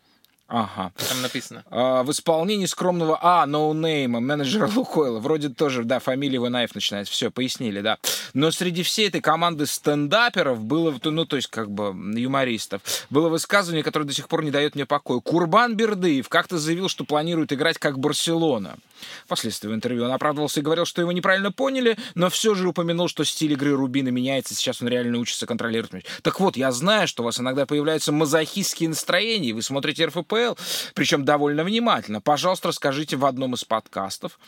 [0.48, 0.92] Ага.
[1.08, 1.64] Там написано.
[1.70, 5.18] А, в исполнении скромного А, ноунейма, менеджера Лукойла.
[5.18, 7.12] Вроде тоже, да, фамилия Ванаев начинается.
[7.12, 7.98] Все, пояснили, да.
[8.32, 13.82] Но среди всей этой команды стендаперов было, ну, то есть, как бы, юмористов, было высказывание,
[13.82, 15.20] которое до сих пор не дает мне покоя.
[15.20, 18.76] Курбан Бердыев как-то заявил, что планирует играть как Барселона.
[19.24, 23.08] Впоследствии в интервью он оправдывался и говорил, что его неправильно поняли, но все же упомянул,
[23.08, 26.04] что стиль игры Рубина меняется, сейчас он реально учится контролировать мяч.
[26.22, 30.04] Так вот, я знаю, что у вас иногда появляются мазохистские настроения, вы смотрите
[30.36, 30.60] РФПЛ,
[30.94, 32.20] причем довольно внимательно.
[32.20, 34.38] Пожалуйста, расскажите в одном из подкастов,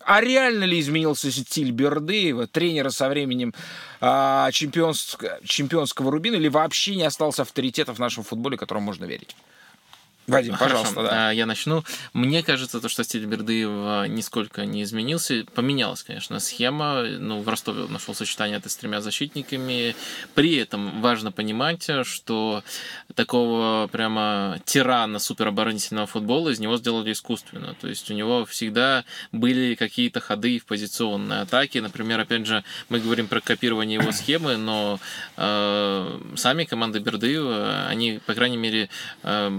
[0.00, 3.54] а реально ли изменился стиль Бердыева, тренера со временем
[4.00, 9.34] а, чемпионск- чемпионского Рубина, или вообще не остался авторитета в нашем футболе, которому можно верить?
[10.28, 11.28] Вадим, пожалуйста, Хорошо, да.
[11.30, 11.84] а, Я начну.
[12.12, 15.44] Мне кажется, то, что стиль Бердыева нисколько не изменился.
[15.54, 17.02] Поменялась, конечно, схема.
[17.02, 19.96] Ну, в Ростове он нашел сочетание это с тремя защитниками.
[20.34, 22.62] При этом важно понимать, что
[23.14, 27.74] такого прямо тирана супероборонительного футбола из него сделали искусственно.
[27.80, 31.80] То есть у него всегда были какие-то ходы в позиционной атаке.
[31.80, 35.00] Например, опять же, мы говорим про копирование его схемы, но
[35.38, 38.90] э, сами команды Бердыева, они, по крайней мере,
[39.22, 39.50] э,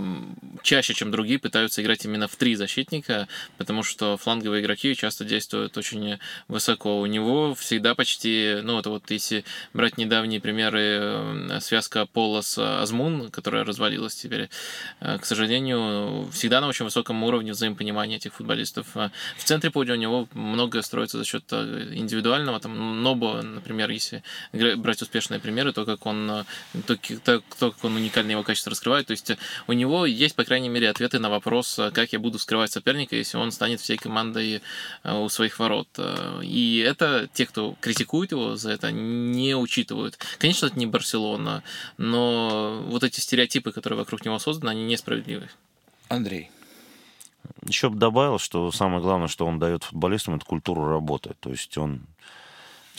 [0.61, 3.27] чаще, чем другие, пытаются играть именно в три защитника,
[3.57, 6.99] потому что фланговые игроки часто действуют очень высоко.
[6.99, 12.57] У него всегда почти, ну, это вот если брать недавние примеры, э, связка Пола с
[12.57, 14.49] Азмун, которая развалилась теперь,
[14.99, 18.87] э, к сожалению, всегда на очень высоком уровне взаимопонимания этих футболистов.
[18.95, 22.59] Э, В центре поля у него многое строится за счет индивидуального.
[22.59, 26.45] Там Нобо, например, если брать успешные примеры, то как он,
[26.85, 29.07] то, то, как он уникальные его качества раскрывает.
[29.07, 29.31] То есть
[29.67, 33.15] у него есть, по крайней мере, ответы на вопрос, э, как я буду скрывать соперника,
[33.15, 34.61] если он станет всей командой
[35.03, 35.87] э, у своих ворот.
[35.97, 40.17] Э, И это те, кто критикует его за это, не учитывают.
[40.39, 41.61] Конечно, это не Барселона,
[41.97, 45.49] но вот эти стереотипы, которые вокруг него созданы, они несправедливы.
[46.07, 46.49] Андрей.
[47.67, 51.35] Еще бы добавил, что самое главное, что он дает футболистам, это культуру работы.
[51.39, 52.01] То есть он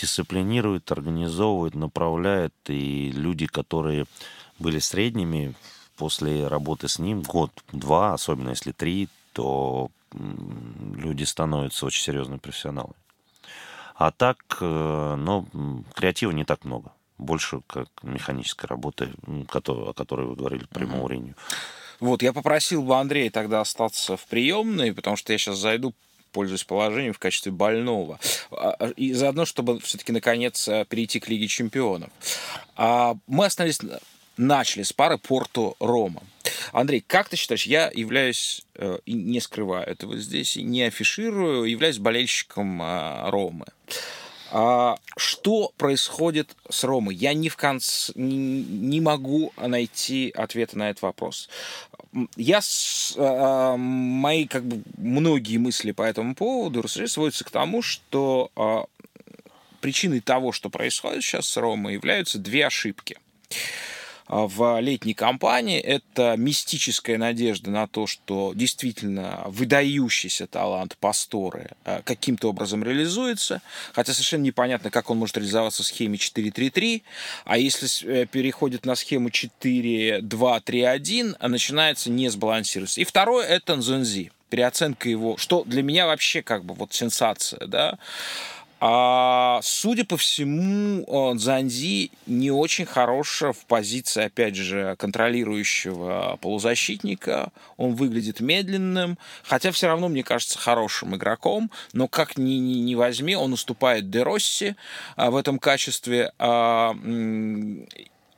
[0.01, 2.55] дисциплинирует, организовывает, направляет.
[2.69, 4.07] И люди, которые
[4.61, 5.55] были средними
[6.01, 9.91] после работы с ним, год-два, особенно если три, то
[10.97, 12.95] люди становятся очень серьезными профессионалами.
[13.97, 15.47] А так, э, ну,
[15.95, 16.91] креатива не так много.
[17.19, 19.11] Больше как механической работы,
[19.53, 20.89] о которой вы говорили Мгм.
[20.89, 21.35] Мауриню.
[22.01, 25.93] Вот, я попросил бы Андрея тогда остаться в приемной, потому что я сейчас зайду
[26.33, 28.21] пользуясь положением в качестве больного.
[28.53, 32.11] А, а, И заодно, чтобы все-таки наконец перейти к Лиге Чемпионов.
[32.77, 33.81] А, Мы остановились,
[34.41, 36.23] начали с пары Порту-Рома.
[36.73, 41.65] Андрей, как ты считаешь, я являюсь, э, и не скрываю этого здесь, и не афиширую,
[41.65, 43.67] являюсь болельщиком а, Ромы.
[44.51, 47.15] А, Что происходит с Ромой?
[47.15, 51.49] Я не в конце не, могу найти ответа на этот вопрос.
[52.37, 58.51] Я с- а, мои как бы многие мысли по этому поводу сводятся к тому, что
[58.57, 58.87] а,
[59.83, 63.19] причиной того, что происходит сейчас с Ромой, являются две ошибки
[64.31, 65.81] в летней кампании.
[65.81, 73.61] Это мистическая надежда на то, что действительно выдающийся талант Пасторы а, каким-то образом реализуется,
[73.93, 77.03] хотя совершенно непонятно, как он может реализоваться в схеме 4-3-3,
[77.45, 82.99] а если э, переходит на схему 4-2-3-1, а начинается несбалансированность.
[82.99, 84.31] И второе– это Нзонзи.
[84.49, 87.99] Переоценка его, что для меня вообще как бы вот сенсация, да,
[88.83, 97.53] а, судя по всему, э, Дзанзи не очень хороша в позиции, опять же, контролирующего полузащитника.
[97.77, 101.71] Он выглядит медленным, хотя все равно, мне кажется, хорошим игроком.
[101.93, 104.77] Но как ни, ни, ни возьми, он уступает Деросси
[105.15, 106.33] а, в этом качестве.
[106.39, 106.97] А,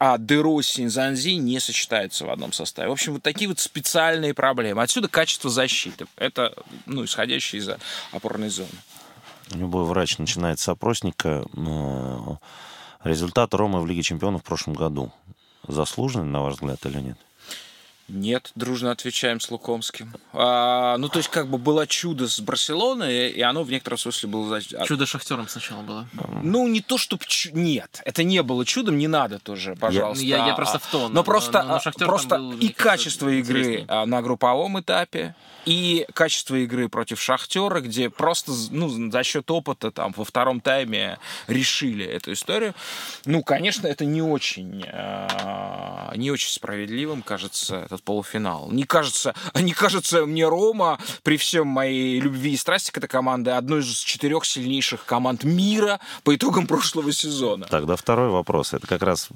[0.00, 2.88] а Деросси и Занзи не сочетаются в одном составе.
[2.88, 4.82] В общем, вот такие вот специальные проблемы.
[4.82, 6.06] Отсюда качество защиты.
[6.16, 6.52] Это,
[6.86, 7.70] ну, исходящее из
[8.10, 8.70] опорной зоны.
[9.50, 11.44] Любой врач начинает с опросника.
[11.56, 12.18] э,
[13.04, 15.10] Результат Ромы в Лиге Чемпионов в прошлом году
[15.66, 17.18] заслуженный, на ваш взгляд, или нет?
[18.08, 20.12] Нет, дружно отвечаем с Лукомским.
[20.32, 24.28] А, ну, то есть, как бы было чудо с Барселоной, и оно в некотором смысле
[24.28, 24.60] было...
[24.60, 26.06] за- Чудо шахтером сначала было.
[26.42, 27.24] Ну, не то, чтобы...
[27.52, 30.24] Нет, это не было чудом, не надо тоже, пожалуйста.
[30.24, 31.12] Я, я А, просто в тон.
[31.14, 33.86] Но просто, но а, там просто был, и качество игры интереснее.
[33.88, 39.90] а, на групповом этапе, и качество игры против Шахтера, где просто ну, за счет опыта
[39.90, 42.74] там во втором тайме решили эту историю.
[43.24, 48.70] Ну, конечно, это не очень, а, не очень справедливым, кажется, этот полуфинал.
[48.70, 53.50] Не кажется, не кажется мне Рома, при всем моей любви и страсти к этой команде,
[53.50, 57.66] одной из четырех сильнейших команд мира по итогам прошлого сезона.
[57.66, 58.72] Тогда второй вопрос.
[58.74, 59.28] Это как раз...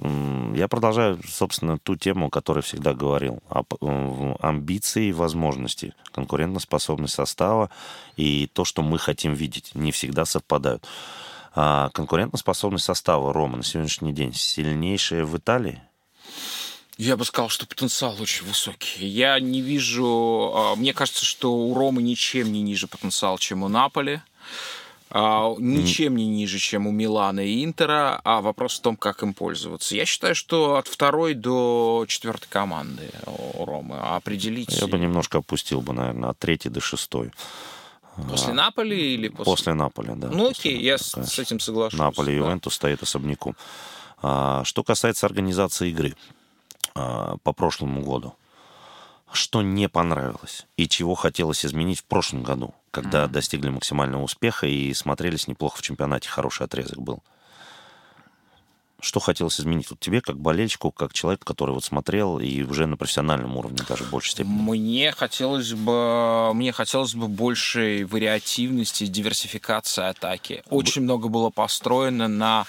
[0.54, 3.42] Я продолжаю, собственно, ту тему, о которой всегда говорил.
[3.48, 7.70] Об м, амбиции и возможности, конкурентоспособность состава
[8.16, 10.84] и то, что мы хотим видеть, не всегда совпадают.
[11.54, 15.80] А конкурентоспособность состава Рома на сегодняшний день сильнейшая в Италии?
[16.98, 19.06] Я бы сказал, что потенциал очень высокий.
[19.06, 20.52] Я не вижу...
[20.54, 24.22] а, Мне кажется, что у Ромы ничем не ниже потенциал, чем у Наполи.
[25.10, 29.34] А, Ничем не ниже, чем у Милана и Интера, а вопрос в том, как им
[29.34, 29.94] пользоваться.
[29.94, 34.70] Я считаю, что от второй до четвертой команды у Ромы определить...
[34.80, 37.30] Я бы немножко опустил бы, наверное, от третьей до шестой.
[38.28, 39.44] После Наполи или после...
[39.44, 40.28] После Наполя, да.
[40.28, 41.34] Ну окей, я Наполя, с, конечно.
[41.34, 41.98] с этим соглашусь.
[41.98, 42.44] Наполе и да.
[42.44, 43.54] Ювентус стоит особняком.
[44.22, 46.16] А, Что касается организации игры
[46.94, 48.34] а, по прошлому году.
[49.32, 53.30] Что не понравилось и чего хотелось изменить в прошлом году, когда mm-hmm.
[53.30, 57.22] достигли максимального успеха и смотрелись неплохо в чемпионате, хороший отрезок был.
[59.00, 62.96] Что хотелось изменить вот тебе, как болельщику, как человек, который вот смотрел и уже на
[62.96, 64.52] профессиональном уровне даже в большей степени?
[64.52, 70.62] Мне хотелось бы, мне хотелось бы большей вариативности, диверсификации атаки.
[70.70, 71.04] Очень Б...
[71.04, 72.64] много было построено на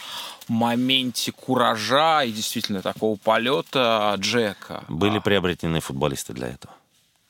[0.49, 4.83] моменте куража и действительно такого полета Джека.
[4.89, 6.73] Были приобретены футболисты для этого?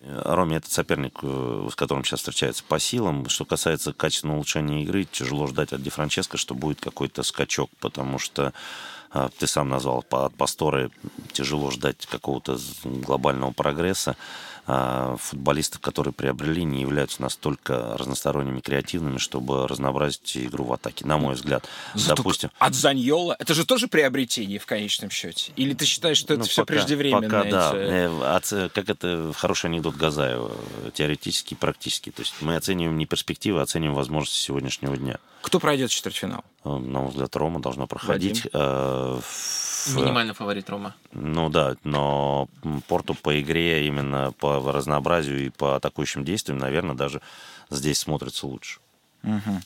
[0.07, 3.27] Роме этот соперник, э, с которым сейчас встречается по силам.
[3.29, 8.19] Что касается качественного улучшения игры, тяжело ждать от Ди Франческо, что будет какой-то скачок, потому
[8.19, 8.53] что
[9.11, 10.91] а, ты сам назвал от Пасторы
[11.31, 14.15] тяжело ждать какого-то глобального прогресса.
[14.69, 21.17] А, футболистов, которые приобрели, не являются настолько разносторонними, креативными, чтобы разнообразить игру в атаке, на
[21.17, 21.65] мой взгляд.
[21.93, 22.51] Зато Допустим...
[22.59, 25.53] От Заньола это же тоже приобретение в конечном счете?
[25.55, 27.21] Или ты считаешь, что это ну, все пока, преждевременно?
[27.21, 27.71] Пока, да.
[27.75, 30.51] Э, э, как это хороший анекдот Газаева,
[30.93, 32.09] теоретически и практически.
[32.09, 35.17] То есть мы оцениваем не перспективы, а оцениваем возможности сегодняшнего дня.
[35.43, 36.43] Кто пройдет четвертьфинал?
[36.65, 38.43] Э, на мой взгляд, Рома должна проходить.
[38.51, 39.21] Вадим.
[39.95, 40.95] Минимальный фаворит Рома.
[41.11, 42.49] Ну да, но
[42.87, 47.21] Порту по игре, именно по разнообразию и по атакующим действиям, наверное, даже
[47.69, 48.79] здесь смотрится лучше.
[49.23, 49.61] Угу.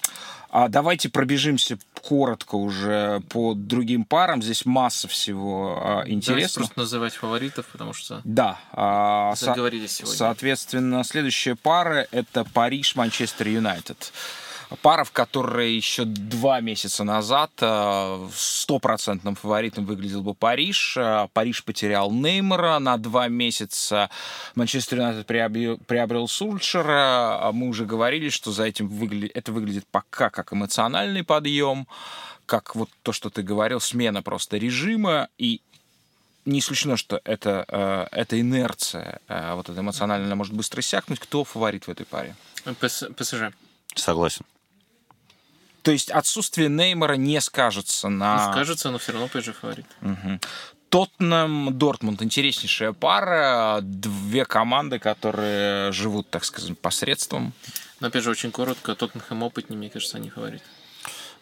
[0.54, 4.42] А давайте пробежимся коротко уже по другим парам.
[4.42, 6.66] Здесь масса всего а, интересного.
[6.66, 10.18] Просто называть фаворитов, потому что да, а, заговорились со- сегодня.
[10.18, 14.12] Соответственно, следующая пара это Париж, Манчестер Юнайтед
[14.82, 20.96] в которой еще два месяца назад э, стопроцентным фаворитом выглядел бы Париж.
[20.98, 24.10] Э, Париж потерял Неймара на два месяца.
[24.56, 27.48] Манчестер Юнайтед приобрел, Сульшера.
[27.48, 31.86] А мы уже говорили, что за этим выглядит, это выглядит пока как эмоциональный подъем,
[32.46, 35.62] как вот то, что ты говорил, смена просто режима и
[36.46, 41.20] не исключено, что это, э, эта инерция, вот эта эмоциональная может быстро иссякнуть.
[41.20, 42.36] Кто фаворит в этой паре?
[42.80, 43.52] ПСЖ.
[43.96, 44.46] Согласен.
[45.82, 48.48] То есть отсутствие Неймара не скажется на...
[48.48, 49.86] Не скажется, но все равно ПСЖ фаворит.
[50.02, 50.40] Угу.
[50.90, 53.80] Тоттенхэм, Дортмунд интереснейшая пара.
[53.82, 57.54] Две команды, которые живут, так сказать, посредством.
[58.00, 58.94] Но опять же, очень коротко.
[58.94, 60.62] Тоттенхэм опытнее, мне кажется, они фаворит.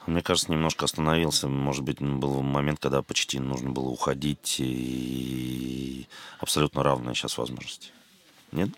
[0.05, 1.47] Мне кажется, немножко остановился.
[1.47, 4.57] Может быть, был момент, когда почти нужно было уходить.
[4.59, 6.07] И
[6.39, 7.89] абсолютно равные сейчас возможности.
[8.51, 8.69] Нет?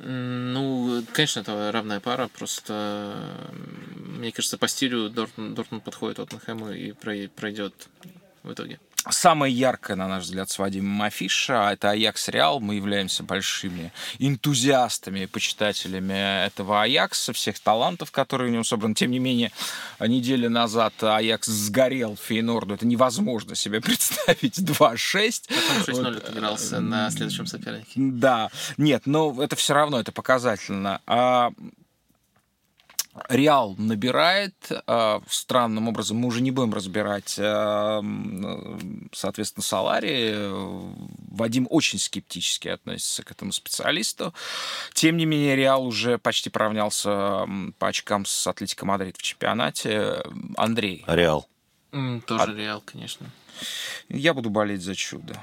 [0.00, 3.50] Ну, конечно, это равная пара, просто
[4.18, 7.88] мне кажется, по стилю Дортмунд, Дортмунд подходит Тоттенхэму и пройдет
[8.42, 8.78] в итоге.
[9.10, 12.60] Самая яркая, на наш взгляд, с Вадимом Афиша, это Аякс Реал.
[12.60, 18.94] Мы являемся большими энтузиастами, почитателями этого Аякса, всех талантов, которые у него собраны.
[18.94, 19.52] Тем не менее,
[20.00, 22.74] неделю назад Аякс сгорел в Фейнорду.
[22.74, 24.58] Это невозможно себе представить.
[24.58, 25.44] 2-6.
[25.48, 26.16] Потом 6-0 вот.
[26.16, 27.92] отыгрался на следующем сопернике.
[27.94, 28.50] Да.
[28.76, 31.00] Нет, но это все равно, это показательно.
[31.06, 31.52] А
[33.28, 36.18] Реал набирает э, странным образом.
[36.18, 38.02] Мы уже не будем разбирать, э,
[39.12, 40.34] соответственно, Салари.
[41.30, 44.34] Вадим очень скептически относится к этому специалисту.
[44.94, 47.46] Тем не менее, Реал уже почти поравнялся
[47.78, 50.22] по очкам с Атлетико Мадрид в чемпионате.
[50.56, 51.04] Андрей.
[51.06, 51.48] Реал.
[51.92, 52.54] Mm, тоже а...
[52.54, 53.30] Реал, конечно.
[54.08, 55.34] Я буду болеть за чудо.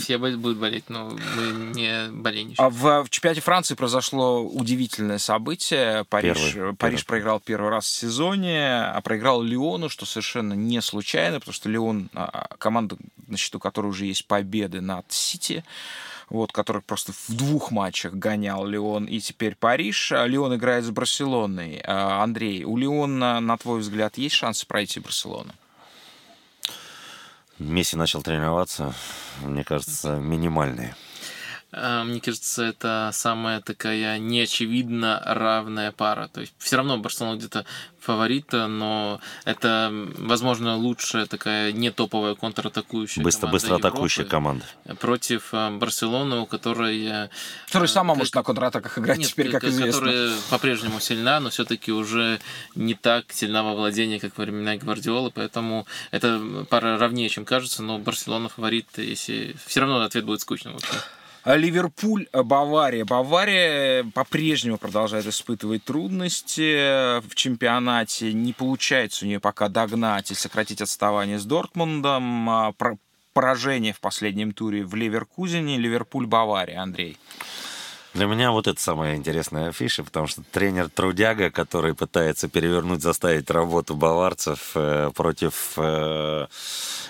[0.00, 2.54] Все будут болеть, но мы не болельщики.
[2.58, 6.04] А в, в чемпионате Франции произошло удивительное событие.
[6.04, 7.06] Париж, первый, Париж первый.
[7.06, 12.08] проиграл первый раз в сезоне, а проиграл Лиону, что совершенно не случайно, потому что Лион,
[12.14, 12.96] а, а, команда,
[13.26, 15.64] на счету которой уже есть победы над Сити,
[16.30, 20.12] вот, который просто в двух матчах гонял Леон и теперь Париж.
[20.12, 21.80] Леон играет с Барселоной.
[21.84, 25.52] Андрей, у Леона, на твой взгляд, есть шансы пройти Барселону?
[27.58, 28.94] Месси начал тренироваться,
[29.42, 30.94] мне кажется, минимальные.
[31.70, 36.28] А, мне кажется, это самая такая неочевидно равная пара.
[36.28, 37.66] То есть все равно Барселона где-то
[38.00, 44.64] фаворита, но это, возможно, лучшая такая не топовая контратакующая быстро, команда Быстро атакующая команда.
[44.98, 47.04] Против а, Барселоны, у которой...
[47.04, 47.28] Э,
[47.66, 49.92] которая сама как, может на контратаках играть нет, теперь, как известно.
[49.92, 52.40] Которая по-прежнему сильна, но все-таки уже
[52.76, 56.40] не так сильна во владении, как во времена Гвардиолы, поэтому это
[56.70, 59.54] пара равнее, чем кажется, но Барселона фаворит, если...
[59.66, 60.72] Все равно ответ будет скучным.
[60.74, 60.94] Вообще.
[61.44, 63.04] А Ливерпуль, э, Бавария.
[63.04, 68.32] Бавария по-прежнему продолжает испытывать трудности в чемпионате.
[68.32, 72.50] Не получается у нее пока догнать и сократить отставание с Дортмундом.
[72.50, 72.74] А
[73.32, 75.78] поражение в последнем туре в Ливеркузене.
[75.78, 76.82] Ливерпуль, Бавария.
[76.82, 77.16] Андрей.
[78.14, 83.50] Для меня вот это самая интересная афиша, потому что тренер Трудяга, который пытается перевернуть, заставить
[83.50, 86.46] работу баварцев э, против э,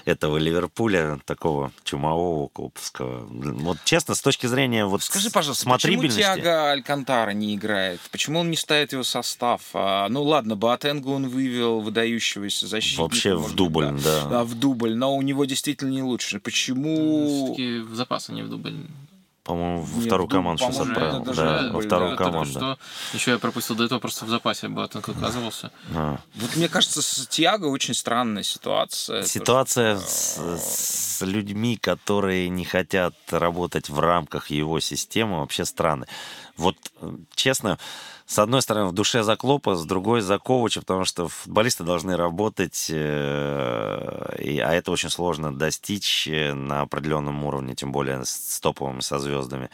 [0.05, 3.27] этого Ливерпуля, такого чумового клубского.
[3.31, 6.09] Вот честно, с точки зрения вот Скажи, пожалуйста, почему.
[6.09, 8.01] Тиаго Алькантара не играет?
[8.11, 9.63] Почему он не ставит его состав?
[9.75, 13.03] А, ну ладно, Боатенгу он вывел, выдающегося защитника.
[13.03, 14.25] Вообще в может быть, дубль, да.
[14.27, 16.41] Да, в дубль, но у него действительно не лучше.
[16.41, 17.47] Почему...
[17.47, 18.75] Все-таки в запас, а не в дубль.
[19.49, 21.21] По-моему, во вторую ну, команду сейчас отправил.
[21.25, 22.51] Да, во вторую да, команду.
[22.51, 22.79] что
[23.15, 25.73] еще я пропустил до этого просто в запасе Боатенко оказывался.
[25.95, 26.19] А.
[26.35, 29.23] Вот мне кажется, с Тиаго очень странная ситуация.
[29.23, 36.09] Ситуация что, с, с людьми, которые не хотят работать в рамках его системы, вообще странная.
[36.59, 37.79] Вот, э, честно,
[38.29, 42.15] с одной стороны, в душе за Клопа, с другой за Ковача, потому что футболисты должны
[42.15, 48.29] работать, э, и- а это очень сложно достичь э, на определенном уровне, тем более с,
[48.57, 49.71] с топовыми, со звездами.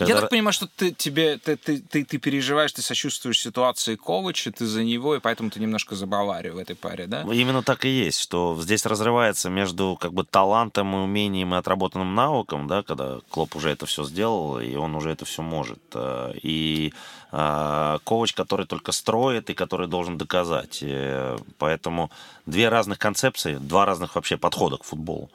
[0.00, 0.14] Когда...
[0.14, 4.50] Я так понимаю, что ты, тебе, ты, ты, ты, ты переживаешь, ты сочувствуешь ситуации Ковача,
[4.50, 7.22] ты за него, и поэтому ты немножко за Баварию в этой паре, да?
[7.30, 12.14] Именно так и есть, что здесь разрывается между как бы талантом и умением и отработанным
[12.14, 15.80] навыком, да, когда Клоп уже это все сделал, и он уже это все может.
[15.92, 16.94] Э, И
[17.32, 20.78] э, коуч, который только строит и который должен доказать.
[20.82, 22.10] Э, Поэтому
[22.46, 25.30] две разных концепции, два разных вообще подхода к футболу.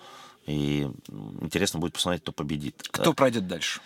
[0.47, 0.87] И
[1.41, 2.75] интересно будет посмотреть, кто победит.
[2.91, 3.79] Кто пройдет дальше?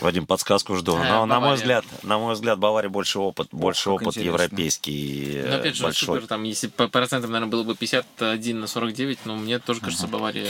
[0.00, 0.96] Вадим, подсказку жду.
[0.96, 4.28] Э, Но, на мой взгляд, на мой взгляд, Бавария больше опыт, больше как опыт интересно.
[4.28, 6.16] европейский Но опять же, Э, большой.
[6.16, 10.06] супер, там, если по процентам, наверное, было бы 51 на 49, но мне тоже кажется,
[10.06, 10.48] Бавария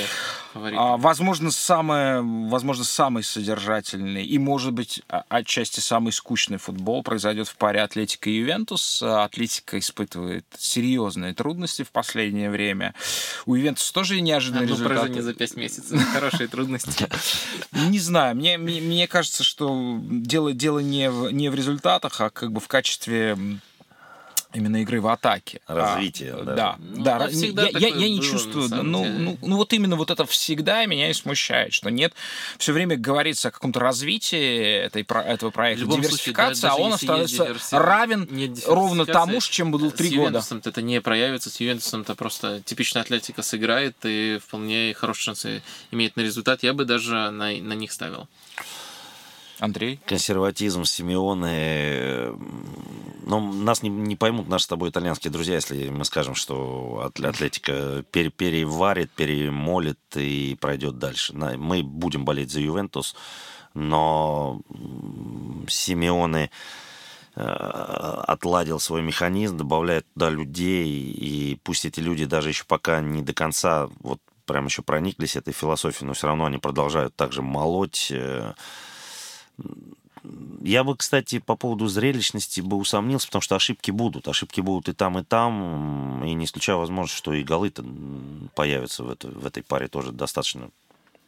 [0.53, 0.79] фаворит.
[0.79, 7.49] А, возможно, самое, возможно, самый содержательный и, может быть, а- отчасти самый скучный футбол произойдет
[7.49, 9.03] в паре Атлетика и Ювентус.
[9.03, 12.95] А, Атлетика испытывает серьезные трудности в последнее время.
[13.47, 15.23] У Ювентуса тоже неожиданные Одно результаты.
[15.23, 16.01] за 5 месяцев.
[16.13, 17.09] Хорошие трудности.
[17.73, 22.31] Не знаю, мне, мне, мне кажется, что дело, дело не, в, не в результатах, а
[22.31, 23.37] как бы в качестве
[24.53, 25.61] именно игры в атаке.
[25.67, 26.55] Развития, А, да.
[26.55, 27.67] Да, Ну, да.
[27.67, 29.19] я, я- я не было, чувствую, ну, деле.
[29.19, 32.13] ну, ну вот именно вот это всегда меня и смущает, что нет,
[32.59, 36.93] все время говорится о каком-то развитии этой, про- этого проекта, случае, диверсификации, да, а он
[36.93, 38.29] остается диверси- равен
[38.69, 40.21] ровно тому, с чем был С три года.
[40.29, 41.51] Ювентусом это не проявится.
[41.51, 46.63] С Ювентусом это просто типичная атлетика сыграет и вполне хорошие шансы имеет на результат.
[46.63, 48.29] Я бы даже на, на них ставил.
[49.59, 50.01] Андрей?
[50.07, 51.49] консерватизм Симеоне.
[51.51, 52.37] э,
[53.27, 57.29] Но нас не, не поймут наши с тобой итальянские друзья, если мы скажем, что Атл-
[57.29, 61.35] Атлетика пере- переварит, перемолит и пройдет дальше.
[61.35, 63.15] Мы будем болеть за Ювентус,
[63.73, 66.51] но м, Симеоне
[67.37, 73.23] э, отладил свой механизм, добавляет туда людей, и пусть эти люди даже еще пока не
[73.23, 78.13] до конца вот прям еще прониклись этой философией, но все равно они продолжают также молоть.
[80.63, 84.27] Я бы, кстати, по поводу зрелищности бы усомнился, потому что ошибки будут.
[84.29, 86.25] Ошибки будут и там, и там.
[86.25, 87.85] И не исключаю возможность, что и голы-то
[88.55, 90.71] появятся в, этой- в этой паре тоже достаточно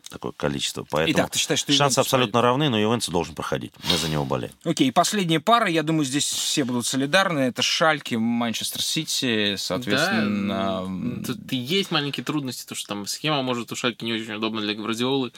[0.09, 0.87] такое количество.
[0.89, 3.73] Поэтому Итак, ты считаешь, что шансы абсолютно равны, но Ювентус должен проходить.
[3.91, 4.55] Мы за него болеем.
[4.65, 7.41] Окей, последняя пара, я думаю, здесь все будут солидарны.
[7.41, 10.85] Это Шальки, Манчестер Сити, соответственно.
[11.19, 14.33] Да, тут и есть маленькие трудности, то что там схема может у Шальки не очень
[14.35, 15.33] удобна для Гвардиолы,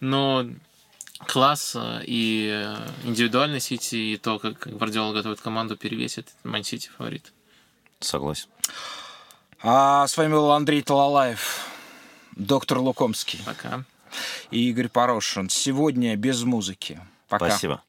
[0.00, 0.46] но
[1.24, 6.90] класс э, и э, индивидуальный Сити, и то, как Гвардиола готовит команду, перевесит Ман Сити
[6.96, 7.32] фаворит.
[8.00, 8.48] Согласен.
[9.62, 11.66] А с вами был Андрей Талалаев,
[12.36, 13.84] доктор Лукомский Пока.
[14.50, 15.48] и Игорь Порошин.
[15.48, 17.00] Сегодня без музыки.
[17.28, 17.48] Пока.
[17.48, 17.82] Спасибо.